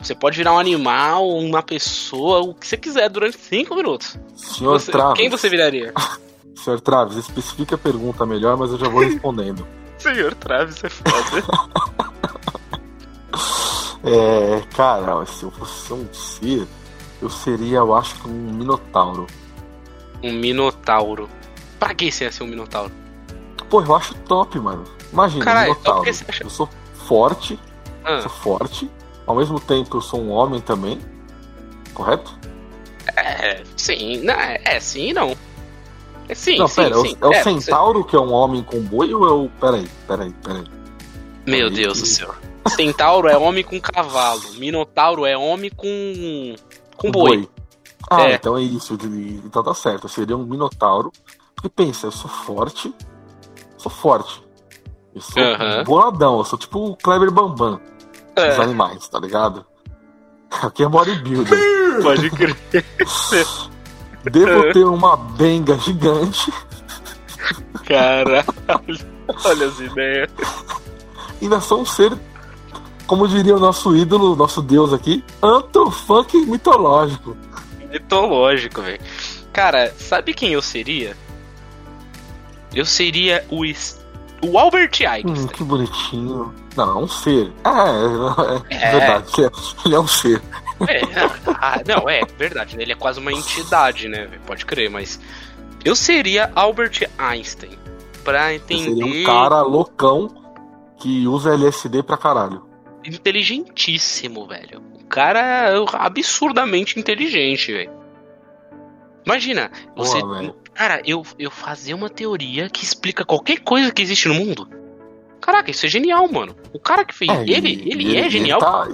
Você 0.00 0.14
pode 0.14 0.36
virar 0.36 0.52
um 0.52 0.60
animal, 0.60 1.28
uma 1.28 1.60
pessoa, 1.60 2.38
o 2.40 2.54
que 2.54 2.68
você 2.68 2.76
quiser 2.76 3.08
durante 3.08 3.36
5 3.36 3.74
minutos. 3.74 4.16
Senhor 4.36 4.78
Você- 4.78 4.92
Travis. 4.92 5.16
quem 5.18 5.28
você 5.28 5.48
viraria? 5.48 5.92
Senhor 6.54 6.80
Travis, 6.80 7.16
especifica 7.16 7.74
a 7.74 7.78
pergunta 7.78 8.24
melhor, 8.24 8.56
mas 8.56 8.70
eu 8.70 8.78
já 8.78 8.88
vou 8.88 9.00
respondendo. 9.02 9.66
Senhor 9.98 10.36
Travis 10.36 10.84
é 10.84 10.88
foda. 10.88 11.42
É, 14.04 14.60
cara, 14.74 15.24
se 15.26 15.44
eu 15.44 15.50
fosse 15.52 15.92
um 15.92 16.06
ser, 16.12 16.66
eu 17.22 17.30
seria, 17.30 17.78
eu 17.78 17.94
acho 17.94 18.14
que 18.16 18.28
um 18.28 18.52
minotauro. 18.52 19.26
um 20.22 20.32
minotauro. 20.32 21.28
Pra 21.80 21.94
que 21.94 22.10
você 22.12 22.24
ia 22.24 22.32
ser 22.32 22.44
um 22.44 22.46
minotauro? 22.46 22.92
Pô, 23.68 23.80
eu 23.82 23.94
acho 23.96 24.14
top, 24.26 24.58
mano. 24.60 24.84
Imagina, 25.12 25.44
Caralho, 25.44 25.70
minotauro. 25.72 25.98
top 26.00 26.10
que 26.10 26.16
você 26.16 26.24
acha- 26.28 26.44
Eu 26.44 26.50
sou 26.50 26.68
forte, 27.06 27.58
Ah, 28.04 28.20
sou 28.20 28.30
forte. 28.30 28.90
Ao 29.26 29.34
mesmo 29.34 29.58
tempo, 29.58 29.96
eu 29.96 30.00
sou 30.00 30.20
um 30.20 30.30
homem 30.30 30.60
também. 30.60 31.00
Correto? 31.94 32.38
é, 33.16 33.62
sim, 33.76 34.18
não, 34.22 34.34
é, 34.34 34.60
é 34.64 34.80
sim 34.80 35.08
e 35.08 35.12
não. 35.12 35.36
É 36.28 36.34
sim, 36.36 36.56
não, 36.56 36.68
sim, 36.68 36.82
pera, 36.82 36.94
é 36.94 36.98
o- 36.98 37.02
sim. 37.02 37.16
é 37.20 37.26
o 37.26 37.32
É, 37.32 37.42
centauro 37.42 38.04
que 38.04 38.14
é 38.14 38.20
um 38.20 38.32
homem 38.32 38.62
com 38.62 38.80
boi 38.80 39.12
ou 39.12 39.26
é 39.26 39.32
o. 39.32 39.48
Peraí, 39.60 39.88
peraí, 40.06 40.32
peraí. 40.42 40.62
você- 40.62 41.50
Meu 41.50 41.66
Aí 41.66 41.72
Deus 41.74 41.94
que- 41.96 42.00
do 42.02 42.06
céu. 42.06 42.34
Centauro 42.68 43.28
é 43.28 43.36
homem 43.36 43.64
com 43.64 43.80
cavalo. 43.80 44.40
Minotauro 44.54 45.26
é 45.26 45.36
homem 45.36 45.68
com. 45.70 46.54
Com 47.02 47.10
boi. 47.10 47.48
Ah, 48.10 48.22
É. 48.22 48.34
então 48.34 48.56
é 48.56 48.62
isso. 48.62 48.96
Então 49.44 49.62
tá 49.62 49.74
certo. 49.74 50.04
Eu 50.04 50.08
seria 50.08 50.36
um 50.36 50.44
minotauro. 50.44 51.12
Porque 51.54 51.68
pensa, 51.68 52.06
eu 52.06 52.12
sou 52.12 52.30
forte. 52.30 52.92
Sou 53.76 53.90
forte. 53.90 54.42
Eu 55.14 55.20
sou 55.20 55.84
boladão. 55.84 56.38
Eu 56.38 56.44
sou 56.44 56.58
tipo 56.58 56.78
o 56.90 56.96
Kleber 56.96 57.30
Bambam 57.30 57.80
dos 58.34 58.44
É, 58.44 58.56
animais, 58.62 59.06
tá 59.08 59.18
ligado? 59.20 59.64
Aqui 60.62 60.82
é 60.84 60.88
bodybuilder. 60.88 61.58
pode 62.02 62.30
crer. 62.30 62.56
Devo 64.24 64.72
ter 64.72 64.84
uma 64.84 65.16
benga 65.16 65.76
gigante. 65.78 66.52
Caralho. 67.86 68.44
Olha 69.44 69.66
as 69.66 69.80
ideias. 69.80 70.30
E 71.40 71.44
ainda 71.44 71.60
sou 71.60 71.80
um 71.80 71.84
ser, 71.86 72.12
como 73.06 73.26
diria 73.28 73.56
o 73.56 73.60
nosso 73.60 73.94
ídolo, 73.96 74.34
nosso 74.36 74.60
deus 74.62 74.92
aqui, 74.92 75.24
antrofunk 75.42 76.36
mitológico. 76.46 77.36
Mitológico, 77.90 78.80
velho. 78.82 79.00
Cara, 79.52 79.92
sabe 79.98 80.32
quem 80.32 80.52
eu 80.52 80.62
seria? 80.62 81.16
Eu 82.74 82.86
seria 82.86 83.44
o, 83.50 83.62
o 84.46 84.58
Albert 84.58 84.92
Hum, 85.02 85.08
Einstein. 85.08 85.46
que 85.48 85.62
bonitinho. 85.64 86.54
Não, 86.74 86.90
é 87.00 87.02
um 87.04 87.08
ser. 87.08 87.52
É, 87.64 88.74
é, 88.74 88.76
é 88.76 88.88
É. 88.88 88.90
verdade. 88.98 89.52
Ele 89.84 89.94
é 89.94 90.00
um 90.00 90.06
ser. 90.06 90.40
É, 90.88 91.00
ah, 91.60 91.80
não, 91.86 92.08
é 92.08 92.22
verdade, 92.38 92.76
né? 92.76 92.82
Ele 92.82 92.92
é 92.92 92.96
quase 92.96 93.20
uma 93.20 93.30
entidade, 93.32 94.08
né? 94.08 94.26
Pode 94.46 94.64
crer, 94.64 94.88
mas 94.90 95.20
eu 95.84 95.94
seria 95.94 96.50
Albert 96.56 97.08
Einstein 97.18 97.78
pra 98.24 98.52
Eu 98.52 98.56
entender 98.56 98.84
seria 98.84 99.04
um 99.06 99.24
cara 99.24 99.60
loucão 99.62 100.30
que 100.96 101.26
usa 101.28 101.52
LSD 101.52 102.02
pra 102.02 102.16
caralho. 102.16 102.62
Inteligentíssimo, 103.04 104.46
velho. 104.46 104.82
O 104.94 105.04
cara 105.06 105.40
é 105.70 105.84
absurdamente 105.94 106.98
inteligente, 106.98 107.72
velho. 107.72 107.90
Imagina, 109.24 109.70
você, 109.96 110.18
Porra, 110.20 110.38
velho. 110.38 110.56
cara, 110.74 111.00
eu 111.04 111.22
eu 111.38 111.50
fazer 111.50 111.94
uma 111.94 112.10
teoria 112.10 112.68
que 112.68 112.82
explica 112.84 113.24
qualquer 113.24 113.60
coisa 113.60 113.92
que 113.92 114.02
existe 114.02 114.28
no 114.28 114.34
mundo. 114.34 114.68
Caraca, 115.40 115.70
isso 115.70 115.86
é 115.86 115.88
genial, 115.88 116.26
mano. 116.30 116.56
O 116.72 116.78
cara 116.78 117.04
que 117.04 117.14
fez 117.14 117.30
É, 117.30 117.42
ele, 117.42 117.82
ele 117.90 118.04
e 118.12 118.16
é 118.16 118.28
genial. 118.30 118.58
tá- 118.60 118.88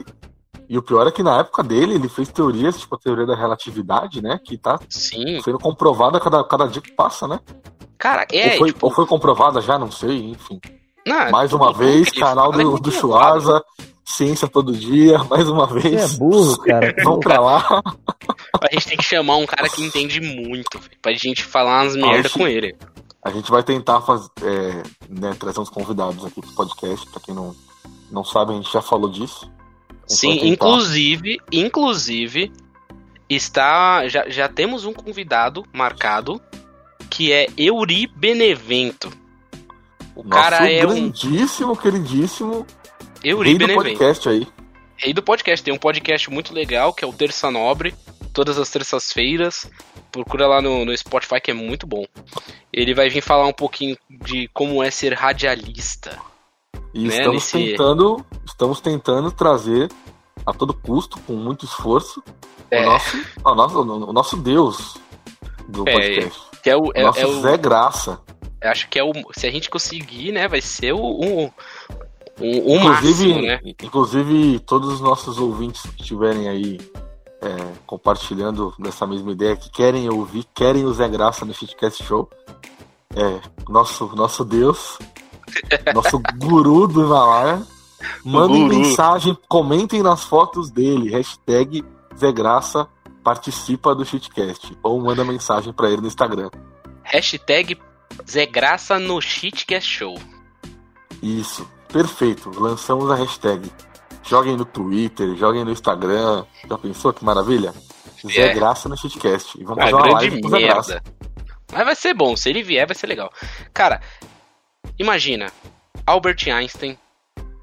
E 0.69 0.77
o 0.77 0.83
pior 0.83 1.07
é 1.07 1.11
que 1.11 1.23
na 1.23 1.41
época 1.41 1.63
dele, 1.63 1.95
ele 1.95 2.09
fez 2.11 2.29
teorias, 2.29 2.79
tipo 2.79 2.95
a 2.95 2.99
teoria 2.99 3.25
da 3.27 3.35
relatividade, 3.35 4.21
né? 4.23 4.39
Que 4.45 4.59
tá 4.59 4.79
Sim. 4.91 5.41
sendo 5.43 5.59
comprovada 5.59 6.21
cada, 6.21 6.45
cada 6.45 6.67
dia 6.67 6.83
que 6.83 6.93
passa, 6.93 7.27
né? 7.27 7.41
Cara, 7.99 8.27
é, 8.33 8.53
ou, 8.53 8.59
foi, 8.59 8.73
tipo, 8.73 8.87
ou 8.87 8.93
foi 8.93 9.07
comprovada 9.07 9.61
já, 9.63 9.79
não 9.79 9.91
sei, 9.91 10.31
enfim. 10.31 10.61
não, 11.07 11.31
Mais 11.31 11.53
uma 11.55 11.73
vez, 11.73 12.09
ele 12.09 12.21
canal 12.21 12.51
fala 12.51 12.63
é 12.63 12.65
do, 12.65 12.79
do. 12.79 12.91
Schwarza, 12.93 13.63
ciência 14.17 14.49
todo 14.49 14.73
dia, 14.73 15.19
mais 15.31 15.49
uma 15.49 15.67
Você 15.67 15.89
é 15.89 15.91
vez. 15.91 16.19
burro, 16.19 16.59
cara. 16.59 16.95
Vamos 17.05 17.21
pra 17.21 17.41
lá. 17.41 17.83
A 18.61 18.73
gente 18.75 18.89
tem 18.89 18.97
que 18.97 19.05
chamar 19.05 19.37
um 19.37 19.47
cara 19.47 19.69
que 19.69 19.83
entende 19.83 20.21
muito, 20.21 20.79
velho, 20.79 20.97
pra 21.01 21.13
gente 21.13 21.45
falar 21.45 21.83
umas 21.85 21.97
merda 21.97 22.29
Acho- 22.29 22.39
com 22.39 22.47
ele. 22.49 22.75
A 23.23 23.31
gente 23.31 23.51
vai 23.51 23.63
tentar 23.63 24.01
faz, 24.01 24.29
é, 24.43 24.83
né, 25.09 25.35
trazer 25.39 25.61
uns 25.61 25.69
convidados 25.69 26.25
aqui 26.25 26.41
pro 26.41 26.51
podcast, 26.53 27.07
pra 27.11 27.21
quem 27.21 27.35
não, 27.35 27.55
não 28.11 28.25
sabe, 28.25 28.53
a 28.53 28.57
gente 28.57 28.73
já 28.73 28.81
falou 28.81 29.11
disso. 29.11 29.51
Gente 30.09 30.19
Sim, 30.19 30.49
inclusive, 30.49 31.39
inclusive, 31.53 32.51
está. 33.29 34.09
Já, 34.09 34.29
já 34.31 34.49
temos 34.49 34.85
um 34.87 34.93
convidado 34.95 35.65
marcado 35.73 36.41
que 37.11 37.31
é 37.33 37.49
Euri 37.57 38.07
Benevento. 38.07 39.13
O 40.17 40.23
Nosso 40.25 40.43
cara 40.51 40.71
é 40.71 40.87
um. 40.87 40.89
grandíssimo, 40.89 41.77
queridíssimo 41.77 42.67
Euri 43.25 43.51
rei 43.51 43.59
do 43.59 43.67
Benevento. 43.67 43.85
podcast 43.99 44.29
aí. 44.29 44.47
Rei 44.97 45.13
do 45.13 45.23
podcast. 45.23 45.65
Tem 45.65 45.75
um 45.75 45.79
podcast 45.79 46.31
muito 46.31 46.53
legal 46.55 46.93
que 46.93 47.05
é 47.05 47.09
o 47.09 47.13
Terça 47.13 47.51
Nobre, 47.51 47.95
todas 48.33 48.59
as 48.59 48.69
terças-feiras. 48.71 49.71
Procura 50.11 50.47
lá 50.47 50.63
no, 50.63 50.85
no 50.85 50.97
Spotify 50.97 51.41
que 51.41 51.51
é 51.51 51.55
muito 51.55 51.87
bom. 51.87 52.05
Ele 52.73 52.95
vai 52.95 53.09
vir 53.09 53.21
falar 53.21 53.47
um 53.47 53.53
pouquinho 53.53 53.97
de 54.11 54.49
como 54.55 54.83
é 54.83 54.91
ser 54.91 55.13
radialista. 55.15 56.19
E 56.95 57.03
Né, 57.07 57.09
estamos 57.19 57.35
nesse- 57.35 57.53
tentando, 57.71 58.27
estamos 58.47 58.81
tentando 58.81 59.31
trazer 59.31 59.89
a 60.47 60.53
todo 60.53 60.73
custo, 60.73 61.21
com 61.21 61.35
muito 61.35 61.65
esforço, 61.67 62.23
É. 62.71 62.81
o, 62.83 62.87
nosso, 62.87 63.17
o, 63.45 63.55
nosso, 63.55 63.81
o 63.81 64.13
nosso 64.13 64.37
Deus 64.37 64.97
do 65.69 65.87
É, 65.89 65.93
podcast. 65.93 66.41
Que 66.63 66.71
é 66.71 66.77
o. 66.77 66.87
o 66.87 66.93
É, 66.95 67.03
nosso 67.03 67.21
é 67.21 67.27
o 67.27 67.41
Zé 67.43 67.57
Graça. 67.59 68.21
acho 68.65 68.89
que 68.89 68.99
é 68.99 69.05
o. 69.05 69.13
Se 69.33 69.47
a 69.47 69.51
gente 69.51 69.69
conseguir, 69.69 70.33
né? 70.33 70.49
Vai 70.49 70.61
ser 70.63 70.93
o. 70.95 70.99
o, 71.01 71.53
o, 72.41 72.73
o 72.73 72.77
inclusive, 72.77 73.29
máximo, 73.29 73.43
né? 73.43 73.61
inclusive, 73.83 74.59
todos 74.61 74.95
os 74.95 75.01
nossos 75.01 75.39
ouvintes 75.39 75.83
que 75.83 76.03
estiverem 76.03 76.49
aí 76.49 76.79
é, 77.41 77.73
compartilhando 77.87 78.75
dessa 78.79 79.07
mesma 79.07 79.33
ideia, 79.33 79.57
que 79.57 79.71
querem 79.71 80.09
ouvir, 80.09 80.45
querem 80.55 80.85
o 80.85 80.93
Zé 80.93 81.09
Graça 81.09 81.45
no 81.45 81.55
Shitcast 81.55 82.03
Show, 82.05 82.29
é, 83.15 83.41
nosso, 83.69 84.15
nosso 84.15 84.45
Deus, 84.45 84.99
nosso 85.95 86.21
guru 86.37 86.87
do 86.87 87.03
Himalaia, 87.03 87.63
mandem 88.25 88.69
guru. 88.69 88.79
mensagem, 88.79 89.37
comentem 89.49 90.03
nas 90.03 90.25
fotos 90.25 90.71
dele, 90.71 91.11
hashtag 91.11 91.85
Zé 92.17 92.33
Graça 92.33 92.89
participa 93.23 93.95
do 93.95 94.05
Shitcast 94.05 94.77
ou 94.83 95.01
manda 95.01 95.25
mensagem 95.25 95.73
pra 95.73 95.89
ele 95.91 96.03
no 96.03 96.09
Instagram. 96.09 96.51
Hashtag 97.03 97.79
Zé 98.29 98.47
Graça 98.47 98.99
no 98.99 99.21
Shitcast 99.21 99.89
Show. 99.89 100.19
Isso, 101.23 101.69
perfeito. 101.93 102.51
Lançamos 102.59 103.11
a 103.11 103.15
hashtag. 103.15 103.71
Joguem 104.23 104.57
no 104.57 104.65
Twitter, 104.65 105.35
joguem 105.37 105.65
no 105.65 105.71
Instagram. 105.71 106.45
Já 106.69 106.77
pensou 106.79 107.13
que 107.13 107.25
maravilha? 107.25 107.73
Zé 108.27 108.51
É. 108.51 108.55
Graça 108.55 108.89
no 108.89 108.97
Shitcast. 108.97 109.59
E 109.61 109.65
vamos 109.65 109.85
Uma 109.85 109.91
fazer 109.91 110.11
uma 110.11 110.19
live 110.19 110.43
com 110.43 110.49
Zé 110.49 110.61
Graça. 110.61 111.03
Mas 111.73 111.85
vai 111.85 111.97
ser 111.97 112.15
bom, 112.15 112.37
se 112.37 112.49
ele 112.49 112.63
vier 112.63 112.87
vai 112.87 112.95
ser 112.95 113.07
legal. 113.07 113.31
Cara, 113.73 114.01
imagina 114.99 115.53
Albert 116.07 116.49
Einstein 116.49 116.99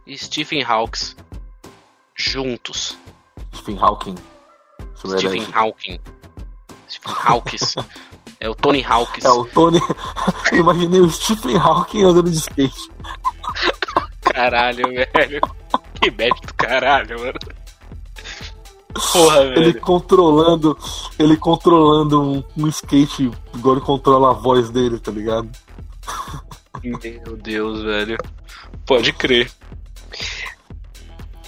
e 0.06 0.18
Stephen 0.18 0.64
Hawking 0.64 1.16
juntos. 2.16 2.98
Stephen 3.54 3.78
Hawking. 3.80 4.16
Sobre 4.96 5.20
Stephen. 5.20 5.48
Hawking. 5.54 6.00
Stephen 6.88 7.16
Hawking. 7.26 7.58
é 8.40 8.50
o 8.50 8.56
Tony 8.56 8.84
Hawkins. 8.84 9.26
É 9.26 9.30
o 9.30 9.46
Tony. 9.46 9.80
Eu 10.52 10.60
imaginei 10.60 11.02
o 11.02 11.10
Stephen 11.10 11.58
Hawking 11.58 12.04
andando 12.04 12.30
de 12.30 12.38
skate. 12.38 12.90
Caralho, 14.34 14.84
velho. 14.90 15.42
Que 16.02 16.12
bad 16.12 16.32
do 16.46 16.54
caralho, 16.56 17.20
mano. 17.20 17.40
Porra, 19.12 19.40
Ele 19.42 19.72
velho. 19.72 19.82
controlando. 19.82 20.78
Ele 21.20 21.38
controlando 21.38 22.22
um, 22.22 22.44
um 22.58 22.68
skate 22.68 23.32
ele 23.54 23.82
controla 23.82 24.32
a 24.32 24.34
voz 24.34 24.70
dele, 24.70 25.00
tá 25.00 25.12
ligado? 25.12 25.50
Meu 26.84 27.36
Deus, 27.38 27.82
velho. 27.84 28.18
Pode 28.86 29.12
crer. 29.14 29.52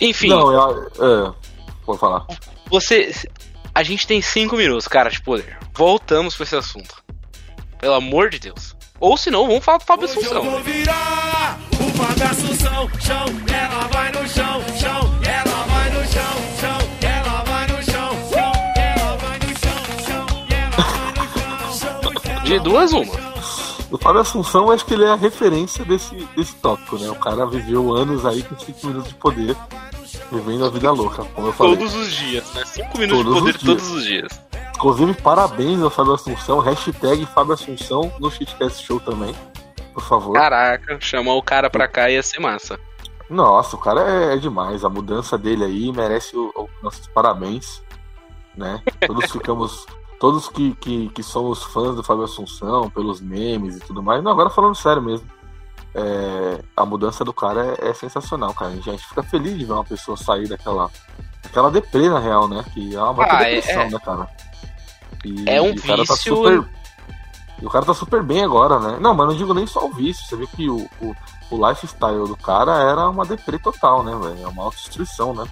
Enfim, 0.01 0.29
Não, 0.29 0.51
eu. 0.51 0.87
É, 1.29 1.33
vou 1.85 1.97
falar. 1.97 2.25
você. 2.69 3.11
A 3.73 3.83
gente 3.83 4.07
tem 4.07 4.21
cinco 4.21 4.55
minutos, 4.55 4.87
cara, 4.87 5.09
de 5.09 5.21
poder. 5.21 5.57
Voltamos 5.73 6.35
pra 6.35 6.43
esse 6.43 6.55
assunto. 6.55 6.95
Pelo 7.79 7.93
amor 7.93 8.29
de 8.31 8.39
Deus. 8.39 8.75
Ou 8.99 9.15
se 9.15 9.29
não, 9.29 9.45
vamos 9.47 9.63
falar 9.63 9.77
do 9.77 9.83
Fábio 9.85 10.05
Hoje 10.07 10.15
eu 10.15 10.21
Assunção. 10.23 10.43
vou 10.43 10.59
virar 10.61 11.36
o 11.97 12.03
Fábio 12.03 12.25
Assunção, 12.25 12.89
chão, 12.99 13.25
ela 13.51 13.87
vai 13.87 14.11
no 14.11 14.27
chão, 14.27 14.61
chão, 14.77 15.19
ela 15.25 15.65
vai 15.65 15.89
no 15.89 16.05
chão, 16.05 16.23
chão, 16.59 16.77
ela 17.01 17.43
vai 17.43 17.67
no 17.67 17.83
chão, 17.83 18.09
chão, 18.29 18.51
ela 18.75 19.15
vai 19.15 19.39
no 19.39 19.57
chão, 19.57 19.81
chão, 20.05 20.45
ela 20.51 20.81
vai 20.83 21.09
no 21.09 22.13
chão, 22.13 22.33
chão. 22.33 22.43
De 22.43 22.59
duas, 22.59 22.93
uma. 22.93 23.27
O 23.89 23.97
Fábio 23.97 24.21
Assunção, 24.21 24.69
acho 24.69 24.85
que 24.85 24.93
ele 24.93 25.05
é 25.05 25.09
a 25.09 25.15
referência 25.15 25.83
desse, 25.85 26.15
desse 26.35 26.53
tópico, 26.57 26.97
né? 26.99 27.09
O 27.09 27.15
cara 27.15 27.47
viveu 27.47 27.91
anos 27.95 28.25
aí 28.25 28.43
com 28.43 28.59
5 28.59 28.85
minutos 28.85 29.09
de 29.09 29.15
poder, 29.15 29.55
vivendo 30.31 30.65
a 30.65 30.69
vida 30.69 30.91
louca, 30.91 31.23
como 31.33 31.47
eu 31.47 31.53
falei. 31.53 31.77
Todos 31.77 31.95
os 31.95 32.11
dias, 32.11 32.53
né? 32.53 32.63
Cinco 32.65 32.97
minutos 32.99 33.23
Todos 33.23 33.53
de 33.53 33.59
poder 33.59 33.71
os 33.75 33.81
todos 33.81 33.91
os 33.91 34.03
dias. 34.03 34.41
Inclusive, 34.75 35.13
parabéns 35.15 35.81
ao 35.81 35.89
Fábio 35.89 36.13
Assunção, 36.13 36.59
hashtag 36.59 37.25
Fábio 37.25 37.53
Assunção 37.53 38.11
no 38.19 38.29
Shitcast 38.29 38.85
Show 38.85 38.99
também, 38.99 39.33
por 39.97 40.03
favor. 40.03 40.33
Caraca, 40.33 40.95
chamar 41.01 41.33
o 41.33 41.41
cara 41.41 41.71
pra 41.71 41.87
cá 41.87 42.07
ia 42.07 42.21
ser 42.21 42.39
massa. 42.39 42.79
Nossa, 43.27 43.75
o 43.75 43.79
cara 43.79 44.01
é, 44.01 44.33
é 44.35 44.37
demais, 44.37 44.85
a 44.85 44.89
mudança 44.89 45.37
dele 45.39 45.63
aí 45.65 45.91
merece 45.91 46.37
o, 46.37 46.51
o- 46.55 46.69
nossos 46.83 47.07
parabéns, 47.07 47.81
né? 48.55 48.79
Todos 49.07 49.31
ficamos, 49.31 49.87
todos 50.19 50.47
que, 50.49 50.75
que, 50.75 51.09
que 51.09 51.23
somos 51.23 51.63
fãs 51.63 51.95
do 51.95 52.03
Fábio 52.03 52.25
Assunção, 52.25 52.89
pelos 52.91 53.19
memes 53.19 53.77
e 53.77 53.79
tudo 53.79 54.03
mais, 54.03 54.23
não, 54.23 54.31
agora 54.31 54.51
falando 54.51 54.75
sério 54.75 55.01
mesmo, 55.01 55.27
é, 55.95 56.61
a 56.75 56.85
mudança 56.85 57.25
do 57.25 57.33
cara 57.33 57.75
é, 57.81 57.89
é 57.89 57.93
sensacional, 57.95 58.53
cara, 58.53 58.71
a 58.71 58.75
gente 58.75 59.05
fica 59.07 59.23
feliz 59.23 59.57
de 59.57 59.65
ver 59.65 59.73
uma 59.73 59.83
pessoa 59.83 60.15
sair 60.15 60.47
daquela, 60.47 60.89
daquela 61.43 61.71
deprê, 61.71 62.07
na 62.09 62.19
real, 62.19 62.47
né? 62.47 62.63
Que 62.73 62.95
é 62.95 63.01
uma 63.01 63.23
Ah, 63.25 63.41
é- 63.49 63.55
depressão, 63.55 63.81
é. 63.81 63.89
né, 63.89 63.99
cara? 64.05 64.27
E, 65.25 65.49
É 65.49 65.59
um 65.61 65.73
tá 65.75 65.95
vício- 65.97 66.15
super... 66.35 66.69
E 67.61 67.65
o 67.65 67.69
cara 67.69 67.85
tá 67.85 67.93
super 67.93 68.21
bem 68.21 68.43
agora, 68.43 68.79
né? 68.79 68.97
Não, 68.99 69.15
mas 69.15 69.27
não 69.27 69.35
digo 69.35 69.53
nem 69.53 69.65
só 69.65 69.85
o 69.85 69.91
vício. 69.91 70.25
Você 70.25 70.35
vê 70.35 70.45
que 70.47 70.69
o, 70.69 70.87
o, 71.01 71.15
o 71.49 71.67
lifestyle 71.69 72.27
do 72.27 72.37
cara 72.37 72.83
era 72.83 73.09
uma 73.09 73.25
deprê 73.25 73.57
total, 73.57 74.03
né, 74.03 74.15
velho? 74.15 74.43
É 74.43 74.47
uma 74.47 74.63
autodestruição, 74.63 75.33
né? 75.33 75.45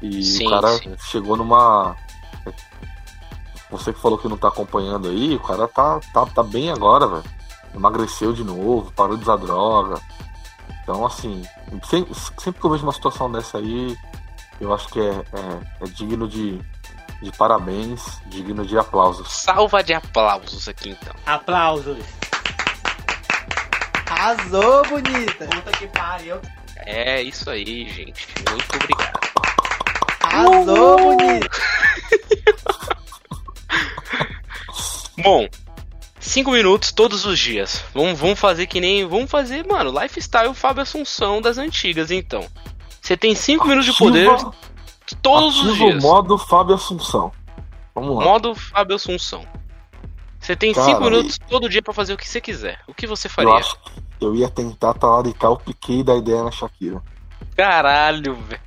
E 0.00 0.22
Sim, 0.22 0.46
o 0.46 0.50
cara 0.50 0.68
sim. 0.78 0.94
chegou 0.98 1.36
numa. 1.36 1.96
Você 3.70 3.92
que 3.92 4.00
falou 4.00 4.18
que 4.18 4.28
não 4.28 4.36
tá 4.36 4.48
acompanhando 4.48 5.08
aí, 5.08 5.34
o 5.34 5.40
cara 5.40 5.66
tá, 5.68 6.00
tá, 6.12 6.26
tá 6.26 6.42
bem 6.42 6.70
agora, 6.70 7.06
velho. 7.06 7.24
Emagreceu 7.74 8.32
de 8.32 8.44
novo, 8.44 8.92
parou 8.92 9.16
de 9.16 9.22
usar 9.22 9.36
droga. 9.36 10.00
Então, 10.82 11.06
assim, 11.06 11.42
sempre, 11.84 12.14
sempre 12.14 12.60
que 12.60 12.66
eu 12.66 12.70
vejo 12.70 12.82
uma 12.82 12.92
situação 12.92 13.30
dessa 13.30 13.58
aí, 13.58 13.96
eu 14.60 14.72
acho 14.72 14.88
que 14.88 15.00
é, 15.00 15.24
é, 15.32 15.84
é 15.84 15.84
digno 15.86 16.26
de, 16.26 16.60
de 17.20 17.30
parabéns, 17.32 18.20
digno 18.26 18.64
de 18.64 18.78
aplausos. 18.78 19.30
Salva 19.30 19.82
de 19.82 19.92
aplausos 19.92 20.68
aqui 20.68 20.90
então. 20.90 21.14
Aplausos. 21.26 21.98
Arrasou, 24.08 24.84
bonita. 24.86 25.46
Puta 25.46 25.72
que 25.72 25.86
pariu. 25.88 26.40
É 26.76 27.22
isso 27.22 27.48
aí, 27.50 27.88
gente. 27.88 28.26
Muito 28.48 28.76
obrigado. 28.76 29.20
Arrasou, 30.22 30.96
bonita. 30.98 31.50
Bom, 35.22 35.46
cinco 36.18 36.52
minutos 36.52 36.92
todos 36.92 37.26
os 37.26 37.38
dias. 37.38 37.84
Vamos, 37.94 38.18
vamos 38.18 38.38
fazer 38.38 38.66
que 38.66 38.80
nem. 38.80 39.06
Vamos 39.06 39.30
fazer, 39.30 39.66
mano, 39.66 39.92
lifestyle 40.00 40.54
Fábio 40.54 40.82
Assunção 40.82 41.42
das 41.42 41.58
antigas, 41.58 42.10
então. 42.10 42.48
Você 43.00 43.16
tem 43.16 43.34
cinco 43.34 43.66
minutos 43.66 43.92
de 43.92 43.98
poder 43.98 44.28
todos 45.16 45.58
os 45.62 45.72
o 45.72 45.74
dias. 45.74 46.02
modo 46.02 46.36
Fábio 46.38 46.74
Assunção. 46.74 47.32
Vamos 47.94 48.16
lá. 48.18 48.24
Modo 48.24 48.54
Fábio 48.54 48.96
Assunção. 48.96 49.44
Você 50.38 50.56
tem 50.56 50.72
Cara, 50.72 50.86
cinco 50.86 51.00
e- 51.02 51.04
minutos 51.10 51.38
todo 51.48 51.68
dia 51.68 51.82
pra 51.82 51.92
fazer 51.92 52.14
o 52.14 52.16
que 52.16 52.26
você 52.28 52.40
quiser. 52.40 52.80
O 52.88 52.94
que 52.94 53.06
você 53.06 53.26
Eu 53.26 53.30
faria? 53.30 53.54
acho 53.54 53.76
que 54.18 54.24
eu 54.24 54.34
ia 54.34 54.48
tentar 54.48 54.94
talaricar 54.94 55.50
o 55.52 55.58
piquei 55.58 56.02
da 56.02 56.16
ideia 56.16 56.42
na 56.42 56.50
Shakira. 56.50 57.02
Caralho, 57.56 58.34
velho. 58.48 58.60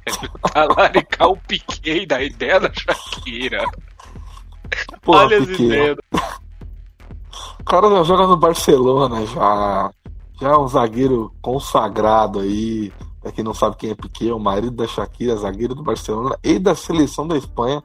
Talaricar 0.53 1.29
o 1.29 1.37
Piquet 1.37 2.05
da 2.05 2.21
ideia 2.21 2.59
da 2.59 2.71
Shakira. 2.73 3.63
Porra, 5.01 5.23
Olha 5.25 5.37
as 5.39 5.45
Piquet. 5.47 5.63
ideias. 5.65 5.97
O 7.59 7.63
cara 7.63 7.89
já 7.89 8.03
joga 8.03 8.27
no 8.27 8.37
Barcelona 8.37 9.25
já. 9.25 9.91
Já 10.41 10.49
é 10.49 10.57
um 10.57 10.67
zagueiro 10.67 11.33
consagrado 11.41 12.39
aí. 12.39 12.91
Pra 13.23 13.31
quem 13.31 13.43
não 13.43 13.53
sabe 13.53 13.77
quem 13.77 13.89
é 13.89 13.95
Piquet, 13.95 14.29
é 14.29 14.33
o 14.33 14.39
marido 14.39 14.75
da 14.75 14.85
Shakira, 14.85 15.37
zagueiro 15.37 15.73
do 15.73 15.81
Barcelona 15.81 16.37
e 16.43 16.59
da 16.59 16.75
seleção 16.75 17.25
da 17.25 17.37
Espanha. 17.37 17.81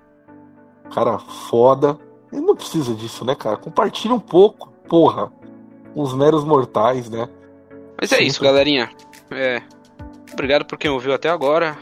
Cara 0.92 1.16
foda. 1.18 1.96
Ele 2.32 2.42
não 2.42 2.56
precisa 2.56 2.92
disso, 2.92 3.24
né, 3.24 3.36
cara? 3.36 3.56
Compartilha 3.56 4.12
um 4.12 4.20
pouco, 4.20 4.72
porra. 4.88 5.32
Uns 5.94 6.12
meros 6.12 6.42
mortais, 6.42 7.08
né? 7.08 7.28
Mas 8.00 8.12
é 8.12 8.20
isso, 8.20 8.42
galerinha. 8.42 8.90
É. 9.30 9.62
Obrigado 10.32 10.64
por 10.64 10.76
quem 10.76 10.90
ouviu 10.90 11.14
até 11.14 11.28
agora. 11.28 11.78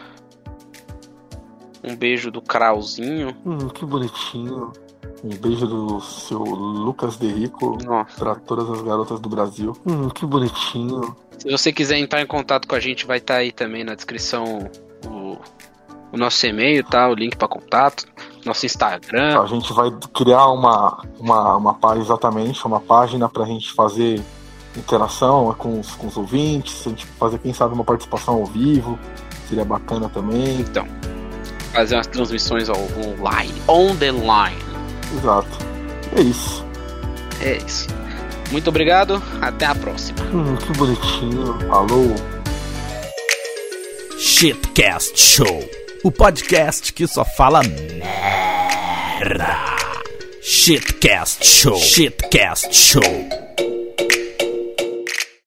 Um 1.82 1.96
beijo 1.96 2.30
do 2.30 2.42
Krauzinho. 2.42 3.34
Hum, 3.44 3.68
que 3.68 3.86
bonitinho. 3.86 4.70
Um 5.26 5.36
beijo 5.38 5.66
do 5.66 6.00
seu 6.00 6.38
Lucas 6.38 7.16
De 7.16 7.26
Rico 7.26 7.76
Nossa. 7.84 8.16
pra 8.16 8.36
todas 8.36 8.70
as 8.70 8.80
garotas 8.80 9.18
do 9.18 9.28
Brasil. 9.28 9.76
Hum, 9.84 10.08
que 10.08 10.24
bonitinho. 10.24 11.16
Se 11.36 11.50
você 11.50 11.72
quiser 11.72 11.98
entrar 11.98 12.22
em 12.22 12.26
contato 12.26 12.68
com 12.68 12.76
a 12.76 12.80
gente, 12.80 13.04
vai 13.04 13.18
estar 13.18 13.34
aí 13.34 13.50
também 13.50 13.82
na 13.82 13.96
descrição 13.96 14.70
o, 15.04 15.36
o 16.12 16.16
nosso 16.16 16.46
e-mail, 16.46 16.84
tá? 16.84 17.08
O 17.08 17.14
link 17.14 17.36
para 17.36 17.48
contato. 17.48 18.06
Nosso 18.44 18.64
Instagram. 18.64 19.40
A 19.40 19.46
gente 19.46 19.72
vai 19.72 19.90
criar 20.14 20.46
uma, 20.46 21.02
uma, 21.18 21.56
uma 21.56 21.74
página, 21.74 22.04
exatamente, 22.04 22.64
uma 22.64 22.80
página 22.80 23.28
pra 23.28 23.44
gente 23.44 23.72
fazer 23.72 24.22
interação 24.76 25.52
com 25.58 25.80
os, 25.80 25.90
com 25.96 26.06
os 26.06 26.16
ouvintes, 26.16 26.86
a 26.86 26.90
gente 26.90 27.04
fazer, 27.04 27.38
quem 27.40 27.52
sabe, 27.52 27.74
uma 27.74 27.82
participação 27.82 28.34
ao 28.34 28.46
vivo. 28.46 28.96
Seria 29.48 29.64
bacana 29.64 30.08
também. 30.08 30.60
Então, 30.60 30.86
fazer 31.72 31.96
umas 31.96 32.06
transmissões 32.06 32.68
online. 32.68 33.52
On 33.66 33.96
the 33.96 34.12
line. 34.12 34.75
Exato. 35.14 35.48
É 36.16 36.20
isso. 36.20 36.64
É 37.40 37.56
isso. 37.56 37.88
Muito 38.50 38.68
obrigado. 38.68 39.22
Até 39.40 39.66
a 39.66 39.74
próxima. 39.74 40.18
Hum, 40.32 40.56
que 40.56 40.72
bonitinho. 40.72 41.72
Alô. 41.72 42.14
Shitcast 44.18 45.18
Show. 45.18 45.68
O 46.02 46.10
podcast 46.10 46.92
que 46.92 47.06
só 47.06 47.24
fala 47.24 47.62
merda. 47.62 49.56
Shitcast 50.42 51.44
Show. 51.44 51.76
Shitcast 51.78 52.72
Show. 52.72 53.02